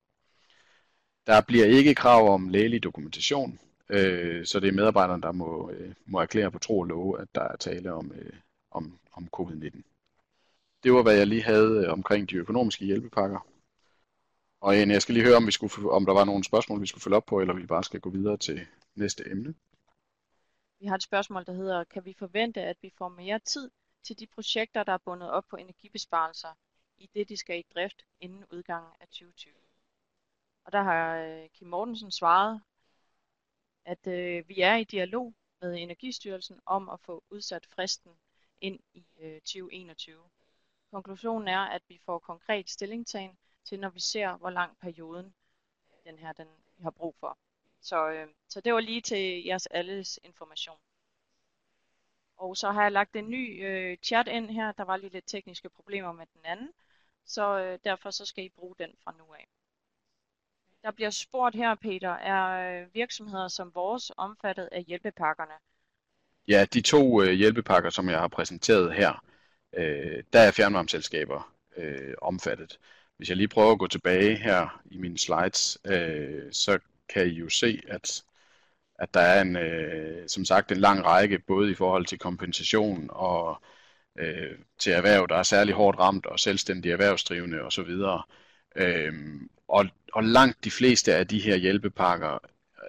Der 1.27 1.41
bliver 1.41 1.67
ikke 1.67 1.95
krav 1.95 2.35
om 2.35 2.49
lægelig 2.49 2.83
dokumentation, 2.83 3.59
øh, 3.89 4.47
så 4.47 4.61
det 4.61 4.69
er 4.69 4.73
medarbejderen, 4.73 5.23
der 5.23 5.33
må, 5.33 5.71
øh, 5.71 5.95
må 6.07 6.21
erklære 6.21 6.51
på 6.51 6.59
tro 6.59 6.79
og 6.79 6.87
love, 6.87 7.21
at 7.21 7.29
der 7.35 7.43
er 7.43 7.57
tale 7.57 7.93
om, 7.93 8.13
øh, 8.15 8.33
om, 8.71 8.99
om 9.13 9.29
covid-19. 9.37 9.83
Det 10.85 10.93
var, 10.93 11.03
hvad 11.03 11.15
jeg 11.15 11.27
lige 11.27 11.43
havde 11.43 11.85
øh, 11.87 11.93
omkring 11.93 12.31
de 12.31 12.37
økonomiske 12.37 12.85
hjælpepakker. 12.85 13.47
Og 14.63 14.79
jeg 14.79 15.03
skal 15.03 15.15
lige 15.15 15.25
høre, 15.25 15.37
om, 15.37 15.47
vi 15.47 15.53
skulle, 15.53 15.91
om 15.91 16.07
der 16.07 16.13
var 16.13 16.25
nogle 16.25 16.45
spørgsmål, 16.45 16.81
vi 16.81 16.87
skulle 16.87 17.03
følge 17.03 17.17
op 17.17 17.27
på, 17.27 17.41
eller 17.41 17.55
vi 17.55 17.67
bare 17.67 17.85
skal 17.85 18.01
gå 18.01 18.11
videre 18.11 18.37
til 18.37 18.67
næste 18.95 19.31
emne. 19.31 19.55
Vi 20.81 20.87
har 20.87 20.95
et 20.95 21.03
spørgsmål, 21.03 21.47
der 21.47 21.53
hedder, 21.53 21.85
kan 21.85 22.05
vi 22.05 22.15
forvente, 22.19 22.61
at 22.61 22.77
vi 22.83 22.93
får 22.99 23.09
mere 23.09 23.39
tid 23.39 23.71
til 24.03 24.19
de 24.19 24.27
projekter, 24.27 24.83
der 24.85 24.93
er 24.93 24.99
bundet 25.05 25.31
op 25.31 25.45
på 25.51 25.57
energibesparelser, 25.57 26.49
i 26.99 27.11
det 27.15 27.29
de 27.29 27.37
skal 27.37 27.59
i 27.59 27.65
drift 27.75 28.03
inden 28.21 28.45
udgangen 28.53 28.93
af 29.01 29.09
2020? 29.09 29.55
Og 30.65 30.73
der 30.73 30.83
har 30.83 31.17
øh, 31.17 31.49
Kim 31.55 31.69
Mortensen 31.69 32.11
svaret, 32.11 32.61
at 33.85 34.07
øh, 34.07 34.49
vi 34.49 34.61
er 34.61 34.77
i 34.77 34.85
dialog 34.85 35.35
med 35.61 35.75
Energistyrelsen 35.75 36.61
om 36.67 36.89
at 36.89 37.01
få 37.01 37.25
udsat 37.31 37.67
fristen 37.67 38.13
ind 38.61 38.81
i 38.95 39.07
øh, 39.21 39.41
2021. 39.41 40.17
Konklusionen 40.93 41.49
er, 41.49 41.61
at 41.61 41.83
vi 41.89 42.01
får 42.07 42.19
konkret 42.19 42.71
stillingtagen 42.71 43.39
til, 43.65 43.81
når 43.81 43.89
vi 43.89 44.01
ser, 44.01 44.37
hvor 44.37 44.51
lang 44.51 44.79
perioden 44.81 45.35
øh, 45.93 46.13
den 46.13 46.19
her 46.19 46.33
den, 46.33 46.47
har 46.83 46.91
brug 46.91 47.17
for. 47.21 47.39
Så, 47.81 48.11
øh, 48.11 48.27
så 48.49 48.61
det 48.61 48.75
var 48.75 48.81
lige 48.81 49.01
til 49.01 49.45
jeres 49.45 49.67
alles 49.67 50.21
information. 50.25 50.79
Og 52.37 52.57
så 52.57 52.71
har 52.71 52.83
jeg 52.83 52.93
lagt 52.93 53.17
en 53.17 53.31
ny 53.31 53.67
øh, 53.67 53.97
chat 54.03 54.29
ind 54.29 54.51
her. 54.51 54.73
Der 54.73 54.85
var 54.85 54.97
lige 54.97 55.13
lidt 55.13 55.27
tekniske 55.27 55.69
problemer 55.69 56.13
med 56.13 56.27
den 56.35 56.45
anden. 56.45 56.71
Så 57.25 57.59
øh, 57.59 57.79
derfor 57.85 58.11
så 58.11 58.25
skal 58.25 58.45
I 58.45 58.49
bruge 58.49 58.75
den 58.79 58.91
fra 59.05 59.15
nu 59.19 59.35
af. 59.35 59.49
Der 60.83 60.91
bliver 60.91 61.11
spurgt 61.11 61.55
her, 61.55 61.75
Peter, 61.75 62.11
er 62.11 62.81
øh, 62.83 62.95
virksomheder 62.95 63.49
som 63.49 63.75
vores 63.75 64.13
omfattet 64.17 64.69
af 64.73 64.85
hjælpepakkerne? 64.85 65.55
Ja, 66.49 66.67
de 66.73 66.81
to 66.81 67.23
øh, 67.23 67.33
hjælpepakker, 67.33 67.91
som 67.91 68.09
jeg 68.09 68.19
har 68.19 68.29
præsenteret 68.29 68.95
her, 68.95 69.25
øh, 69.73 70.25
der 70.33 70.41
er 70.41 70.53
fjernvarmeselskaber 70.53 71.55
øh, 71.77 72.15
omfattet. 72.23 72.79
Hvis 73.23 73.29
jeg 73.29 73.37
lige 73.37 73.49
prøver 73.49 73.73
at 73.73 73.79
gå 73.79 73.87
tilbage 73.87 74.37
her 74.37 74.83
i 74.91 74.97
mine 74.97 75.19
slides, 75.19 75.79
øh, 75.87 76.53
så 76.53 76.79
kan 77.09 77.27
I 77.27 77.31
jo 77.31 77.49
se, 77.49 77.83
at, 77.89 78.23
at 78.99 79.15
der 79.15 79.21
er 79.21 79.43
en, 79.43 79.57
øh, 79.57 80.29
som 80.29 80.45
sagt 80.45 80.73
en 80.73 80.79
lang 80.79 81.05
række, 81.05 81.39
både 81.39 81.71
i 81.71 81.75
forhold 81.75 82.07
til 82.07 82.19
kompensation 82.19 83.07
og 83.11 83.63
øh, 84.19 84.59
til 84.79 84.93
erhverv, 84.93 85.27
der 85.29 85.37
er 85.37 85.43
særlig 85.43 85.75
hårdt 85.75 85.99
ramt, 85.99 86.27
og 86.27 86.41
selvstændige 86.41 86.93
erhvervsdrivende 86.93 87.61
osv. 87.61 87.91
Øh, 88.77 89.13
og, 89.69 89.87
og 90.13 90.25
langt 90.25 90.65
de 90.65 90.71
fleste 90.71 91.15
af 91.15 91.27
de 91.29 91.39
her 91.39 91.57
hjælpepakker 91.57 92.39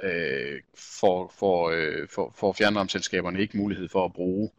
øh, 0.04 0.62
får, 1.00 1.34
får, 1.40 1.70
øh, 1.70 2.08
får, 2.10 2.34
får 2.38 2.54
fjernvarmeselskaberne 2.54 3.42
ikke 3.42 3.58
mulighed 3.58 3.90
for 3.90 4.06
at 4.06 4.14
bruge, 4.14 4.50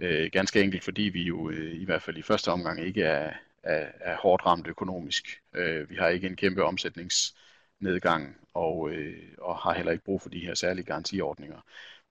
øh, 0.00 0.30
ganske 0.32 0.62
enkelt 0.62 0.84
fordi 0.84 1.02
vi 1.02 1.22
jo 1.22 1.50
øh, 1.50 1.80
i 1.80 1.84
hvert 1.84 2.02
fald 2.02 2.16
i 2.16 2.22
første 2.22 2.48
omgang 2.48 2.80
ikke 2.86 3.02
er, 3.02 3.32
er, 3.62 3.86
er 4.00 4.16
hårdt 4.16 4.46
ramt 4.46 4.66
økonomisk. 4.66 5.40
Øh, 5.54 5.90
vi 5.90 5.94
har 5.94 6.08
ikke 6.08 6.26
en 6.26 6.36
kæmpe 6.36 6.64
omsætningsnedgang 6.64 8.36
og, 8.54 8.90
øh, 8.90 9.18
og 9.38 9.56
har 9.56 9.74
heller 9.74 9.92
ikke 9.92 10.04
brug 10.04 10.22
for 10.22 10.28
de 10.28 10.40
her 10.40 10.54
særlige 10.54 10.84
garantiordninger. 10.84 11.60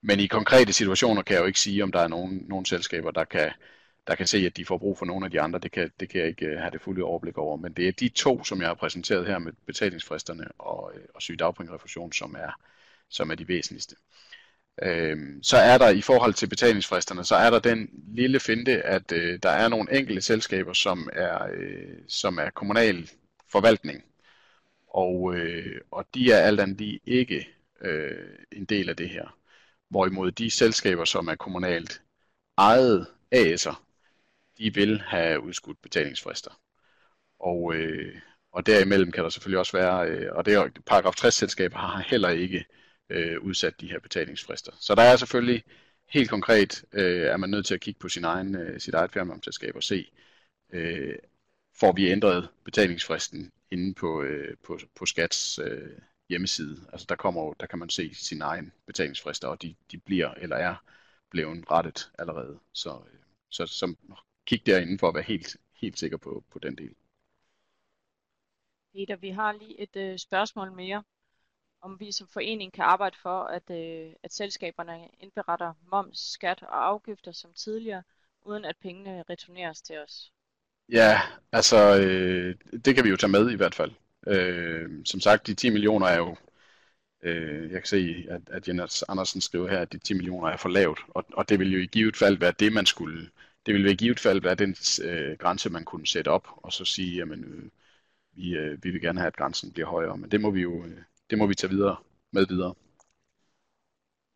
Men 0.02 0.20
i 0.20 0.28
konkrete 0.28 0.74
situationer 0.74 1.22
kan 1.22 1.34
jeg 1.34 1.41
jo 1.41 1.47
ikke 1.47 1.60
sige, 1.60 1.84
om 1.84 1.91
der 1.91 2.00
er 2.00 2.08
nogen, 2.08 2.45
nogen 2.47 2.66
selskaber, 2.66 3.12
der 3.12 3.24
kan, 3.24 3.52
der 4.08 4.16
kan 4.16 4.28
se, 4.28 4.38
at 4.38 4.58
de 4.58 4.66
får 4.66 4.78
brug 4.78 4.97
for 4.97 5.06
nogle 5.06 5.26
af 5.26 5.32
de 5.32 5.41
andre. 5.41 5.60
Det 5.60 5.72
kan, 5.72 5.91
det 6.00 6.10
kan 6.10 6.22
jeg 6.22 6.28
ikke 6.28 6.45
øh, 6.45 6.58
have 6.60 6.72
det 6.72 6.82
fulde 6.82 7.04
overblik 7.04 7.38
over. 7.38 7.58
Men 7.58 7.74
det 7.74 7.88
er 7.88 7.91
de 7.91 8.10
to, 8.10 8.43
som 8.43 8.62
jeg 8.62 8.68
har 8.68 8.74
præsenteret 8.74 9.28
her 9.28 9.39
med 9.39 9.54
betalingsfristerne 9.66 10.47
og, 10.58 10.91
øh, 10.95 11.06
og 11.16 11.22
sygedagpengerefusion, 11.22 12.14
som 12.14 12.36
er, 12.39 12.52
som 13.10 13.32
er 13.32 13.36
de 13.36 13.47
væsentligste. 13.47 13.95
Øhm, 14.82 15.43
så 15.43 15.57
er 15.57 15.77
der 15.77 15.89
i 15.89 16.01
forhold 16.01 16.34
til 16.34 16.49
betalingsfristerne, 16.49 17.23
så 17.25 17.36
er 17.36 17.49
der 17.49 17.59
den 17.59 17.89
lille 18.07 18.39
finte, 18.39 18.82
at 18.82 19.11
øh, 19.11 19.39
der 19.43 19.49
er 19.49 19.67
nogle 19.67 19.97
enkelte 19.97 20.21
selskaber, 20.21 20.73
som 20.73 21.09
er, 21.13 21.47
øh, 21.53 21.97
som 22.07 22.38
er 22.38 22.49
kommunal 22.49 23.09
forvaltning. 23.51 24.03
Og, 24.89 25.36
øh, 25.36 25.82
og 25.91 26.05
de 26.13 26.32
er 26.32 26.38
alt 26.38 26.59
andet 26.59 26.77
lige 26.77 26.99
ikke 27.05 27.47
øh, 27.82 28.30
en 28.51 28.65
del 28.65 28.89
af 28.89 28.95
det 28.95 29.09
her. 29.09 29.38
Hvorimod 29.89 30.32
de 30.32 30.49
selskaber, 30.51 31.05
som 31.05 31.27
er 31.27 31.36
kommunalt 31.36 32.01
ejet 32.57 33.07
AS'er, 33.36 33.75
de 34.57 34.73
vil 34.73 35.01
have 35.01 35.43
udskudt 35.43 35.82
betalingsfrister. 35.82 36.61
Og, 37.39 37.75
øh, 37.75 38.15
og 38.51 38.65
derimellem 38.65 39.11
kan 39.11 39.23
der 39.23 39.30
selvfølgelig 39.30 39.59
også 39.59 39.77
være, 39.77 40.07
øh, 40.07 40.32
og 40.32 40.45
det 40.45 40.53
er 40.53 40.69
paragraf 40.86 41.15
60 41.15 41.34
selskaber 41.36 41.77
har 41.77 42.03
heller 42.07 42.30
ikke 42.30 42.65
øh, 43.10 43.41
udsat 43.41 43.82
de 43.82 43.88
her 43.88 43.99
betalingsfrister. 43.99 44.72
Så 44.80 44.95
der 44.95 45.01
er 45.01 45.16
selvfølgelig 45.16 45.64
helt 46.10 46.30
konkret, 46.30 46.86
øh, 46.93 47.22
er 47.22 47.38
man 47.38 47.49
nødt 47.49 47.66
til 47.66 47.74
at 47.74 47.82
kigge 47.82 47.99
på 47.99 48.10
sin 48.10 48.24
egen, 48.24 48.55
øh, 48.55 48.80
sit 48.80 48.93
eget 48.93 49.12
fjernvarmeselskab 49.12 49.76
og 49.76 49.84
se, 49.84 50.12
øh, 50.74 51.16
får 51.80 51.91
vi 51.91 52.12
ændret 52.12 52.49
betalingsfristen 52.64 53.51
inde 53.72 53.93
på, 53.93 54.22
øh, 54.22 54.57
på, 54.64 54.80
på 54.95 55.05
Skats 55.05 55.60
øh, 55.60 55.99
hjemmeside. 56.30 56.88
Altså 56.91 57.05
der, 57.10 57.16
kommer, 57.16 57.53
der 57.53 57.66
kan 57.66 57.80
man 57.80 57.89
se 57.89 58.14
sin 58.14 58.41
egen 58.41 58.72
betalingsfrister, 58.86 59.47
og 59.47 59.62
de, 59.62 59.76
de 59.91 59.97
bliver 59.97 60.34
eller 60.34 60.55
er 60.55 60.76
blevet 61.30 61.72
rettet 61.72 62.12
allerede. 62.20 62.60
Så, 62.74 62.89
øh, 62.89 63.20
så, 63.49 63.66
så 63.66 63.95
kig 64.45 64.66
derinde 64.66 64.99
for 64.99 65.07
at 65.07 65.16
være 65.16 65.24
helt, 65.24 65.57
helt 65.74 65.99
sikker 65.99 66.18
på, 66.18 66.43
på 66.51 66.60
den 66.60 66.78
del. 66.78 66.95
Peter, 68.93 69.16
vi 69.16 69.30
har 69.30 69.51
lige 69.51 69.82
et 69.82 69.95
øh, 69.95 70.18
spørgsmål 70.18 70.72
mere 70.72 71.03
om 71.82 71.99
vi 71.99 72.11
som 72.11 72.27
forening 72.27 72.73
kan 72.73 72.84
arbejde 72.84 73.17
for, 73.21 73.43
at, 73.43 73.69
øh, 73.71 74.13
at 74.23 74.34
selskaberne 74.34 75.07
indberetter 75.19 75.73
moms, 75.91 76.19
skat 76.19 76.63
og 76.63 76.88
afgifter 76.88 77.32
som 77.32 77.53
tidligere, 77.53 78.03
uden 78.41 78.65
at 78.65 78.75
pengene 78.82 79.23
returneres 79.30 79.82
til 79.82 79.97
os. 79.97 80.32
Ja, 80.91 81.21
altså 81.51 81.99
øh, 81.99 82.55
det 82.86 82.95
kan 82.95 83.03
vi 83.03 83.09
jo 83.09 83.17
tage 83.17 83.32
med 83.32 83.51
i 83.51 83.55
hvert 83.55 83.75
fald. 83.75 83.91
Øh, 84.27 85.05
som 85.05 85.19
sagt, 85.19 85.47
de 85.47 85.53
10 85.53 85.69
millioner 85.69 86.07
er 86.07 86.17
jo, 86.17 86.36
øh, 87.23 87.71
jeg 87.71 87.82
kan 87.82 87.86
se, 87.86 88.25
at, 88.30 88.41
at 88.49 88.67
Jens 88.67 89.03
Andersen 89.03 89.41
skriver 89.41 89.69
her, 89.69 89.80
at 89.80 89.93
de 89.93 89.97
10 89.99 90.13
millioner 90.13 90.49
er 90.49 90.57
for 90.57 90.69
lavt, 90.69 90.99
og, 91.09 91.25
og 91.34 91.49
det 91.49 91.59
vil 91.59 91.73
jo 91.73 91.80
i 91.80 91.86
givet 91.86 92.17
fald 92.17 92.38
være 92.38 92.53
det, 92.59 92.73
man 92.73 92.86
skulle, 92.86 93.30
det 93.65 93.73
vil 93.73 93.86
i 93.86 93.95
givet 93.95 94.19
fald 94.19 94.41
være 94.41 94.55
den 94.55 94.75
øh, 95.03 95.38
grænse, 95.38 95.69
man 95.69 95.86
kunne 95.86 96.07
sætte 96.07 96.30
op, 96.30 96.47
og 96.57 96.73
så 96.73 96.86
sige, 96.86 97.15
jamen, 97.17 97.43
øh, 97.43 97.69
vi, 98.34 98.55
øh, 98.57 98.84
vi 98.84 98.91
vil 98.91 99.01
gerne 99.01 99.19
have, 99.19 99.27
at 99.27 99.38
grænsen 99.38 99.73
bliver 99.73 99.88
højere, 99.88 100.17
men 100.17 100.32
det 100.32 100.41
må 100.41 100.51
vi 100.51 100.61
jo, 100.61 100.86
øh, 100.86 100.97
det 101.30 101.38
må 101.38 101.47
vi 101.47 101.55
tage 101.55 101.71
videre 101.71 101.97
med 102.32 102.45
videre. 102.47 102.73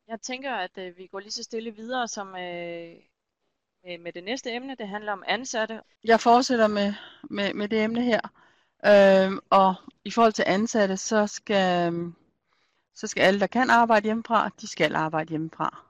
Jeg 0.07 0.21
tænker, 0.21 0.51
at 0.51 0.77
øh, 0.77 0.97
vi 0.97 1.07
går 1.07 1.19
lige 1.19 1.31
så 1.31 1.43
stille 1.43 1.71
videre 1.71 2.07
som 2.07 2.27
øh, 2.27 2.95
med, 3.83 3.97
med 3.97 4.13
det 4.13 4.23
næste 4.23 4.51
emne. 4.51 4.75
Det 4.75 4.87
handler 4.87 5.11
om 5.11 5.23
ansatte. 5.27 5.81
Jeg 6.03 6.19
fortsætter 6.19 6.67
med, 6.67 6.93
med, 7.29 7.53
med 7.53 7.67
det 7.67 7.83
emne 7.83 8.01
her. 8.01 8.21
Øhm, 8.85 9.39
og 9.49 9.75
i 10.05 10.11
forhold 10.11 10.33
til 10.33 10.43
ansatte, 10.47 10.97
så 10.97 11.27
skal, 11.27 11.93
så 12.95 13.07
skal 13.07 13.21
alle, 13.21 13.39
der 13.39 13.47
kan 13.47 13.69
arbejde 13.69 14.03
hjemmefra, 14.03 14.49
de 14.61 14.67
skal 14.67 14.95
arbejde 14.95 15.29
hjemmefra. 15.29 15.83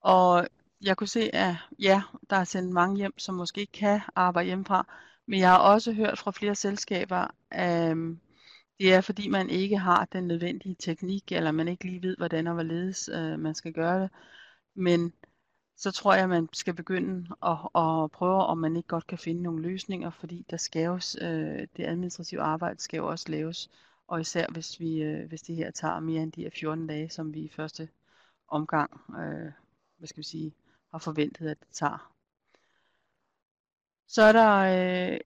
Og 0.00 0.48
jeg 0.80 0.96
kunne 0.96 1.08
se, 1.08 1.34
at 1.34 1.54
ja, 1.78 2.02
der 2.30 2.36
er 2.36 2.44
sendt 2.44 2.72
mange 2.72 2.96
hjem, 2.96 3.18
som 3.18 3.34
måske 3.34 3.60
ikke 3.60 3.72
kan 3.72 4.00
arbejde 4.14 4.46
hjemmefra. 4.46 4.86
Men 5.26 5.40
jeg 5.40 5.50
har 5.50 5.58
også 5.58 5.92
hørt 5.92 6.18
fra 6.18 6.30
flere 6.30 6.54
selskaber, 6.54 7.26
at 7.50 7.96
det 8.78 8.94
er 8.94 9.00
fordi 9.00 9.28
man 9.28 9.50
ikke 9.50 9.78
har 9.78 10.04
den 10.04 10.26
nødvendige 10.26 10.76
teknik, 10.78 11.32
eller 11.32 11.52
man 11.52 11.68
ikke 11.68 11.84
lige 11.84 12.02
ved, 12.02 12.16
hvordan 12.16 12.46
og 12.46 12.54
hvorledes 12.54 13.08
øh, 13.08 13.38
man 13.38 13.54
skal 13.54 13.72
gøre 13.72 14.02
det. 14.02 14.10
Men 14.74 15.12
så 15.76 15.90
tror 15.90 16.14
jeg, 16.14 16.28
man 16.28 16.48
skal 16.52 16.74
begynde 16.74 17.36
at, 17.42 17.58
at 17.74 18.10
prøve, 18.10 18.46
om 18.46 18.58
man 18.58 18.76
ikke 18.76 18.88
godt 18.88 19.06
kan 19.06 19.18
finde 19.18 19.42
nogle 19.42 19.62
løsninger, 19.62 20.10
fordi 20.10 20.46
der 20.50 20.56
skal 20.56 20.82
jo, 20.84 20.94
øh, 20.94 21.66
det 21.76 21.84
administrative 21.86 22.40
arbejde 22.42 22.80
skal 22.80 22.98
jo 22.98 23.08
også 23.08 23.30
laves, 23.30 23.70
og 24.08 24.20
især 24.20 24.46
hvis, 24.52 24.80
vi, 24.80 25.02
øh, 25.02 25.28
hvis 25.28 25.42
det 25.42 25.56
her 25.56 25.70
tager 25.70 26.00
mere 26.00 26.22
end 26.22 26.32
de 26.32 26.42
her 26.42 26.50
14 26.60 26.86
dage, 26.86 27.10
som 27.10 27.34
vi 27.34 27.40
i 27.40 27.52
første 27.56 27.88
omgang 28.48 29.00
øh, 29.10 29.52
hvad 29.98 30.08
skal 30.08 30.18
vi 30.18 30.24
sige, 30.24 30.54
har 30.90 30.98
forventet, 30.98 31.48
at 31.48 31.60
det 31.60 31.68
tager. 31.72 32.12
Så 34.06 34.22
er 34.22 34.32
der 34.32 35.12
øh, 35.12 35.20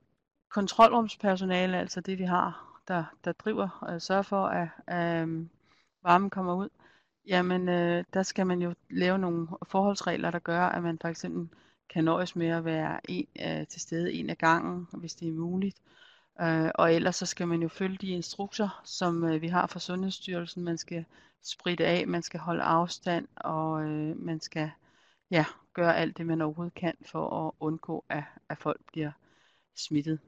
kontrolrumspersonale, 0.48 1.78
altså 1.78 2.00
det 2.00 2.18
vi 2.18 2.24
har 2.24 2.67
der, 2.88 3.04
der 3.24 3.32
driver 3.32 3.78
og 3.80 4.02
sørger 4.02 4.22
for, 4.22 4.46
at, 4.46 4.68
at 4.86 5.28
øh, 5.28 5.46
varmen 6.02 6.30
kommer 6.30 6.54
ud, 6.54 6.68
jamen 7.26 7.68
øh, 7.68 8.04
der 8.14 8.22
skal 8.22 8.46
man 8.46 8.62
jo 8.62 8.74
lave 8.90 9.18
nogle 9.18 9.48
forholdsregler, 9.66 10.30
der 10.30 10.38
gør, 10.38 10.60
at 10.60 10.82
man 10.82 10.98
for 11.00 11.08
eksempel 11.08 11.58
kan 11.88 12.04
nøjes 12.04 12.36
med 12.36 12.46
at 12.46 12.64
være 12.64 13.00
en, 13.10 13.26
øh, 13.40 13.66
til 13.66 13.80
stede 13.80 14.12
en 14.12 14.30
af 14.30 14.38
gangen, 14.38 14.88
hvis 14.92 15.14
det 15.14 15.28
er 15.28 15.32
muligt. 15.32 15.76
Øh, 16.40 16.70
og 16.74 16.94
ellers 16.94 17.16
så 17.16 17.26
skal 17.26 17.48
man 17.48 17.62
jo 17.62 17.68
følge 17.68 17.96
de 17.96 18.08
instrukser, 18.08 18.80
som 18.84 19.24
øh, 19.24 19.42
vi 19.42 19.48
har 19.48 19.66
fra 19.66 19.80
Sundhedsstyrelsen. 19.80 20.64
Man 20.64 20.78
skal 20.78 21.04
spritte 21.42 21.86
af, 21.86 22.06
man 22.06 22.22
skal 22.22 22.40
holde 22.40 22.62
afstand, 22.62 23.28
og 23.36 23.82
øh, 23.84 24.16
man 24.16 24.40
skal 24.40 24.70
ja, 25.30 25.44
gøre 25.74 25.96
alt 25.96 26.18
det, 26.18 26.26
man 26.26 26.40
overhovedet 26.40 26.74
kan 26.74 26.94
for 27.02 27.46
at 27.46 27.52
undgå, 27.60 28.04
at, 28.08 28.24
at 28.48 28.58
folk 28.58 28.80
bliver 28.92 29.10
smittet. 29.76 30.18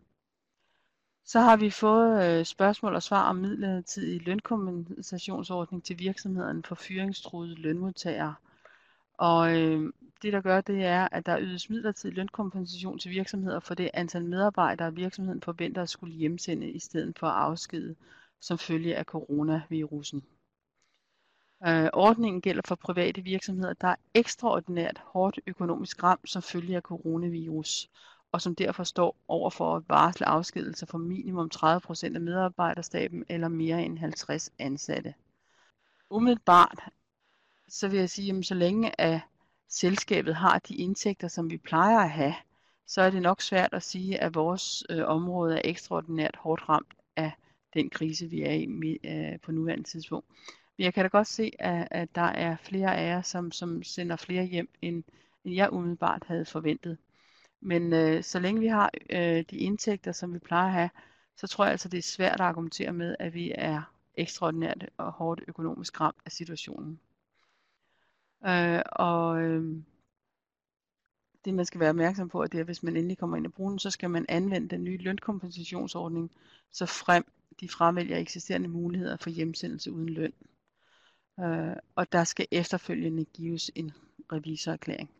Så 1.24 1.40
har 1.40 1.56
vi 1.56 1.70
fået 1.70 2.38
øh, 2.38 2.44
spørgsmål 2.44 2.94
og 2.94 3.02
svar 3.02 3.28
om 3.28 3.36
midlertidig 3.36 4.26
lønkompensationsordning 4.26 5.84
til 5.84 5.98
virksomhederne 5.98 6.62
for 6.62 6.74
fyringstruede 6.74 7.54
lønmodtagere. 7.54 8.34
Og 9.18 9.60
øh, 9.60 9.92
det 10.22 10.32
der 10.32 10.40
gør, 10.40 10.60
det 10.60 10.84
er, 10.84 11.08
at 11.12 11.26
der 11.26 11.40
ydes 11.40 11.70
midlertidig 11.70 12.16
lønkompensation 12.16 12.98
til 12.98 13.10
virksomheder 13.10 13.60
for 13.60 13.74
det 13.74 13.90
antal 13.94 14.24
medarbejdere, 14.24 14.94
virksomheden 14.94 15.42
forventer 15.42 15.82
at 15.82 15.88
skulle 15.88 16.14
hjemsende 16.14 16.70
i 16.70 16.78
stedet 16.78 17.18
for 17.18 17.26
at 17.26 17.42
afskede 17.42 17.96
som 18.40 18.58
følge 18.58 18.96
af 18.96 19.04
coronavirusen. 19.04 20.24
Øh, 21.66 21.88
ordningen 21.92 22.40
gælder 22.40 22.62
for 22.68 22.74
private 22.74 23.22
virksomheder, 23.22 23.72
der 23.72 23.88
er 23.88 23.96
ekstraordinært 24.14 25.00
hårdt 25.04 25.40
økonomisk 25.46 26.02
ramt 26.02 26.30
som 26.30 26.42
følge 26.42 26.76
af 26.76 26.82
coronavirus, 26.82 27.88
og 28.32 28.42
som 28.42 28.54
derfor 28.54 28.84
står 28.84 29.16
over 29.28 29.50
for 29.50 29.76
at 29.76 29.82
varsle 29.88 30.28
afskedelse 30.28 30.86
for 30.86 30.98
minimum 30.98 31.50
30% 31.54 32.14
af 32.14 32.20
medarbejderstaben 32.20 33.24
eller 33.28 33.48
mere 33.48 33.82
end 33.82 33.98
50 33.98 34.50
ansatte. 34.58 35.14
Umiddelbart 36.10 36.78
så 37.68 37.88
vil 37.88 37.98
jeg 37.98 38.10
sige, 38.10 38.38
at 38.38 38.46
så 38.46 38.54
længe 38.54 39.00
at 39.00 39.20
selskabet 39.68 40.34
har 40.34 40.58
de 40.58 40.74
indtægter, 40.74 41.28
som 41.28 41.50
vi 41.50 41.56
plejer 41.56 41.98
at 41.98 42.10
have, 42.10 42.34
så 42.86 43.02
er 43.02 43.10
det 43.10 43.22
nok 43.22 43.40
svært 43.40 43.74
at 43.74 43.82
sige, 43.82 44.18
at 44.18 44.34
vores 44.34 44.84
øh, 44.90 45.06
område 45.06 45.56
er 45.56 45.60
ekstraordinært 45.64 46.36
hårdt 46.36 46.68
ramt 46.68 46.94
af 47.16 47.32
den 47.74 47.90
krise, 47.90 48.26
vi 48.26 48.42
er 48.42 48.52
i 48.52 48.98
øh, 49.04 49.40
på 49.40 49.52
nuværende 49.52 49.84
tidspunkt. 49.84 50.28
Men 50.78 50.84
jeg 50.84 50.94
kan 50.94 51.04
da 51.04 51.08
godt 51.08 51.26
se, 51.26 51.50
at, 51.58 51.88
at 51.90 52.14
der 52.14 52.22
er 52.22 52.56
flere 52.56 52.96
af 52.96 53.08
jer, 53.08 53.22
som, 53.22 53.52
som 53.52 53.82
sender 53.82 54.16
flere 54.16 54.44
hjem, 54.44 54.68
end, 54.82 55.04
end 55.44 55.54
jeg 55.54 55.72
umiddelbart 55.72 56.24
havde 56.26 56.44
forventet. 56.44 56.98
Men 57.60 57.92
øh, 57.92 58.22
så 58.22 58.38
længe 58.38 58.60
vi 58.60 58.66
har 58.66 58.90
øh, 59.10 59.44
de 59.50 59.56
indtægter, 59.56 60.12
som 60.12 60.34
vi 60.34 60.38
plejer 60.38 60.66
at 60.66 60.72
have, 60.72 60.90
så 61.36 61.46
tror 61.46 61.64
jeg 61.64 61.72
altså, 61.72 61.88
det 61.88 61.98
er 61.98 62.02
svært 62.02 62.34
at 62.34 62.46
argumentere 62.46 62.92
med, 62.92 63.16
at 63.18 63.34
vi 63.34 63.52
er 63.54 63.82
ekstraordinært 64.14 64.86
og 64.96 65.12
hårdt 65.12 65.40
økonomisk 65.48 66.00
ramt 66.00 66.22
af 66.26 66.32
situationen. 66.32 67.00
Øh, 68.46 68.82
og 68.92 69.42
øh, 69.42 69.82
det 71.44 71.54
man 71.54 71.64
skal 71.64 71.80
være 71.80 71.90
opmærksom 71.90 72.28
på, 72.28 72.40
at 72.40 72.52
det 72.52 72.58
er, 72.58 72.62
at 72.62 72.66
hvis 72.66 72.82
man 72.82 72.96
endelig 72.96 73.18
kommer 73.18 73.36
ind 73.36 73.46
i 73.46 73.48
brugen, 73.48 73.78
så 73.78 73.90
skal 73.90 74.10
man 74.10 74.26
anvende 74.28 74.68
den 74.68 74.84
nye 74.84 74.98
lønkompensationsordning, 74.98 76.30
så 76.72 76.86
frem 76.86 77.24
de 77.60 77.68
fremvælger 77.68 78.18
eksisterende 78.18 78.68
muligheder 78.68 79.16
for 79.16 79.30
hjemsendelse 79.30 79.92
uden 79.92 80.08
løn. 80.08 80.32
Øh, 81.40 81.76
og 81.94 82.12
der 82.12 82.24
skal 82.24 82.46
efterfølgende 82.50 83.24
gives 83.24 83.70
en 83.74 83.92
revisorerklæring. 84.32 85.10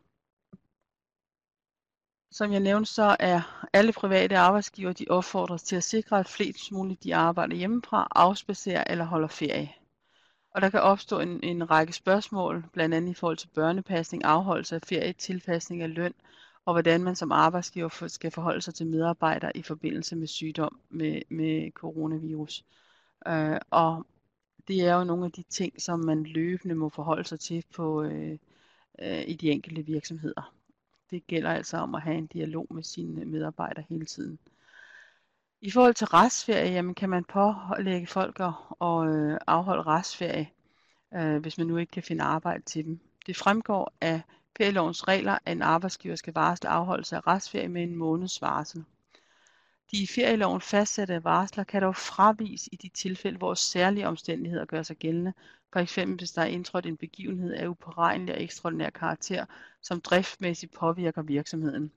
Som 2.33 2.51
jeg 2.51 2.59
nævnte, 2.59 2.91
så 2.91 3.15
er 3.19 3.67
alle 3.73 3.91
private 3.93 4.37
arbejdsgiver 4.37 4.93
de 4.93 5.05
opfordres 5.09 5.63
til 5.63 5.75
at 5.75 5.83
sikre, 5.83 6.19
at 6.19 6.27
flest 6.27 6.71
muligt 6.71 7.03
de 7.03 7.15
arbejder 7.15 7.55
hjemmefra, 7.55 8.07
afspacerer 8.15 8.83
eller 8.89 9.05
holder 9.05 9.27
ferie. 9.27 9.71
Og 10.55 10.61
der 10.61 10.69
kan 10.69 10.81
opstå 10.81 11.19
en, 11.19 11.43
en 11.43 11.71
række 11.71 11.93
spørgsmål, 11.93 12.65
blandt 12.73 12.95
andet 12.95 13.11
i 13.11 13.13
forhold 13.13 13.37
til 13.37 13.47
børnepasning, 13.47 14.23
afholdelse 14.23 14.75
af 14.75 14.81
ferie, 14.81 15.13
tilpasning 15.13 15.81
af 15.81 15.93
løn, 15.93 16.13
og 16.65 16.73
hvordan 16.73 17.03
man 17.03 17.15
som 17.15 17.31
arbejdsgiver 17.31 18.07
skal 18.07 18.31
forholde 18.31 18.61
sig 18.61 18.73
til 18.73 18.87
medarbejdere 18.87 19.57
i 19.57 19.61
forbindelse 19.61 20.15
med 20.15 20.27
sygdom 20.27 20.79
med, 20.89 21.21
med 21.29 21.71
coronavirus. 21.71 22.65
Øh, 23.27 23.57
og 23.69 24.05
det 24.67 24.81
er 24.81 24.95
jo 24.95 25.03
nogle 25.03 25.25
af 25.25 25.31
de 25.31 25.43
ting, 25.43 25.81
som 25.81 25.99
man 25.99 26.23
løbende 26.23 26.75
må 26.75 26.89
forholde 26.89 27.23
sig 27.23 27.39
til 27.39 27.63
på, 27.75 28.03
øh, 28.03 28.37
øh, 29.01 29.23
i 29.27 29.33
de 29.33 29.51
enkelte 29.51 29.85
virksomheder. 29.85 30.60
Det 31.11 31.27
gælder 31.27 31.51
altså 31.51 31.77
om 31.77 31.95
at 31.95 32.01
have 32.01 32.17
en 32.17 32.27
dialog 32.27 32.67
med 32.69 32.83
sine 32.83 33.25
medarbejdere 33.25 33.85
hele 33.89 34.05
tiden. 34.05 34.39
I 35.61 35.71
forhold 35.71 35.93
til 35.93 36.07
restferie, 36.07 36.71
jamen 36.71 36.95
kan 36.95 37.09
man 37.09 37.23
pålægge 37.23 38.07
folk 38.07 38.39
at, 38.39 38.53
at 38.81 39.07
øh, 39.07 39.37
afholde 39.47 39.83
restferie, 39.83 40.49
øh, 41.13 41.37
hvis 41.37 41.57
man 41.57 41.67
nu 41.67 41.77
ikke 41.77 41.91
kan 41.91 42.03
finde 42.03 42.23
arbejde 42.23 42.63
til 42.63 42.85
dem. 42.85 42.99
Det 43.25 43.37
fremgår 43.37 43.93
af 44.01 44.21
ferielovens 44.57 45.07
regler, 45.07 45.37
at 45.45 45.51
en 45.51 45.61
arbejdsgiver 45.61 46.15
skal 46.15 46.33
varsle 46.33 46.69
afholdelse 46.69 47.15
af 47.15 47.27
restferie 47.27 47.67
med 47.67 47.83
en 47.83 47.95
måneds 47.95 48.41
varsel. 48.41 48.83
De 49.91 50.03
i 50.03 50.07
ferieloven 50.07 50.61
fastsatte 50.61 51.23
varsler 51.23 51.63
kan 51.63 51.81
dog 51.81 51.95
fravis 51.95 52.69
i 52.71 52.75
de 52.75 52.89
tilfælde, 52.89 53.37
hvor 53.37 53.53
særlige 53.53 54.07
omstændigheder 54.07 54.65
gør 54.65 54.83
sig 54.83 54.97
gældende, 54.97 55.33
for 55.73 55.79
eksempel 55.79 56.17
hvis 56.17 56.31
der 56.31 56.41
er 56.41 56.45
indtrådt 56.45 56.85
en 56.85 56.97
begivenhed 56.97 57.53
af 57.53 57.67
uberegnelig 57.67 58.35
og 58.35 58.43
ekstraordinær 58.43 58.89
karakter, 58.89 59.45
som 59.81 60.01
driftsmæssigt 60.01 60.73
påvirker 60.73 61.21
virksomheden. 61.21 61.91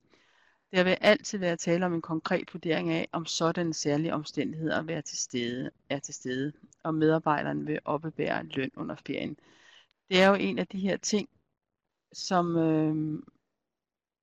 Der 0.73 0.85
vil 0.85 0.97
altid 1.01 1.39
være 1.39 1.57
tale 1.57 1.87
om 1.87 1.95
en 1.95 2.03
konkret 2.03 2.55
vurdering 2.55 2.91
af, 2.91 3.09
om 3.13 3.27
sådanne 3.27 3.75
særlige 3.75 4.15
omstændigheder 4.15 4.85
er 4.89 5.01
til 5.01 5.19
stede, 5.19 5.71
er 5.89 5.99
til 5.99 6.15
stede, 6.15 6.53
og 6.83 6.95
medarbejderen 6.95 7.67
vil 7.67 7.79
oppebære 7.85 8.45
løn 8.45 8.71
under 8.77 8.97
ferien. 9.07 9.37
Det 10.09 10.23
er 10.23 10.29
jo 10.29 10.35
en 10.35 10.59
af 10.59 10.67
de 10.67 10.79
her 10.79 10.97
ting, 10.97 11.29
som, 12.13 12.57
øh, 12.57 13.23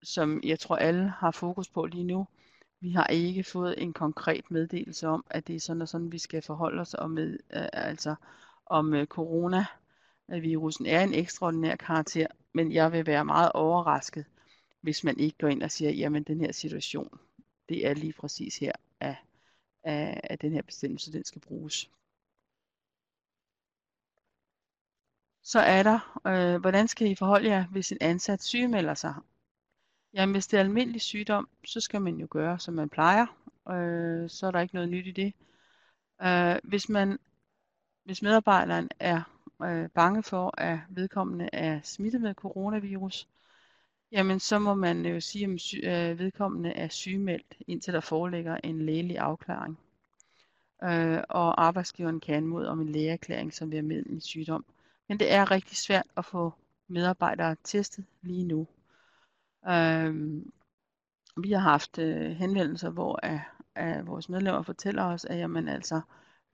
som 0.03 0.41
jeg 0.43 0.59
tror 0.59 0.76
alle 0.76 1.09
har 1.09 1.32
fokus 1.32 1.69
på 1.69 1.86
lige 1.86 2.03
nu. 2.03 2.28
Vi 2.82 2.91
har 2.91 3.07
ikke 3.07 3.43
fået 3.43 3.82
en 3.82 3.93
konkret 3.93 4.51
meddelelse 4.51 5.07
om, 5.07 5.25
at 5.29 5.47
det 5.47 5.55
er 5.55 5.59
sådan 5.59 5.82
og 5.82 5.88
sådan, 5.88 6.11
vi 6.11 6.17
skal 6.17 6.41
forholde 6.41 6.82
os 6.82 6.93
om, 6.93 7.11
med, 7.11 7.39
øh, 7.53 7.67
altså 7.73 8.15
om 8.65 8.93
øh, 8.93 9.07
coronavirusen 9.07 10.86
øh, 10.86 10.91
er 10.91 11.03
en 11.03 11.13
ekstraordinær 11.13 11.75
karakter, 11.75 12.27
men 12.53 12.71
jeg 12.71 12.91
vil 12.91 13.05
være 13.05 13.25
meget 13.25 13.51
overrasket, 13.51 14.25
hvis 14.82 15.03
man 15.03 15.19
ikke 15.19 15.38
går 15.38 15.47
ind 15.47 15.63
og 15.63 15.71
siger, 15.71 15.91
jamen 15.91 16.23
den 16.23 16.41
her 16.41 16.51
situation, 16.51 17.19
det 17.69 17.88
er 17.88 17.93
lige 17.93 18.13
præcis 18.13 18.57
her, 18.57 18.71
at, 18.99 19.15
at, 19.84 20.21
at 20.23 20.41
den 20.41 20.53
her 20.53 20.61
bestemmelse, 20.61 21.13
den 21.13 21.25
skal 21.25 21.41
bruges. 21.41 21.89
Så 25.43 25.59
er 25.59 25.84
der, 25.84 26.19
øh, 26.27 26.61
hvordan 26.61 26.88
skal 26.88 27.11
I 27.11 27.15
forholde 27.15 27.49
jer, 27.49 27.67
hvis 27.67 27.91
en 27.91 27.97
ansat 28.01 28.43
sygemelder 28.43 28.93
sig? 28.93 29.15
Jamen, 30.14 30.34
hvis 30.34 30.47
det 30.47 30.57
er 30.57 30.62
almindelig 30.62 31.01
sygdom, 31.01 31.49
så 31.66 31.80
skal 31.80 32.01
man 32.01 32.16
jo 32.16 32.28
gøre, 32.30 32.59
som 32.59 32.74
man 32.74 32.89
plejer. 32.89 33.26
Øh, 33.70 34.30
så 34.30 34.47
er 34.47 34.51
der 34.51 34.59
ikke 34.59 34.76
noget 34.76 34.89
nyt 34.89 35.07
i 35.07 35.12
det. 35.12 35.34
Øh, 36.24 36.55
hvis, 36.64 36.89
man, 36.89 37.20
hvis 38.05 38.22
medarbejderen 38.22 38.89
er 38.99 39.22
øh, 39.64 39.89
bange 39.89 40.24
for, 40.24 40.62
at 40.62 40.80
vedkommende 40.89 41.49
er 41.53 41.80
smittet 41.84 42.22
med 42.22 42.34
coronavirus, 42.34 43.28
jamen 44.12 44.39
så 44.39 44.59
må 44.59 44.74
man 44.74 45.05
jo 45.05 45.20
sige, 45.20 45.45
at 45.84 46.12
øh, 46.12 46.20
vedkommende 46.20 46.72
er 46.72 46.88
sygemeldt, 46.88 47.57
indtil 47.68 47.93
der 47.93 47.99
foreligger 47.99 48.57
en 48.64 48.86
lægelig 48.86 49.18
afklaring. 49.18 49.80
Øh, 50.84 51.24
og 51.30 51.64
arbejdsgiveren 51.66 52.20
kan 52.20 52.36
anmode 52.36 52.70
om 52.70 52.82
en 52.82 52.91
lægeerklæring, 52.91 53.53
som 53.53 53.72
vil 53.72 53.91
have 53.91 54.18
i 54.18 54.20
sygdom. 54.20 54.66
Men 55.07 55.20
det 55.20 55.32
er 55.34 55.51
rigtig 55.51 55.78
svært 55.78 56.07
at 56.18 56.26
få 56.26 56.53
medarbejdere 56.88 57.55
testet 57.64 58.05
lige 58.22 58.43
nu. 58.43 58.68
Øh, 59.68 60.41
vi 61.38 61.51
har 61.51 61.59
haft 61.59 61.97
øh, 61.99 62.32
henvendelser, 62.32 62.89
hvor 62.89 63.20
øh, 63.26 63.39
at, 63.76 63.97
at 63.97 64.07
vores 64.07 64.30
medlemmer 64.30 64.62
fortæller 64.62 65.03
os, 65.03 65.26
at 65.26 65.38
jamen, 65.38 65.68
altså, 65.68 66.01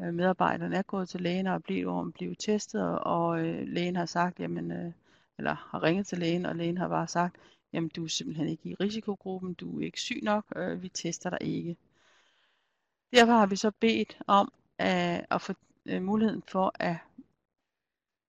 øh, 0.01 0.13
medarbejderne 0.13 0.75
er 0.75 0.81
gået 0.81 1.09
til 1.09 1.21
lægen 1.21 1.47
og 1.47 1.63
blevet, 1.63 2.13
blevet 2.13 2.39
testet, 2.39 2.81
og, 2.81 2.99
og 2.99 3.45
øh, 3.45 3.67
lægen 3.67 3.95
har 3.95 4.05
sagt, 4.05 4.39
jamen, 4.39 4.71
øh, 4.71 4.91
eller 5.37 5.53
har 5.53 5.83
ringet 5.83 6.07
til 6.07 6.17
lægen, 6.17 6.45
og 6.45 6.55
lægen 6.55 6.77
har 6.77 6.87
bare 6.87 7.07
sagt, 7.07 7.35
jamen 7.73 7.89
du 7.89 8.03
er 8.03 8.07
simpelthen 8.07 8.47
ikke 8.47 8.69
i 8.69 8.75
risikogruppen, 8.75 9.53
du 9.53 9.79
er 9.79 9.85
ikke 9.85 9.99
syg 9.99 10.19
nok, 10.23 10.45
øh, 10.55 10.83
vi 10.83 10.89
tester 10.89 11.29
dig 11.29 11.39
ikke. 11.41 11.77
Derfor 13.13 13.33
har 13.33 13.45
vi 13.45 13.55
så 13.55 13.71
bedt 13.71 14.17
om 14.27 14.51
at, 14.77 15.25
at 15.29 15.41
få 15.41 15.53
øh, 15.85 16.01
muligheden 16.01 16.43
for 16.47 16.71
at 16.79 16.95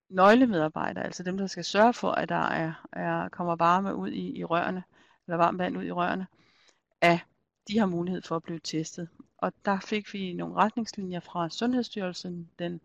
nøglemedarbejdere, 0.08 1.04
altså 1.04 1.22
dem, 1.22 1.36
der 1.36 1.46
skal 1.46 1.64
sørge 1.64 1.92
for, 1.92 2.10
at 2.10 2.28
der 2.28 2.34
er, 2.34 2.86
er 2.92 3.28
kommer 3.28 3.56
varme 3.56 3.94
ud 3.94 4.10
i, 4.10 4.38
i 4.38 4.44
rørene, 4.44 4.84
eller 5.26 5.36
varmt 5.36 5.58
vand 5.58 5.76
ud 5.78 5.84
i 5.84 5.92
rørene, 5.92 6.26
at 7.00 7.18
de 7.68 7.78
har 7.78 7.86
mulighed 7.86 8.22
for 8.22 8.36
at 8.36 8.42
blive 8.42 8.60
testet. 8.64 9.08
Og 9.38 9.52
der 9.64 9.80
fik 9.80 10.12
vi 10.12 10.32
nogle 10.32 10.54
retningslinjer 10.54 11.20
fra 11.20 11.50
Sundhedsstyrelsen 11.50 12.50
den 12.58 12.80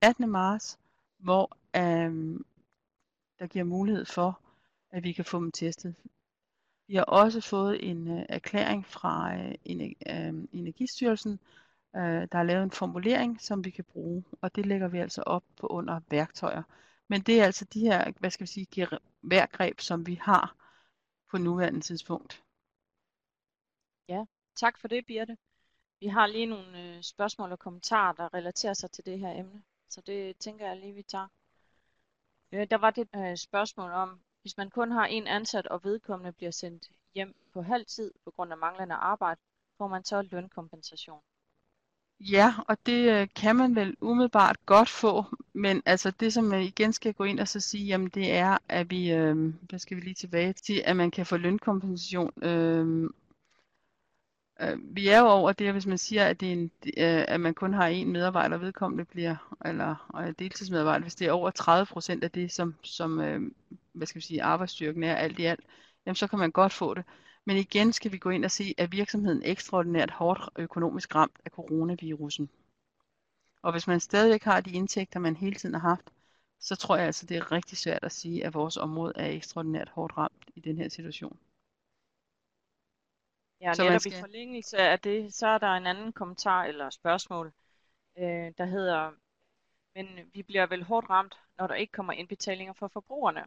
18. 0.00 0.30
marts, 0.30 0.78
hvor 1.18 1.56
øhm, 1.76 2.44
der 3.38 3.46
giver 3.46 3.64
mulighed 3.64 4.04
for, 4.04 4.40
at 4.90 5.04
vi 5.04 5.12
kan 5.12 5.24
få 5.24 5.40
dem 5.40 5.52
testet. 5.52 5.94
Vi 6.86 6.94
har 6.94 7.04
også 7.04 7.40
fået 7.40 7.90
en 7.90 8.18
øh, 8.18 8.26
erklæring 8.28 8.86
fra 8.86 9.36
øh, 9.36 9.54
øh, 10.06 10.34
Energistyrelsen, 10.52 11.40
Øh, 11.96 12.28
der 12.32 12.38
er 12.38 12.42
lavet 12.42 12.62
en 12.62 12.70
formulering, 12.70 13.40
som 13.40 13.64
vi 13.64 13.70
kan 13.70 13.84
bruge, 13.84 14.24
og 14.40 14.56
det 14.56 14.66
lægger 14.66 14.88
vi 14.88 14.98
altså 14.98 15.22
op 15.22 15.44
på 15.56 15.66
under 15.66 16.00
værktøjer. 16.10 16.62
Men 17.08 17.20
det 17.20 17.40
er 17.40 17.44
altså 17.44 17.64
de 17.64 17.80
her, 17.80 18.12
hvad 18.18 18.30
skal 18.30 18.46
vi 18.46 18.52
sige, 18.52 18.88
værgreb, 19.22 19.80
som 19.80 20.06
vi 20.06 20.14
har 20.14 20.56
på 21.30 21.38
nuværende 21.38 21.80
tidspunkt. 21.80 22.42
Ja, 24.08 24.24
tak 24.56 24.78
for 24.78 24.88
det, 24.88 25.06
Birte. 25.06 25.36
Vi 26.00 26.06
har 26.06 26.26
lige 26.26 26.46
nogle 26.46 26.82
øh, 26.82 27.02
spørgsmål 27.02 27.52
og 27.52 27.58
kommentarer, 27.58 28.12
der 28.12 28.34
relaterer 28.34 28.74
sig 28.74 28.90
til 28.90 29.06
det 29.06 29.18
her 29.18 29.40
emne. 29.40 29.62
Så 29.88 30.00
det 30.00 30.36
tænker 30.36 30.66
jeg 30.66 30.76
lige, 30.76 30.92
vi 30.92 31.02
tager. 31.02 31.28
Øh, 32.52 32.66
der 32.70 32.76
var 32.76 32.90
det 32.90 33.08
øh, 33.16 33.36
spørgsmål 33.36 33.90
om, 33.90 34.20
hvis 34.42 34.56
man 34.56 34.70
kun 34.70 34.90
har 34.90 35.06
en 35.06 35.26
ansat, 35.26 35.66
og 35.66 35.84
vedkommende 35.84 36.32
bliver 36.32 36.50
sendt 36.50 36.90
hjem 37.14 37.34
på 37.52 37.62
halv 37.62 37.86
tid 37.86 38.12
på 38.24 38.30
grund 38.30 38.52
af 38.52 38.58
manglende 38.58 38.94
arbejde, 38.94 39.40
får 39.78 39.88
man 39.88 40.04
så 40.04 40.22
lønkompensation. 40.22 41.22
Ja, 42.20 42.54
og 42.68 42.76
det 42.86 43.20
øh, 43.20 43.28
kan 43.36 43.56
man 43.56 43.74
vel 43.76 43.96
umiddelbart 44.00 44.66
godt 44.66 44.88
få, 44.88 45.24
men 45.52 45.82
altså 45.86 46.10
det, 46.10 46.32
som 46.32 46.44
man 46.44 46.62
igen 46.62 46.92
skal 46.92 47.14
gå 47.14 47.24
ind 47.24 47.40
og 47.40 47.48
så 47.48 47.60
sige, 47.60 47.84
jamen 47.86 48.08
det 48.08 48.32
er, 48.32 48.58
at 48.68 48.90
vi, 48.90 49.12
øh, 49.12 49.54
der 49.70 49.78
skal 49.78 49.96
vi 49.96 50.02
lige 50.02 50.14
tilbage 50.14 50.52
til, 50.52 50.82
at 50.84 50.96
man 50.96 51.10
kan 51.10 51.26
få 51.26 51.36
lønkompensation. 51.36 52.44
Øh, 52.44 53.10
øh, 54.60 54.78
vi 54.96 55.08
er 55.08 55.18
jo 55.18 55.26
over 55.26 55.52
det, 55.52 55.72
hvis 55.72 55.86
man 55.86 55.98
siger, 55.98 56.26
at, 56.26 56.40
det 56.40 56.48
er 56.48 56.52
en, 56.52 56.70
øh, 56.86 57.24
at 57.28 57.40
man 57.40 57.54
kun 57.54 57.74
har 57.74 57.90
én 57.90 58.04
medarbejder, 58.06 58.58
vedkommende 58.58 59.04
bliver, 59.04 59.56
eller 59.64 60.20
øh, 60.20 60.34
deltidsmedarbejder, 60.38 61.02
hvis 61.02 61.14
det 61.14 61.26
er 61.26 61.32
over 61.32 61.50
30 61.50 61.86
procent 61.86 62.24
af 62.24 62.30
det, 62.30 62.52
som, 62.52 62.74
som 62.82 63.20
øh, 63.20 63.40
hvad 63.92 64.06
skal 64.06 64.20
vi 64.20 64.26
sige, 64.26 64.42
arbejdsstyrken 64.42 65.02
er 65.02 65.14
alt 65.14 65.38
i 65.38 65.44
alt, 65.44 65.60
jamen 66.06 66.16
så 66.16 66.26
kan 66.26 66.38
man 66.38 66.50
godt 66.50 66.72
få 66.72 66.94
det. 66.94 67.04
Men 67.44 67.56
igen 67.56 67.92
skal 67.92 68.12
vi 68.12 68.18
gå 68.18 68.30
ind 68.30 68.44
og 68.44 68.50
se, 68.50 68.74
at 68.78 68.92
virksomheden 68.92 69.42
ekstraordinært 69.44 70.10
hårdt 70.10 70.40
økonomisk 70.56 71.14
ramt 71.14 71.40
af 71.44 71.50
coronavirusen. 71.50 72.50
Og 73.62 73.72
hvis 73.72 73.86
man 73.86 74.00
stadigvæk 74.00 74.42
har 74.42 74.60
de 74.60 74.72
indtægter, 74.72 75.20
man 75.20 75.36
hele 75.36 75.56
tiden 75.56 75.74
har 75.74 75.88
haft, 75.88 76.12
så 76.60 76.76
tror 76.76 76.96
jeg 76.96 77.06
altså, 77.06 77.26
det 77.26 77.36
er 77.36 77.52
rigtig 77.52 77.78
svært 77.78 78.04
at 78.04 78.12
sige, 78.12 78.46
at 78.46 78.54
vores 78.54 78.76
område 78.76 79.12
er 79.16 79.26
ekstraordinært 79.26 79.88
hårdt 79.88 80.16
ramt 80.16 80.44
i 80.54 80.60
den 80.60 80.78
her 80.78 80.88
situation. 80.88 81.38
Ja, 83.60 83.74
så 83.74 83.84
netop 83.84 84.00
skal... 84.00 84.12
i 84.12 84.20
forlængelse 84.20 84.78
af 84.78 85.00
det, 85.00 85.34
så 85.34 85.46
er 85.46 85.58
der 85.58 85.66
en 85.66 85.86
anden 85.86 86.12
kommentar 86.12 86.64
eller 86.64 86.90
spørgsmål, 86.90 87.52
øh, 88.18 88.52
der 88.58 88.64
hedder, 88.64 89.10
men 89.94 90.30
vi 90.32 90.42
bliver 90.42 90.66
vel 90.66 90.82
hårdt 90.82 91.10
ramt, 91.10 91.34
når 91.58 91.66
der 91.66 91.74
ikke 91.74 91.92
kommer 91.92 92.12
indbetalinger 92.12 92.72
fra 92.72 92.86
forbrugerne. 92.86 93.44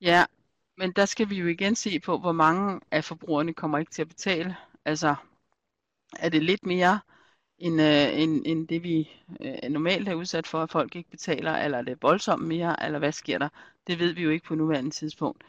Ja, 0.00 0.24
men 0.78 0.92
der 0.92 1.04
skal 1.04 1.30
vi 1.30 1.36
jo 1.38 1.46
igen 1.46 1.76
se 1.76 2.00
på, 2.00 2.18
hvor 2.18 2.32
mange 2.32 2.80
af 2.90 3.04
forbrugerne 3.04 3.54
kommer 3.54 3.78
ikke 3.78 3.92
til 3.92 4.02
at 4.02 4.08
betale. 4.08 4.56
Altså, 4.84 5.14
er 6.18 6.28
det 6.28 6.42
lidt 6.42 6.66
mere 6.66 7.00
end, 7.58 7.80
øh, 7.82 8.20
end, 8.22 8.42
end 8.46 8.68
det, 8.68 8.82
vi 8.82 9.10
øh, 9.40 9.70
normalt 9.70 10.08
er 10.08 10.14
udsat 10.14 10.46
for, 10.46 10.62
at 10.62 10.70
folk 10.70 10.96
ikke 10.96 11.10
betaler, 11.10 11.52
eller 11.52 11.78
er 11.78 11.82
det 11.82 12.02
voldsomt 12.02 12.44
mere, 12.44 12.84
eller 12.84 12.98
hvad 12.98 13.12
sker 13.12 13.38
der? 13.38 13.48
Det 13.86 13.98
ved 13.98 14.12
vi 14.12 14.22
jo 14.22 14.30
ikke 14.30 14.46
på 14.46 14.54
nuværende 14.54 14.90
tidspunkt. 14.90 15.44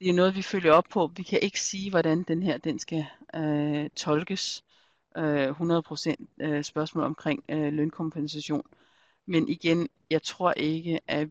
Det 0.00 0.08
er 0.08 0.14
noget, 0.14 0.36
vi 0.36 0.42
følger 0.42 0.72
op 0.72 0.84
på. 0.90 1.10
Vi 1.16 1.22
kan 1.22 1.38
ikke 1.42 1.60
sige, 1.60 1.90
hvordan 1.90 2.22
den 2.22 2.42
her 2.42 2.58
den 2.58 2.78
skal 2.78 3.06
øh, 3.34 3.90
tolkes. 3.90 4.64
Øh, 5.16 5.50
100% 5.50 6.14
øh, 6.40 6.64
spørgsmål 6.64 7.04
omkring 7.04 7.44
øh, 7.48 7.72
lønkompensation. 7.72 8.62
Men 9.26 9.48
igen, 9.48 9.88
jeg 10.10 10.22
tror 10.22 10.52
ikke, 10.52 11.00
at 11.06 11.28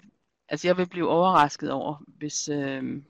altså 0.49 0.67
jeg 0.67 0.77
vil 0.77 0.89
blive 0.89 1.09
overrasket 1.09 1.71
over, 1.71 2.03
hvis, 2.07 2.49
øh, 2.49 3.01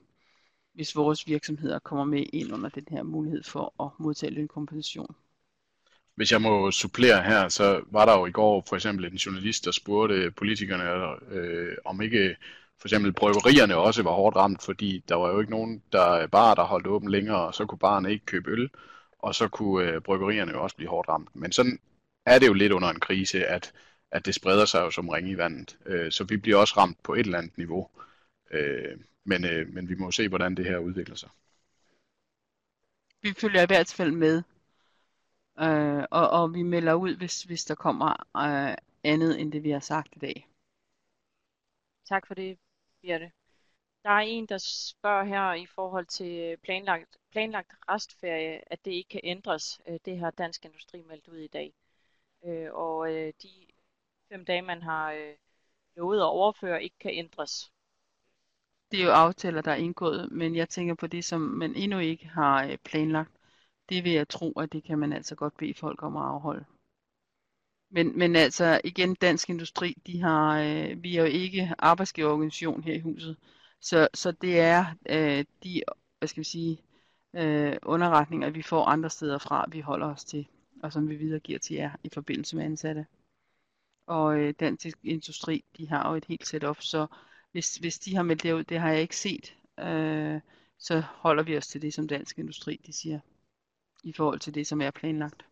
hvis 0.78 0.96
vores 0.96 1.26
virksomheder 1.26 1.78
kommer 1.78 2.04
med 2.04 2.24
ind 2.32 2.52
under 2.52 2.68
den 2.68 2.84
her 2.90 3.02
mulighed 3.02 3.42
for 3.42 3.84
at 3.84 3.90
modtage 3.98 4.34
lønkompensation. 4.34 5.14
hvis 6.14 6.32
jeg 6.32 6.42
må 6.42 6.70
supplere 6.70 7.22
her, 7.22 7.48
så 7.48 7.84
var 7.90 8.04
der 8.04 8.18
jo 8.18 8.26
i 8.26 8.30
går 8.30 8.64
for 8.68 8.76
eksempel 8.76 9.04
en 9.04 9.16
journalist, 9.16 9.64
der 9.64 9.70
spurgte 9.70 10.30
politikerne, 10.30 10.84
øh, 11.30 11.76
om 11.84 12.02
ikke 12.02 12.36
for 12.80 12.88
eksempel 12.88 13.12
bryggerierne 13.12 13.76
også 13.76 14.02
var 14.02 14.12
hårdt 14.12 14.36
ramt, 14.36 14.62
fordi 14.62 15.04
der 15.08 15.14
var 15.14 15.28
jo 15.28 15.40
ikke 15.40 15.50
nogen, 15.50 15.82
der 15.92 16.26
bar, 16.26 16.54
der 16.54 16.62
holdt 16.64 16.86
åben 16.86 17.10
længere, 17.10 17.46
og 17.46 17.54
så 17.54 17.66
kunne 17.66 17.78
barerne 17.78 18.12
ikke 18.12 18.26
købe 18.26 18.50
øl, 18.50 18.70
og 19.18 19.34
så 19.34 19.48
kunne 19.48 19.90
øh, 19.90 20.00
bryggerierne 20.02 20.52
jo 20.52 20.62
også 20.62 20.76
blive 20.76 20.90
hårdt 20.90 21.08
ramt. 21.08 21.36
Men 21.36 21.52
sådan 21.52 21.78
er 22.26 22.38
det 22.38 22.46
jo 22.46 22.52
lidt 22.52 22.72
under 22.72 22.88
en 22.88 23.00
krise, 23.00 23.46
at, 23.46 23.72
at 24.10 24.26
det 24.26 24.34
spreder 24.34 24.64
sig 24.64 24.80
jo 24.80 24.90
som 24.90 25.08
ring 25.08 25.30
i 25.30 25.36
vandet. 25.36 25.78
Øh, 25.86 26.12
så 26.12 26.24
vi 26.24 26.36
bliver 26.36 26.58
også 26.58 26.74
ramt 26.76 27.02
på 27.02 27.14
et 27.14 27.20
eller 27.20 27.38
andet 27.38 27.58
niveau. 27.58 27.88
Øh, 28.50 28.98
men, 29.28 29.44
øh, 29.44 29.68
men 29.74 29.88
vi 29.88 29.94
må 29.94 30.10
se, 30.10 30.28
hvordan 30.28 30.54
det 30.54 30.64
her 30.64 30.78
udvikler 30.78 31.16
sig. 31.16 31.30
Vi 33.22 33.32
følger 33.32 33.62
i 33.62 33.66
hvert 33.66 33.94
fald 33.96 34.12
med, 34.12 34.42
øh, 35.60 36.04
og, 36.10 36.30
og 36.30 36.54
vi 36.54 36.62
melder 36.62 36.94
ud, 36.94 37.16
hvis, 37.16 37.42
hvis 37.42 37.64
der 37.64 37.74
kommer 37.74 38.10
øh, 38.36 38.76
andet 39.04 39.40
end 39.40 39.52
det, 39.52 39.62
vi 39.62 39.70
har 39.70 39.80
sagt 39.80 40.16
i 40.16 40.18
dag. 40.18 40.48
Tak 42.08 42.26
for 42.26 42.34
det, 42.34 42.58
Birte. 43.02 43.32
Der 44.02 44.10
er 44.10 44.18
en, 44.18 44.46
der 44.46 44.58
spørger 44.58 45.24
her 45.24 45.52
i 45.52 45.66
forhold 45.66 46.06
til 46.06 46.56
planlagt, 46.56 47.16
planlagt 47.30 47.72
restferie, 47.88 48.72
at 48.72 48.84
det 48.84 48.90
ikke 48.90 49.08
kan 49.08 49.20
ændres. 49.24 49.80
Øh, 49.88 49.98
det 50.04 50.18
har 50.18 50.30
Dansk 50.30 50.64
Industri 50.64 51.02
meldt 51.02 51.28
ud 51.28 51.38
i 51.38 51.48
dag. 51.48 51.72
Øh, 52.44 52.72
og 52.72 53.14
øh, 53.14 53.32
de 53.42 53.48
fem 54.28 54.44
dage, 54.44 54.62
man 54.62 54.82
har 54.82 55.34
lovet 55.96 56.18
at 56.18 56.24
overføre, 56.24 56.82
ikke 56.82 56.98
kan 57.00 57.10
ændres. 57.14 57.72
Det 58.90 59.00
er 59.00 59.04
jo 59.04 59.10
aftaler, 59.10 59.60
der 59.60 59.70
er 59.70 59.76
indgået, 59.76 60.32
men 60.32 60.56
jeg 60.56 60.68
tænker 60.68 60.94
på 60.94 61.06
det, 61.06 61.24
som 61.24 61.40
man 61.40 61.74
endnu 61.74 61.98
ikke 61.98 62.28
har 62.28 62.64
øh, 62.64 62.78
planlagt. 62.84 63.32
Det 63.88 64.04
vil 64.04 64.12
jeg 64.12 64.28
tro, 64.28 64.52
at 64.52 64.72
det 64.72 64.84
kan 64.84 64.98
man 64.98 65.12
altså 65.12 65.34
godt 65.34 65.56
bede 65.56 65.74
folk 65.74 66.02
om 66.02 66.16
at 66.16 66.22
afholde. 66.22 66.64
Men, 67.90 68.18
men 68.18 68.36
altså 68.36 68.80
igen, 68.84 69.14
Dansk 69.14 69.50
Industri, 69.50 69.96
de 70.06 70.22
har, 70.22 70.60
øh, 70.60 71.02
vi 71.02 71.16
er 71.16 71.20
jo 71.20 71.26
ikke 71.26 71.74
arbejdsgiverorganisation 71.78 72.82
her 72.82 72.94
i 72.94 73.00
huset, 73.00 73.36
så, 73.80 74.08
så 74.14 74.32
det 74.32 74.60
er 74.60 74.84
øh, 75.08 75.44
de, 75.64 75.82
hvad 76.18 76.28
skal 76.28 76.40
vi 76.40 76.44
sige, 76.44 76.82
øh, 77.34 77.76
underretninger, 77.82 78.50
vi 78.50 78.62
får 78.62 78.84
andre 78.84 79.10
steder 79.10 79.38
fra, 79.38 79.64
vi 79.68 79.80
holder 79.80 80.06
os 80.06 80.24
til, 80.24 80.48
og 80.82 80.92
som 80.92 81.08
vi 81.08 81.16
videregiver 81.16 81.58
til 81.58 81.76
jer 81.76 81.90
i 82.04 82.10
forbindelse 82.14 82.56
med 82.56 82.64
ansatte. 82.64 83.06
Og 84.06 84.38
øh, 84.38 84.54
Dansk 84.60 84.98
Industri, 85.04 85.64
de 85.76 85.88
har 85.88 86.10
jo 86.10 86.16
et 86.16 86.24
helt 86.24 86.46
setup, 86.46 86.80
så 86.80 87.06
hvis, 87.52 87.76
hvis 87.76 87.98
de 87.98 88.16
har 88.16 88.22
meldt 88.22 88.42
det 88.42 88.52
ud, 88.52 88.64
det 88.64 88.80
har 88.80 88.90
jeg 88.90 89.00
ikke 89.00 89.16
set, 89.16 89.56
øh, 89.78 90.40
så 90.78 91.00
holder 91.00 91.42
vi 91.42 91.56
os 91.56 91.66
til 91.66 91.82
det, 91.82 91.94
som 91.94 92.08
Dansk 92.08 92.38
Industri 92.38 92.80
de 92.86 92.92
siger, 92.92 93.20
i 94.04 94.12
forhold 94.12 94.40
til 94.40 94.54
det, 94.54 94.66
som 94.66 94.80
er 94.80 94.90
planlagt. 94.90 95.46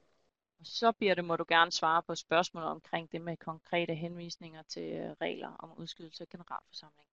Så 0.65 0.93
det, 1.01 1.25
må 1.25 1.37
du 1.37 1.45
gerne 1.49 1.73
svare 1.73 2.03
på 2.03 2.15
spørgsmål 2.15 2.63
omkring 2.63 3.13
det 3.13 3.21
med 3.21 3.37
konkrete 3.37 3.95
henvisninger 3.95 4.63
til 4.63 4.93
øh, 4.93 5.11
regler 5.21 5.49
om 5.59 5.73
udskydelse 5.77 6.25
af 6.25 6.29
generalforsamling. 6.29 7.07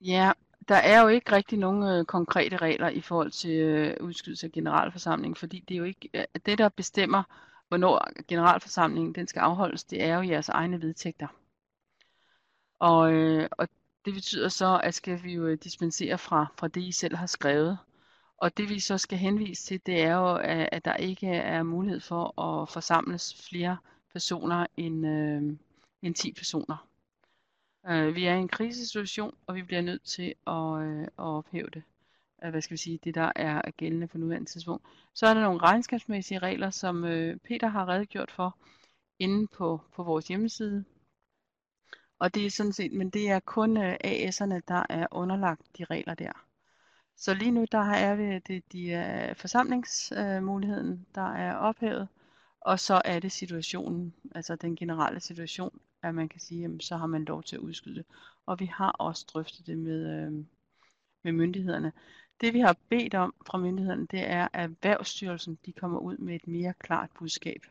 Ja, 0.00 0.32
der 0.68 0.74
er 0.74 1.02
jo 1.02 1.08
ikke 1.08 1.32
rigtig 1.32 1.58
nogen 1.58 1.82
øh, 1.82 2.04
konkrete 2.04 2.56
regler 2.56 2.88
i 2.88 3.00
forhold 3.00 3.30
til 3.30 3.50
øh, 3.50 3.96
udskydelse 4.00 4.46
af 4.46 4.52
generalforsamling, 4.52 5.36
fordi 5.36 5.64
det 5.68 5.74
er 5.74 5.78
jo 5.78 5.84
ikke 5.84 6.10
øh, 6.14 6.24
det, 6.46 6.58
der 6.58 6.68
bestemmer, 6.68 7.22
hvornår 7.68 8.24
generalforsamlingen 8.28 9.14
den 9.14 9.26
skal 9.26 9.40
afholdes, 9.40 9.84
det 9.84 10.02
er 10.02 10.16
jo 10.16 10.22
jeres 10.22 10.48
egne 10.48 10.82
vedtægter. 10.82 11.28
Og, 12.78 13.12
øh, 13.12 13.48
og 13.52 13.68
det 14.04 14.14
betyder 14.14 14.48
så, 14.48 14.80
at 14.84 14.94
skal 14.94 15.22
vi 15.22 15.34
jo 15.34 15.46
øh, 15.46 15.58
dispensere 15.64 16.18
fra, 16.18 16.46
fra 16.58 16.68
det, 16.68 16.82
I 16.82 16.92
selv 16.92 17.16
har 17.16 17.26
skrevet. 17.26 17.78
Og 18.38 18.56
det 18.56 18.68
vi 18.68 18.80
så 18.80 18.98
skal 18.98 19.18
henvise 19.18 19.66
til, 19.66 19.80
det 19.86 20.02
er 20.02 20.14
jo, 20.14 20.36
at 20.72 20.84
der 20.84 20.94
ikke 20.94 21.28
er 21.28 21.62
mulighed 21.62 22.00
for 22.00 22.40
at 22.40 22.68
forsamles 22.68 23.46
flere 23.48 23.76
personer 24.12 24.66
end, 24.76 25.06
øh, 25.06 25.56
end 26.02 26.14
10 26.14 26.32
personer. 26.32 26.86
Øh, 27.88 28.14
vi 28.14 28.24
er 28.24 28.34
i 28.34 28.38
en 28.38 28.48
krisesituation, 28.48 29.34
og 29.46 29.54
vi 29.54 29.62
bliver 29.62 29.82
nødt 29.82 30.02
til 30.02 30.34
at, 30.46 30.82
øh, 30.82 31.02
at 31.02 31.10
ophæve 31.16 31.68
det. 31.74 31.82
Øh, 32.44 32.50
hvad 32.50 32.60
skal 32.60 32.72
vi 32.72 32.78
sige, 32.78 32.98
det 33.04 33.14
der 33.14 33.32
er 33.36 33.70
gældende 33.70 34.06
på 34.06 34.18
nuværende 34.18 34.50
tidspunkt. 34.50 34.84
Så 35.14 35.26
er 35.26 35.34
der 35.34 35.42
nogle 35.42 35.60
regnskabsmæssige 35.60 36.38
regler, 36.38 36.70
som 36.70 37.04
øh, 37.04 37.36
Peter 37.36 37.68
har 37.68 37.88
redegjort 37.88 38.30
for 38.30 38.56
inde 39.18 39.46
på, 39.46 39.80
på 39.94 40.02
vores 40.02 40.28
hjemmeside. 40.28 40.84
Og 42.18 42.34
det 42.34 42.46
er 42.46 42.50
sådan 42.50 42.72
set, 42.72 42.92
men 42.92 43.10
det 43.10 43.30
er 43.30 43.40
kun 43.40 43.76
øh, 43.76 43.94
AS'erne, 44.04 44.60
der 44.68 44.86
er 44.88 45.06
underlagt 45.10 45.78
de 45.78 45.84
regler 45.84 46.14
der. 46.14 46.32
Så 47.16 47.34
lige 47.34 47.50
nu 47.50 47.66
der 47.72 47.78
er 47.78 48.14
vi 48.14 48.38
det 48.38 48.72
de 48.72 48.92
er 48.92 49.34
forsamlingsmuligheden, 49.34 51.06
der 51.14 51.34
er 51.34 51.54
ophævet, 51.54 52.08
og 52.60 52.80
så 52.80 53.02
er 53.04 53.18
det 53.20 53.32
situationen, 53.32 54.14
altså 54.34 54.56
den 54.56 54.76
generelle 54.76 55.20
situation, 55.20 55.80
at 56.02 56.14
man 56.14 56.28
kan 56.28 56.40
sige, 56.40 56.60
jamen, 56.60 56.80
så 56.80 56.96
har 56.96 57.06
man 57.06 57.24
lov 57.24 57.42
til 57.42 57.56
at 57.56 57.60
udskyde 57.60 57.94
det. 57.94 58.04
Og 58.46 58.60
vi 58.60 58.66
har 58.66 58.90
også 58.90 59.24
drøftet 59.28 59.66
det 59.66 59.78
med, 59.78 60.26
øh, 60.26 60.44
med 61.22 61.32
myndighederne. 61.32 61.92
Det 62.40 62.54
vi 62.54 62.60
har 62.60 62.76
bedt 62.88 63.14
om 63.14 63.34
fra 63.46 63.58
myndighederne, 63.58 64.06
det 64.10 64.30
er, 64.30 64.48
at 64.52 64.70
Erhvervsstyrelsen 64.70 65.58
de 65.66 65.72
kommer 65.72 65.98
ud 65.98 66.16
med 66.16 66.34
et 66.34 66.46
mere 66.46 66.74
klart 66.78 67.10
budskab. 67.18 67.66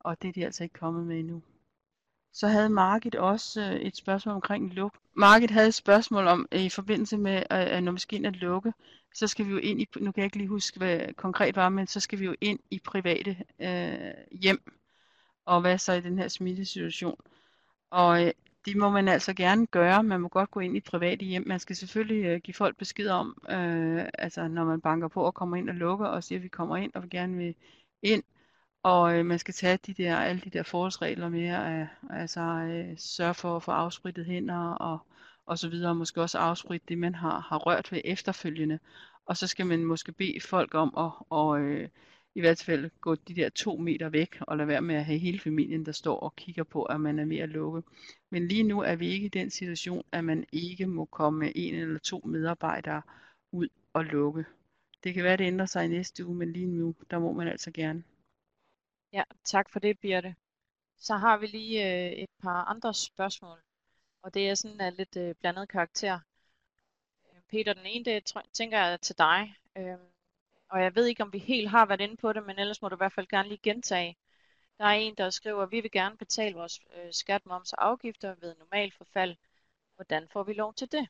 Og 0.00 0.22
det 0.22 0.28
er 0.28 0.32
de 0.32 0.44
altså 0.44 0.62
ikke 0.62 0.78
kommet 0.78 1.06
med 1.06 1.18
endnu. 1.18 1.42
Så 2.36 2.48
havde 2.48 2.68
Margit 2.68 3.14
også 3.14 3.60
øh, 3.60 3.74
et 3.74 3.96
spørgsmål 3.96 4.34
omkring 4.34 4.74
luk. 4.74 4.94
Margit 5.14 5.50
havde 5.50 5.68
et 5.68 5.74
spørgsmål 5.74 6.26
om, 6.26 6.48
øh, 6.52 6.64
i 6.64 6.68
forbindelse 6.68 7.18
med, 7.18 7.42
at 7.50 7.82
når 7.82 7.92
vi 7.92 7.98
skal 7.98 8.18
ind 8.18 8.26
at 8.26 8.36
lukke, 8.36 8.72
så 9.14 9.26
skal 9.26 9.46
vi 9.46 9.50
jo 9.50 9.58
ind 9.58 9.80
i, 9.80 9.88
nu 9.96 10.12
kan 10.12 10.20
jeg 10.20 10.24
ikke 10.24 10.36
lige 10.36 10.48
huske, 10.48 10.78
hvad 10.78 11.14
konkret 11.14 11.56
var, 11.56 11.68
men 11.68 11.86
så 11.86 12.00
skal 12.00 12.18
vi 12.18 12.24
jo 12.24 12.34
ind 12.40 12.58
i 12.70 12.80
private 12.84 13.36
øh, 13.60 14.38
hjem. 14.42 14.72
Og 15.44 15.60
hvad 15.60 15.78
så 15.78 15.92
i 15.92 16.00
den 16.00 16.18
her 16.18 16.28
smittesituation? 16.28 17.20
Og 17.90 18.24
øh, 18.26 18.32
det 18.64 18.76
må 18.76 18.90
man 18.90 19.08
altså 19.08 19.34
gerne 19.34 19.66
gøre. 19.66 20.02
Man 20.02 20.20
må 20.20 20.28
godt 20.28 20.50
gå 20.50 20.60
ind 20.60 20.76
i 20.76 20.80
private 20.80 21.24
hjem. 21.24 21.44
Man 21.46 21.60
skal 21.60 21.76
selvfølgelig 21.76 22.24
øh, 22.24 22.40
give 22.40 22.54
folk 22.54 22.76
besked 22.76 23.08
om, 23.08 23.42
øh, 23.50 24.04
altså 24.18 24.48
når 24.48 24.64
man 24.64 24.80
banker 24.80 25.08
på 25.08 25.22
og 25.22 25.34
kommer 25.34 25.56
ind 25.56 25.70
og 25.70 25.74
lukker 25.74 26.06
og 26.06 26.24
siger, 26.24 26.38
at 26.38 26.42
vi 26.42 26.48
kommer 26.48 26.76
ind 26.76 26.94
og 26.94 27.02
vi 27.02 27.08
gerne 27.08 27.36
vil 27.36 27.54
ind, 28.02 28.22
og 28.86 29.18
øh, 29.18 29.26
man 29.26 29.38
skal 29.38 29.54
tage 29.54 29.78
de 29.86 29.94
der, 29.94 30.16
alle 30.16 30.40
de 30.40 30.50
der 30.50 30.62
forholdsregler 30.62 31.28
med, 31.28 31.46
at 31.48 31.86
altså, 32.10 32.40
øh, 32.40 32.98
sørge 32.98 33.34
for 33.34 33.56
at 33.56 33.62
få 33.62 33.70
afsprittet 33.70 34.26
hænder 34.26 34.68
og, 34.70 34.98
og 35.46 35.58
så 35.58 35.68
videre, 35.68 35.90
og 35.90 35.96
måske 35.96 36.22
også 36.22 36.38
afspritte 36.38 36.86
det, 36.88 36.98
man 36.98 37.14
har, 37.14 37.40
har 37.40 37.58
rørt 37.58 37.92
ved 37.92 38.00
efterfølgende. 38.04 38.78
Og 39.26 39.36
så 39.36 39.46
skal 39.46 39.66
man 39.66 39.84
måske 39.84 40.12
bede 40.12 40.40
folk 40.40 40.74
om 40.74 40.94
at 40.98 41.10
og, 41.30 41.60
øh, 41.60 41.88
i 42.34 42.40
hvert 42.40 42.62
fald 42.62 42.90
gå 43.00 43.14
de 43.14 43.34
der 43.34 43.48
to 43.48 43.76
meter 43.76 44.08
væk 44.08 44.38
og 44.40 44.56
lade 44.56 44.68
være 44.68 44.82
med 44.82 44.94
at 44.94 45.04
have 45.04 45.18
hele 45.18 45.38
familien, 45.38 45.86
der 45.86 45.92
står 45.92 46.20
og 46.20 46.36
kigger 46.36 46.64
på, 46.64 46.82
at 46.82 47.00
man 47.00 47.18
er 47.18 47.24
ved 47.24 47.38
at 47.38 47.48
lukke. 47.48 47.82
Men 48.30 48.48
lige 48.48 48.62
nu 48.62 48.80
er 48.80 48.96
vi 48.96 49.08
ikke 49.08 49.26
i 49.26 49.38
den 49.38 49.50
situation, 49.50 50.04
at 50.12 50.24
man 50.24 50.44
ikke 50.52 50.86
må 50.86 51.04
komme 51.04 51.38
med 51.38 51.52
en 51.54 51.74
eller 51.74 51.98
to 51.98 52.20
medarbejdere 52.26 53.02
ud 53.52 53.68
og 53.92 54.04
lukke. 54.04 54.44
Det 55.04 55.14
kan 55.14 55.24
være, 55.24 55.32
at 55.32 55.38
det 55.38 55.46
ændrer 55.46 55.66
sig 55.66 55.84
i 55.84 55.88
næste 55.88 56.26
uge, 56.26 56.36
men 56.36 56.52
lige 56.52 56.66
nu, 56.66 56.94
der 57.10 57.18
må 57.18 57.32
man 57.32 57.48
altså 57.48 57.70
gerne. 57.70 58.02
Ja, 59.12 59.22
tak 59.44 59.70
for 59.70 59.78
det, 59.78 59.98
Birte. 60.00 60.34
Så 60.98 61.16
har 61.16 61.36
vi 61.36 61.46
lige 61.46 62.06
øh, 62.06 62.12
et 62.12 62.30
par 62.42 62.64
andre 62.64 62.94
spørgsmål, 62.94 63.58
og 64.22 64.34
det 64.34 64.48
er 64.48 64.54
sådan 64.54 64.80
en 64.80 64.94
lidt 64.94 65.16
øh, 65.16 65.34
blandet 65.34 65.68
karakter. 65.68 66.20
Øh, 67.32 67.40
Peter, 67.50 67.72
den 67.72 67.86
ene, 67.86 68.04
det 68.04 68.32
tænker 68.52 68.78
jeg 68.78 68.92
er 68.92 68.96
til 68.96 69.18
dig. 69.18 69.56
Øh, 69.76 69.96
og 70.68 70.82
jeg 70.82 70.94
ved 70.94 71.06
ikke, 71.06 71.22
om 71.22 71.32
vi 71.32 71.38
helt 71.38 71.68
har 71.68 71.86
været 71.86 72.00
inde 72.00 72.16
på 72.16 72.32
det, 72.32 72.46
men 72.46 72.58
ellers 72.58 72.82
må 72.82 72.88
du 72.88 72.96
i 72.96 73.02
hvert 73.02 73.12
fald 73.12 73.26
gerne 73.26 73.48
lige 73.48 73.60
gentage. 73.62 74.16
Der 74.78 74.84
er 74.84 74.92
en, 74.92 75.14
der 75.14 75.30
skriver, 75.30 75.62
at 75.62 75.70
vi 75.70 75.80
vil 75.80 75.90
gerne 75.90 76.16
betale 76.16 76.54
vores 76.54 76.80
øh, 76.96 77.12
skat, 77.12 77.46
moms 77.46 77.72
og 77.72 77.86
afgifter 77.86 78.34
ved 78.40 78.54
normal 78.58 78.92
forfald. 78.98 79.36
Hvordan 79.96 80.28
får 80.32 80.42
vi 80.42 80.52
lov 80.52 80.74
til 80.74 80.92
det? 80.92 81.08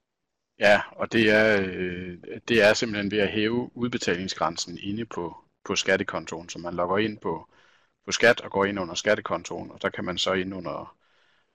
Ja, 0.58 0.80
og 0.92 1.12
det 1.12 1.30
er, 1.30 1.62
øh, 1.62 2.18
det 2.48 2.62
er 2.62 2.74
simpelthen 2.74 3.10
ved 3.10 3.18
at 3.18 3.32
hæve 3.32 3.76
udbetalingsgrænsen 3.76 4.78
inde 4.78 5.04
på, 5.04 5.36
på 5.64 5.76
skattekontoen, 5.76 6.48
så 6.48 6.58
man 6.58 6.74
logger 6.74 6.98
ind 6.98 7.18
på 7.18 7.48
på 8.06 8.12
skat 8.12 8.40
og 8.40 8.50
går 8.50 8.64
ind 8.64 8.80
under 8.80 8.94
skattekontoen, 8.94 9.70
og 9.70 9.82
der 9.82 9.88
kan 9.90 10.04
man 10.04 10.18
så 10.18 10.32
ind 10.32 10.54
under, 10.54 10.96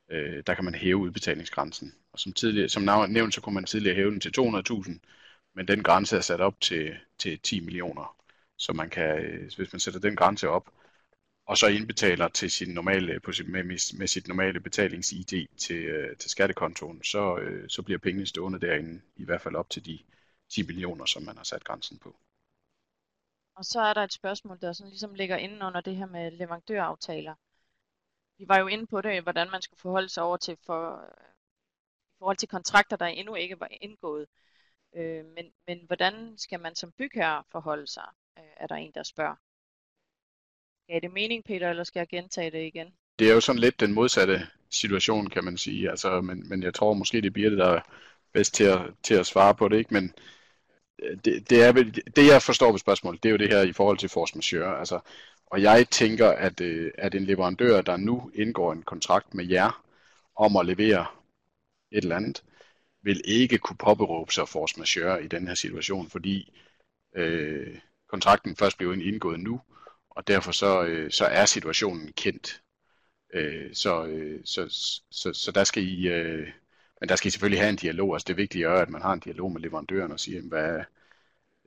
øh, 0.10 0.44
der 0.48 0.54
kan 0.56 0.66
man 0.66 0.76
hæve 0.76 0.98
udbetalingsgrænsen. 0.98 1.96
Og 2.14 2.20
som, 2.20 2.34
tidligere, 2.34 2.70
som 2.70 3.10
nævnt, 3.10 3.34
så 3.34 3.42
kunne 3.42 3.56
man 3.56 3.66
tidligere 3.66 3.96
hæve 3.96 4.12
den 4.12 4.20
til 4.20 4.34
200.000, 4.38 5.00
men 5.56 5.68
den 5.68 5.84
grænse 5.84 6.18
er 6.18 6.22
sat 6.22 6.42
op 6.42 6.62
til, 6.62 6.96
til 7.18 7.40
10 7.40 7.60
millioner. 7.60 8.16
Så 8.58 8.74
man 8.74 8.90
kan, 8.90 9.20
øh, 9.20 9.52
hvis 9.58 9.74
man 9.74 9.80
sætter 9.80 10.00
den 10.00 10.16
grænse 10.16 10.50
op, 10.50 10.72
og 11.46 11.58
så 11.58 11.68
indbetaler 11.68 12.28
til 12.28 12.52
sin 12.52 12.74
normale, 12.74 13.20
på 13.20 13.32
sit, 13.32 13.48
med, 13.50 13.64
med 13.98 14.08
sit 14.08 14.28
normale 14.28 14.60
betalings-ID 14.60 15.48
til, 15.58 15.86
øh, 15.86 16.18
til 16.18 16.32
skattekontoen, 16.32 17.04
så, 17.04 17.38
øh, 17.38 17.70
så 17.70 17.82
bliver 17.82 18.00
pengene 18.00 18.26
stående 18.26 18.60
derinde, 18.60 19.02
i 19.16 19.26
hvert 19.26 19.42
fald 19.42 19.56
op 19.56 19.70
til 19.70 19.86
de 19.86 20.00
10 20.50 20.68
millioner, 20.68 21.06
som 21.06 21.24
man 21.24 21.38
har 21.38 21.44
sat 21.44 21.64
grænsen 21.64 21.98
på. 21.98 22.16
Og 23.62 23.66
så 23.66 23.82
er 23.82 23.94
der 23.94 24.04
et 24.04 24.14
spørgsmål, 24.14 24.58
der 24.62 24.74
sådan 24.74 24.90
ligesom 24.90 25.14
ligger 25.14 25.38
inde 25.38 25.66
under 25.66 25.82
det 25.82 25.96
her 25.96 26.06
med 26.06 26.32
leverandøraftaler. 26.32 27.36
Vi 28.38 28.46
var 28.48 28.60
jo 28.60 28.68
inde 28.68 28.88
på 28.88 29.02
det, 29.02 29.24
hvordan 29.24 29.52
man 29.52 29.62
skulle 29.62 29.80
forholde 29.80 30.10
sig 30.10 30.24
over 30.24 30.38
til 30.38 30.58
for, 30.66 31.04
i 32.12 32.18
forhold 32.20 32.38
til 32.38 32.48
kontrakter, 32.48 32.98
der 32.98 33.06
endnu 33.06 33.36
ikke 33.36 33.60
var 33.60 33.68
indgået. 33.82 34.28
Øh, 34.96 35.26
men, 35.26 35.46
men 35.68 35.80
hvordan 35.88 36.34
skal 36.38 36.60
man 36.60 36.76
som 36.76 36.92
bygherre 36.92 37.44
forholde 37.52 37.88
sig, 37.88 38.08
øh, 38.38 38.44
er 38.58 38.68
der 38.68 38.76
en, 38.76 38.92
der 38.96 39.04
spørger. 39.04 39.36
Gav 40.88 41.00
det 41.00 41.12
mening, 41.12 41.44
Peter, 41.44 41.70
eller 41.70 41.84
skal 41.84 42.00
jeg 42.00 42.08
gentage 42.08 42.52
det 42.52 42.66
igen? 42.66 42.94
Det 43.20 43.30
er 43.30 43.34
jo 43.34 43.42
sådan 43.42 43.60
lidt 43.60 43.80
den 43.80 43.94
modsatte 43.94 44.48
situation, 44.70 45.30
kan 45.30 45.44
man 45.44 45.58
sige. 45.58 45.90
Altså, 45.90 46.22
men, 46.22 46.50
men 46.50 46.64
jeg 46.64 46.74
tror 46.74 46.94
måske, 46.94 47.22
det 47.22 47.28
er 47.28 47.32
Birte, 47.32 47.58
der 47.58 47.68
er 47.68 47.82
bedst 48.34 48.54
til 48.54 48.64
at, 48.64 48.82
til 49.04 49.14
at 49.14 49.26
svare 49.26 49.56
på 49.56 49.68
det. 49.68 49.78
Ikke? 49.78 49.94
Men 49.94 50.14
det, 51.00 51.50
det, 51.50 51.64
er, 51.64 51.72
det, 52.16 52.28
jeg 52.28 52.42
forstår 52.42 52.72
ved 52.72 52.80
spørgsmålet, 52.80 53.24
det 53.24 53.30
er 53.30 53.32
jo 53.32 53.38
det 53.38 53.50
her 53.50 53.62
i 53.62 53.74
forhold 53.74 53.98
til 53.98 54.10
force 54.10 54.36
majeure. 54.36 54.80
Altså, 54.80 55.00
og 55.46 55.62
jeg 55.62 55.90
tænker, 55.90 56.30
at, 56.30 56.62
øh, 56.62 56.92
at 56.98 57.16
en 57.16 57.26
leverandør, 57.26 57.82
der 57.82 57.98
nu 57.98 58.32
indgår 58.36 58.74
en 58.74 58.84
kontrakt 58.84 59.34
med 59.34 59.46
jer 59.46 59.84
om 60.36 60.58
at 60.58 60.66
levere 60.66 61.06
et 61.92 62.04
eller 62.04 62.16
andet, 62.16 62.44
vil 63.04 63.22
ikke 63.26 63.58
kunne 63.58 63.78
påberåbe 63.78 64.34
sig 64.34 64.48
force 64.48 64.80
majeure 64.80 65.24
i 65.24 65.28
den 65.28 65.48
her 65.48 65.56
situation, 65.56 66.10
fordi 66.10 66.54
øh, 67.16 67.80
kontrakten 68.10 68.56
først 68.56 68.78
blev 68.78 68.94
indgået 68.94 69.40
nu, 69.40 69.62
og 70.10 70.28
derfor 70.28 70.52
så, 70.52 70.84
øh, 70.84 71.12
så 71.12 71.26
er 71.26 71.46
situationen 71.46 72.14
kendt. 72.14 72.62
Øh, 73.34 73.74
så, 73.74 74.06
øh, 74.06 74.42
så, 74.46 74.68
så, 75.12 75.34
så 75.34 75.52
der 75.52 75.64
skal 75.64 75.84
I, 75.84 76.08
øh, 76.08 76.48
men 77.02 77.10
der 77.10 77.16
skal 77.16 77.28
I 77.28 77.32
selvfølgelig 77.32 77.60
have 77.60 77.70
en 77.70 77.76
dialog. 77.76 78.16
Altså 78.16 78.26
det 78.28 78.38
vigtige 78.38 78.66
er, 78.66 78.82
at 78.82 78.90
man 78.90 79.02
har 79.02 79.14
en 79.14 79.20
dialog 79.20 79.52
med 79.52 79.62
leverandøren 79.62 80.12
og 80.12 80.20
siger, 80.20 80.42
hvad, 80.42 80.84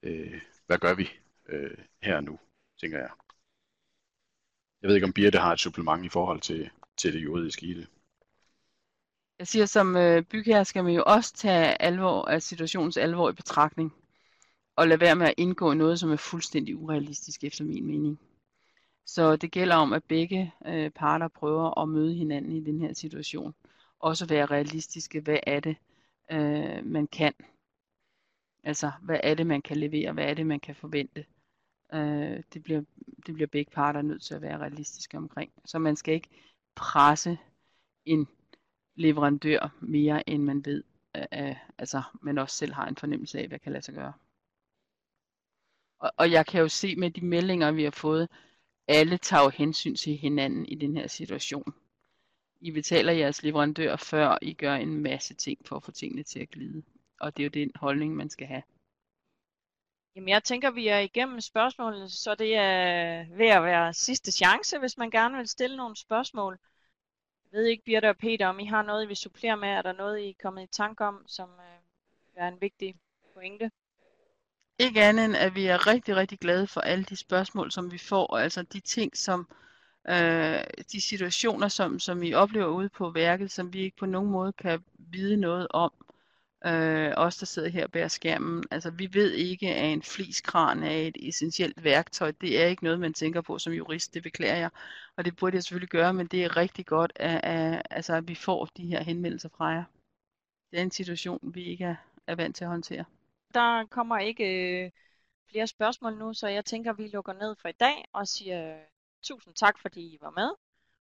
øh, 0.03 0.41
hvad 0.67 0.79
gør 0.79 0.95
vi 0.95 1.11
øh, 1.49 1.79
her 2.03 2.21
nu, 2.21 2.39
tænker 2.81 2.99
jeg. 2.99 3.11
Jeg 4.83 4.89
ved 4.89 4.95
ikke, 4.95 5.07
om 5.07 5.13
Birte 5.13 5.39
har 5.39 5.53
et 5.53 5.61
supplement 5.61 6.05
i 6.05 6.09
forhold 6.09 6.41
til, 6.41 6.71
til 6.97 7.13
det 7.13 7.25
juridiske 7.25 7.67
i 7.67 7.75
det. 7.75 7.89
Jeg 9.39 9.47
siger, 9.47 9.67
som 9.67 9.97
øh, 9.97 10.23
bygherre 10.23 10.65
skal 10.65 10.85
man 10.85 10.93
jo 10.93 11.03
også 11.07 11.35
tage 11.35 11.83
alvor 11.83 12.25
af 12.25 12.43
situationens 12.43 12.97
alvor 12.97 13.31
i 13.31 13.33
betragtning. 13.33 13.95
Og 14.77 14.89
lade 14.89 15.01
være 15.01 15.17
med 15.17 15.27
at 15.27 15.35
indgå 15.37 15.73
i 15.73 15.75
noget, 15.75 16.01
som 16.01 16.11
er 16.11 16.17
fuldstændig 16.17 16.77
urealistisk 16.77 17.45
efter 17.45 17.65
min 17.65 17.87
mening. 17.87 18.21
Så 19.07 19.37
det 19.37 19.51
gælder 19.51 19.77
om, 19.77 19.93
at 19.93 20.05
begge 20.05 20.53
øh, 20.67 20.91
parter 20.91 21.29
prøver 21.29 21.81
at 21.83 21.89
møde 21.89 22.15
hinanden 22.15 22.53
i 22.53 22.65
den 22.65 22.81
her 22.81 22.93
situation. 22.93 23.55
Også 24.05 24.27
være 24.27 24.47
realistiske. 24.47 25.21
Hvad 25.21 25.39
er 25.47 25.61
det, 25.61 25.77
øh, 26.31 26.87
man 26.87 27.07
kan? 27.07 27.33
Altså, 28.65 28.93
hvad 29.03 29.21
er 29.23 29.35
det, 29.35 29.47
man 29.47 29.63
kan 29.63 29.77
levere? 29.77 30.13
Hvad 30.13 30.25
er 30.25 30.35
det, 30.35 30.47
man 30.47 30.61
kan 30.61 30.75
forvente? 30.75 31.27
Øh, 31.95 32.43
det, 32.55 32.63
bliver, 32.63 32.83
det 33.27 33.35
bliver 33.35 33.47
begge 33.47 33.71
parter 33.71 34.03
nødt 34.03 34.23
til 34.23 34.35
at 34.35 34.43
være 34.43 34.59
realistiske 34.59 35.17
omkring. 35.17 35.53
Så 35.65 35.79
man 35.79 35.97
skal 35.97 36.15
ikke 36.15 36.29
presse 36.75 37.39
en 38.05 38.29
leverandør 38.95 39.77
mere, 39.81 40.29
end 40.31 40.43
man 40.43 40.65
ved, 40.65 40.85
øh, 41.17 41.23
øh 41.33 41.57
altså 41.79 42.03
man 42.23 42.39
også 42.39 42.57
selv 42.57 42.73
har 42.73 42.89
en 42.89 42.97
fornemmelse 42.97 43.39
af, 43.39 43.49
hvad 43.49 43.59
kan 43.59 43.73
lade 43.73 43.85
sig 43.85 43.95
gøre. 43.95 44.13
Og, 45.99 46.13
og 46.17 46.31
jeg 46.31 46.47
kan 46.47 46.61
jo 46.61 46.69
se 46.69 46.97
med 46.97 47.11
de 47.11 47.25
meldinger, 47.25 47.73
vi 47.73 47.85
har 47.85 47.91
fået, 47.91 48.29
alle 48.89 49.19
tager 49.19 49.43
jo 49.43 49.49
hensyn 49.49 49.95
til 49.95 50.17
hinanden 50.17 50.67
i 50.67 50.75
den 50.75 50.97
her 50.97 51.07
situation. 51.07 51.75
I 52.61 52.71
betaler 52.71 53.13
jeres 53.13 53.43
leverandør 53.43 53.97
før 53.97 54.39
I 54.43 54.53
gør 54.53 54.75
en 54.75 55.03
masse 55.03 55.35
ting 55.35 55.67
for 55.67 55.77
at 55.77 55.83
få 55.83 55.93
tingene 55.93 56.23
til 56.23 56.41
at 56.41 56.51
glide. 56.51 56.83
Og 57.21 57.37
det 57.37 57.43
er 57.43 57.45
jo 57.45 57.65
den 57.65 57.71
holdning, 57.75 58.17
man 58.17 58.31
skal 58.31 58.47
have. 58.47 58.63
Jamen 60.17 60.29
jeg 60.29 60.45
tænker, 60.45 60.71
vi 60.71 60.89
er 60.89 60.99
igennem 60.99 61.41
spørgsmålene, 61.41 62.09
så 62.11 62.35
det 62.35 62.57
er 62.57 63.25
ved 63.37 63.49
at 63.49 63.63
være 63.63 63.95
sidste 63.95 64.33
chance, 64.33 64.79
hvis 64.79 64.99
man 64.99 65.11
gerne 65.11 65.37
vil 65.37 65.49
stille 65.49 65.77
nogle 65.77 65.97
spørgsmål. 65.97 66.59
Jeg 67.53 67.59
ved 67.59 67.67
ikke, 67.67 67.85
Birte 67.85 68.11
og 68.11 68.17
Peter, 68.17 68.47
om 68.47 68.61
I 68.61 68.67
har 68.67 68.83
noget, 68.83 69.05
I 69.05 69.07
vil 69.07 69.17
supplere 69.17 69.57
med. 69.57 69.69
Er 69.69 69.83
der 69.83 69.93
noget, 69.93 70.21
I 70.21 70.29
er 70.29 70.35
kommet 70.43 70.63
i 70.63 70.67
tanke 70.67 71.05
om, 71.05 71.25
som 71.27 71.51
øh, 71.51 72.45
er 72.45 72.49
en 72.49 72.61
vigtig 72.61 72.95
pointe? 73.35 73.71
Ikke 74.79 75.03
andet 75.03 75.25
end, 75.25 75.37
at 75.37 75.55
vi 75.55 75.67
er 75.67 75.87
rigtig, 75.87 76.17
rigtig 76.17 76.39
glade 76.39 76.67
for 76.67 76.81
alle 76.81 77.05
de 77.05 77.17
spørgsmål, 77.17 77.73
som 77.73 77.93
vi 77.93 77.99
får, 77.99 78.27
og 78.27 78.43
altså 78.43 78.63
de 78.63 78.81
ting, 78.81 79.17
som 79.17 79.49
øh, 80.09 80.65
de 80.93 81.01
situationer, 81.01 81.69
som, 81.69 81.99
som 81.99 82.23
I 82.23 82.33
oplever 82.33 82.67
ude 82.67 82.89
på 82.89 83.11
værket, 83.11 83.51
som 83.51 83.73
vi 83.73 83.81
ikke 83.81 83.97
på 83.97 84.07
nogen 84.07 84.31
måde 84.31 84.53
kan 84.53 84.85
vide 84.99 85.37
noget 85.37 85.67
om. 85.71 85.93
Øh, 86.67 87.13
os, 87.17 87.37
der 87.37 87.47
sidder 87.47 87.69
her 87.69 87.87
bag 87.87 88.11
skærmen, 88.11 88.65
altså 88.71 88.91
vi 88.91 89.09
ved 89.13 89.33
ikke, 89.33 89.69
at 89.69 89.93
en 89.93 90.03
fliskran 90.03 90.83
er 90.83 90.91
et 90.97 91.17
essentielt 91.29 91.85
værktøj. 91.85 92.33
Det 92.41 92.63
er 92.63 92.67
ikke 92.67 92.85
noget, 92.85 93.01
man 93.01 93.15
tænker 93.15 93.41
på 93.41 93.59
som 93.59 93.73
jurist, 93.73 94.15
det 94.15 94.23
beklager 94.23 94.57
jeg. 94.57 94.71
Og 95.17 95.25
det 95.25 95.37
burde 95.37 95.57
jeg 95.57 95.63
selvfølgelig 95.63 95.89
gøre, 95.89 96.15
men 96.15 96.27
det 96.27 96.45
er 96.45 96.57
rigtig 96.57 96.87
godt, 96.87 97.13
at, 97.17 97.41
at, 97.45 97.83
altså, 97.91 98.15
at 98.15 98.29
vi 98.29 98.35
får 98.35 98.69
de 98.77 98.87
her 98.87 99.03
henvendelser 99.03 99.49
fra 99.49 99.67
jer. 99.67 99.85
Det 100.71 100.79
er 100.79 100.83
en 100.83 100.91
situation, 100.91 101.55
vi 101.55 101.65
ikke 101.65 101.85
er, 101.85 101.97
er 102.27 102.35
vant 102.35 102.57
til 102.57 102.65
at 102.65 102.71
håndtere. 102.71 103.05
Der 103.55 103.87
kommer 103.87 104.19
ikke 104.19 104.85
øh, 104.85 104.91
flere 105.51 105.67
spørgsmål 105.67 106.19
nu, 106.19 106.35
så 106.35 106.49
jeg 106.49 106.65
tænker, 106.65 106.91
at 106.91 106.99
vi 106.99 107.09
lukker 107.09 107.33
ned 107.33 107.57
for 107.61 107.69
i 107.69 107.73
dag 107.73 108.05
og 108.13 108.29
siger 108.29 108.77
tusind 109.25 109.55
tak, 109.55 109.79
fordi 109.83 110.01
I 110.01 110.19
var 110.21 110.31
med. 110.31 110.51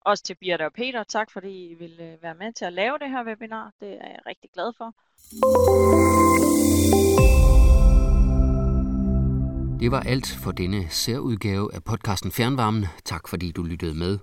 Også 0.06 0.24
til 0.24 0.36
Birte 0.36 0.66
og 0.66 0.74
Peter, 0.74 1.04
tak 1.04 1.32
fordi 1.32 1.72
I 1.72 1.74
ville 1.74 2.04
øh, 2.04 2.24
være 2.24 2.36
med 2.36 2.54
til 2.54 2.66
at 2.66 2.74
lave 2.74 3.00
det 3.00 3.10
her 3.10 3.26
webinar. 3.26 3.72
Det 3.80 3.94
er 3.94 4.08
jeg 4.08 4.20
rigtig 4.26 4.50
glad 4.54 4.74
for. 4.78 4.96
Det 9.80 9.92
var 9.92 10.00
alt 10.02 10.28
for 10.44 10.52
denne 10.52 10.90
særudgave 10.90 11.76
af 11.76 11.84
podcasten 11.84 12.32
Fjernvarmen. 12.32 12.86
Tak 13.06 13.28
fordi 13.28 13.52
du 13.52 13.64
lyttede 13.64 13.96
med. 13.96 14.20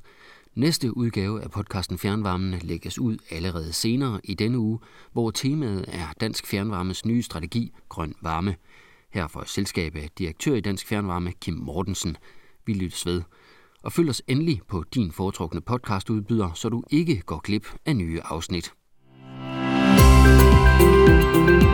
Næste 0.55 0.97
udgave 0.97 1.43
af 1.43 1.51
podcasten 1.51 1.99
Fjernvarmen 1.99 2.59
lægges 2.63 2.99
ud 2.99 3.19
allerede 3.31 3.73
senere 3.73 4.21
i 4.25 4.35
denne 4.35 4.59
uge, 4.59 4.79
hvor 5.13 5.31
temaet 5.31 5.85
er 5.89 6.13
Dansk 6.21 6.47
Fjernvarmes 6.47 7.05
nye 7.05 7.23
strategi 7.23 7.75
Grøn 7.89 8.15
Varme. 8.23 8.57
Her 9.11 9.29
får 9.29 9.45
selskabet 9.47 10.19
direktør 10.19 10.55
i 10.55 10.61
Dansk 10.61 10.87
Fjernvarme 10.87 11.33
Kim 11.33 11.55
Mortensen. 11.55 12.17
Vi 12.67 12.73
lyttes 12.73 13.07
ved. 13.07 13.23
Og 13.83 13.93
følg 13.93 14.11
os 14.11 14.23
endelig 14.27 14.61
på 14.69 14.85
din 14.95 15.13
foretrukne 15.13 15.61
podcastudbyder, 15.61 16.53
så 16.55 16.69
du 16.69 16.83
ikke 16.91 17.21
går 17.21 17.41
glip 17.41 17.67
af 17.87 17.97
nye 17.97 18.21
afsnit. 18.25 18.73
thank 20.79 21.63
you 21.63 21.68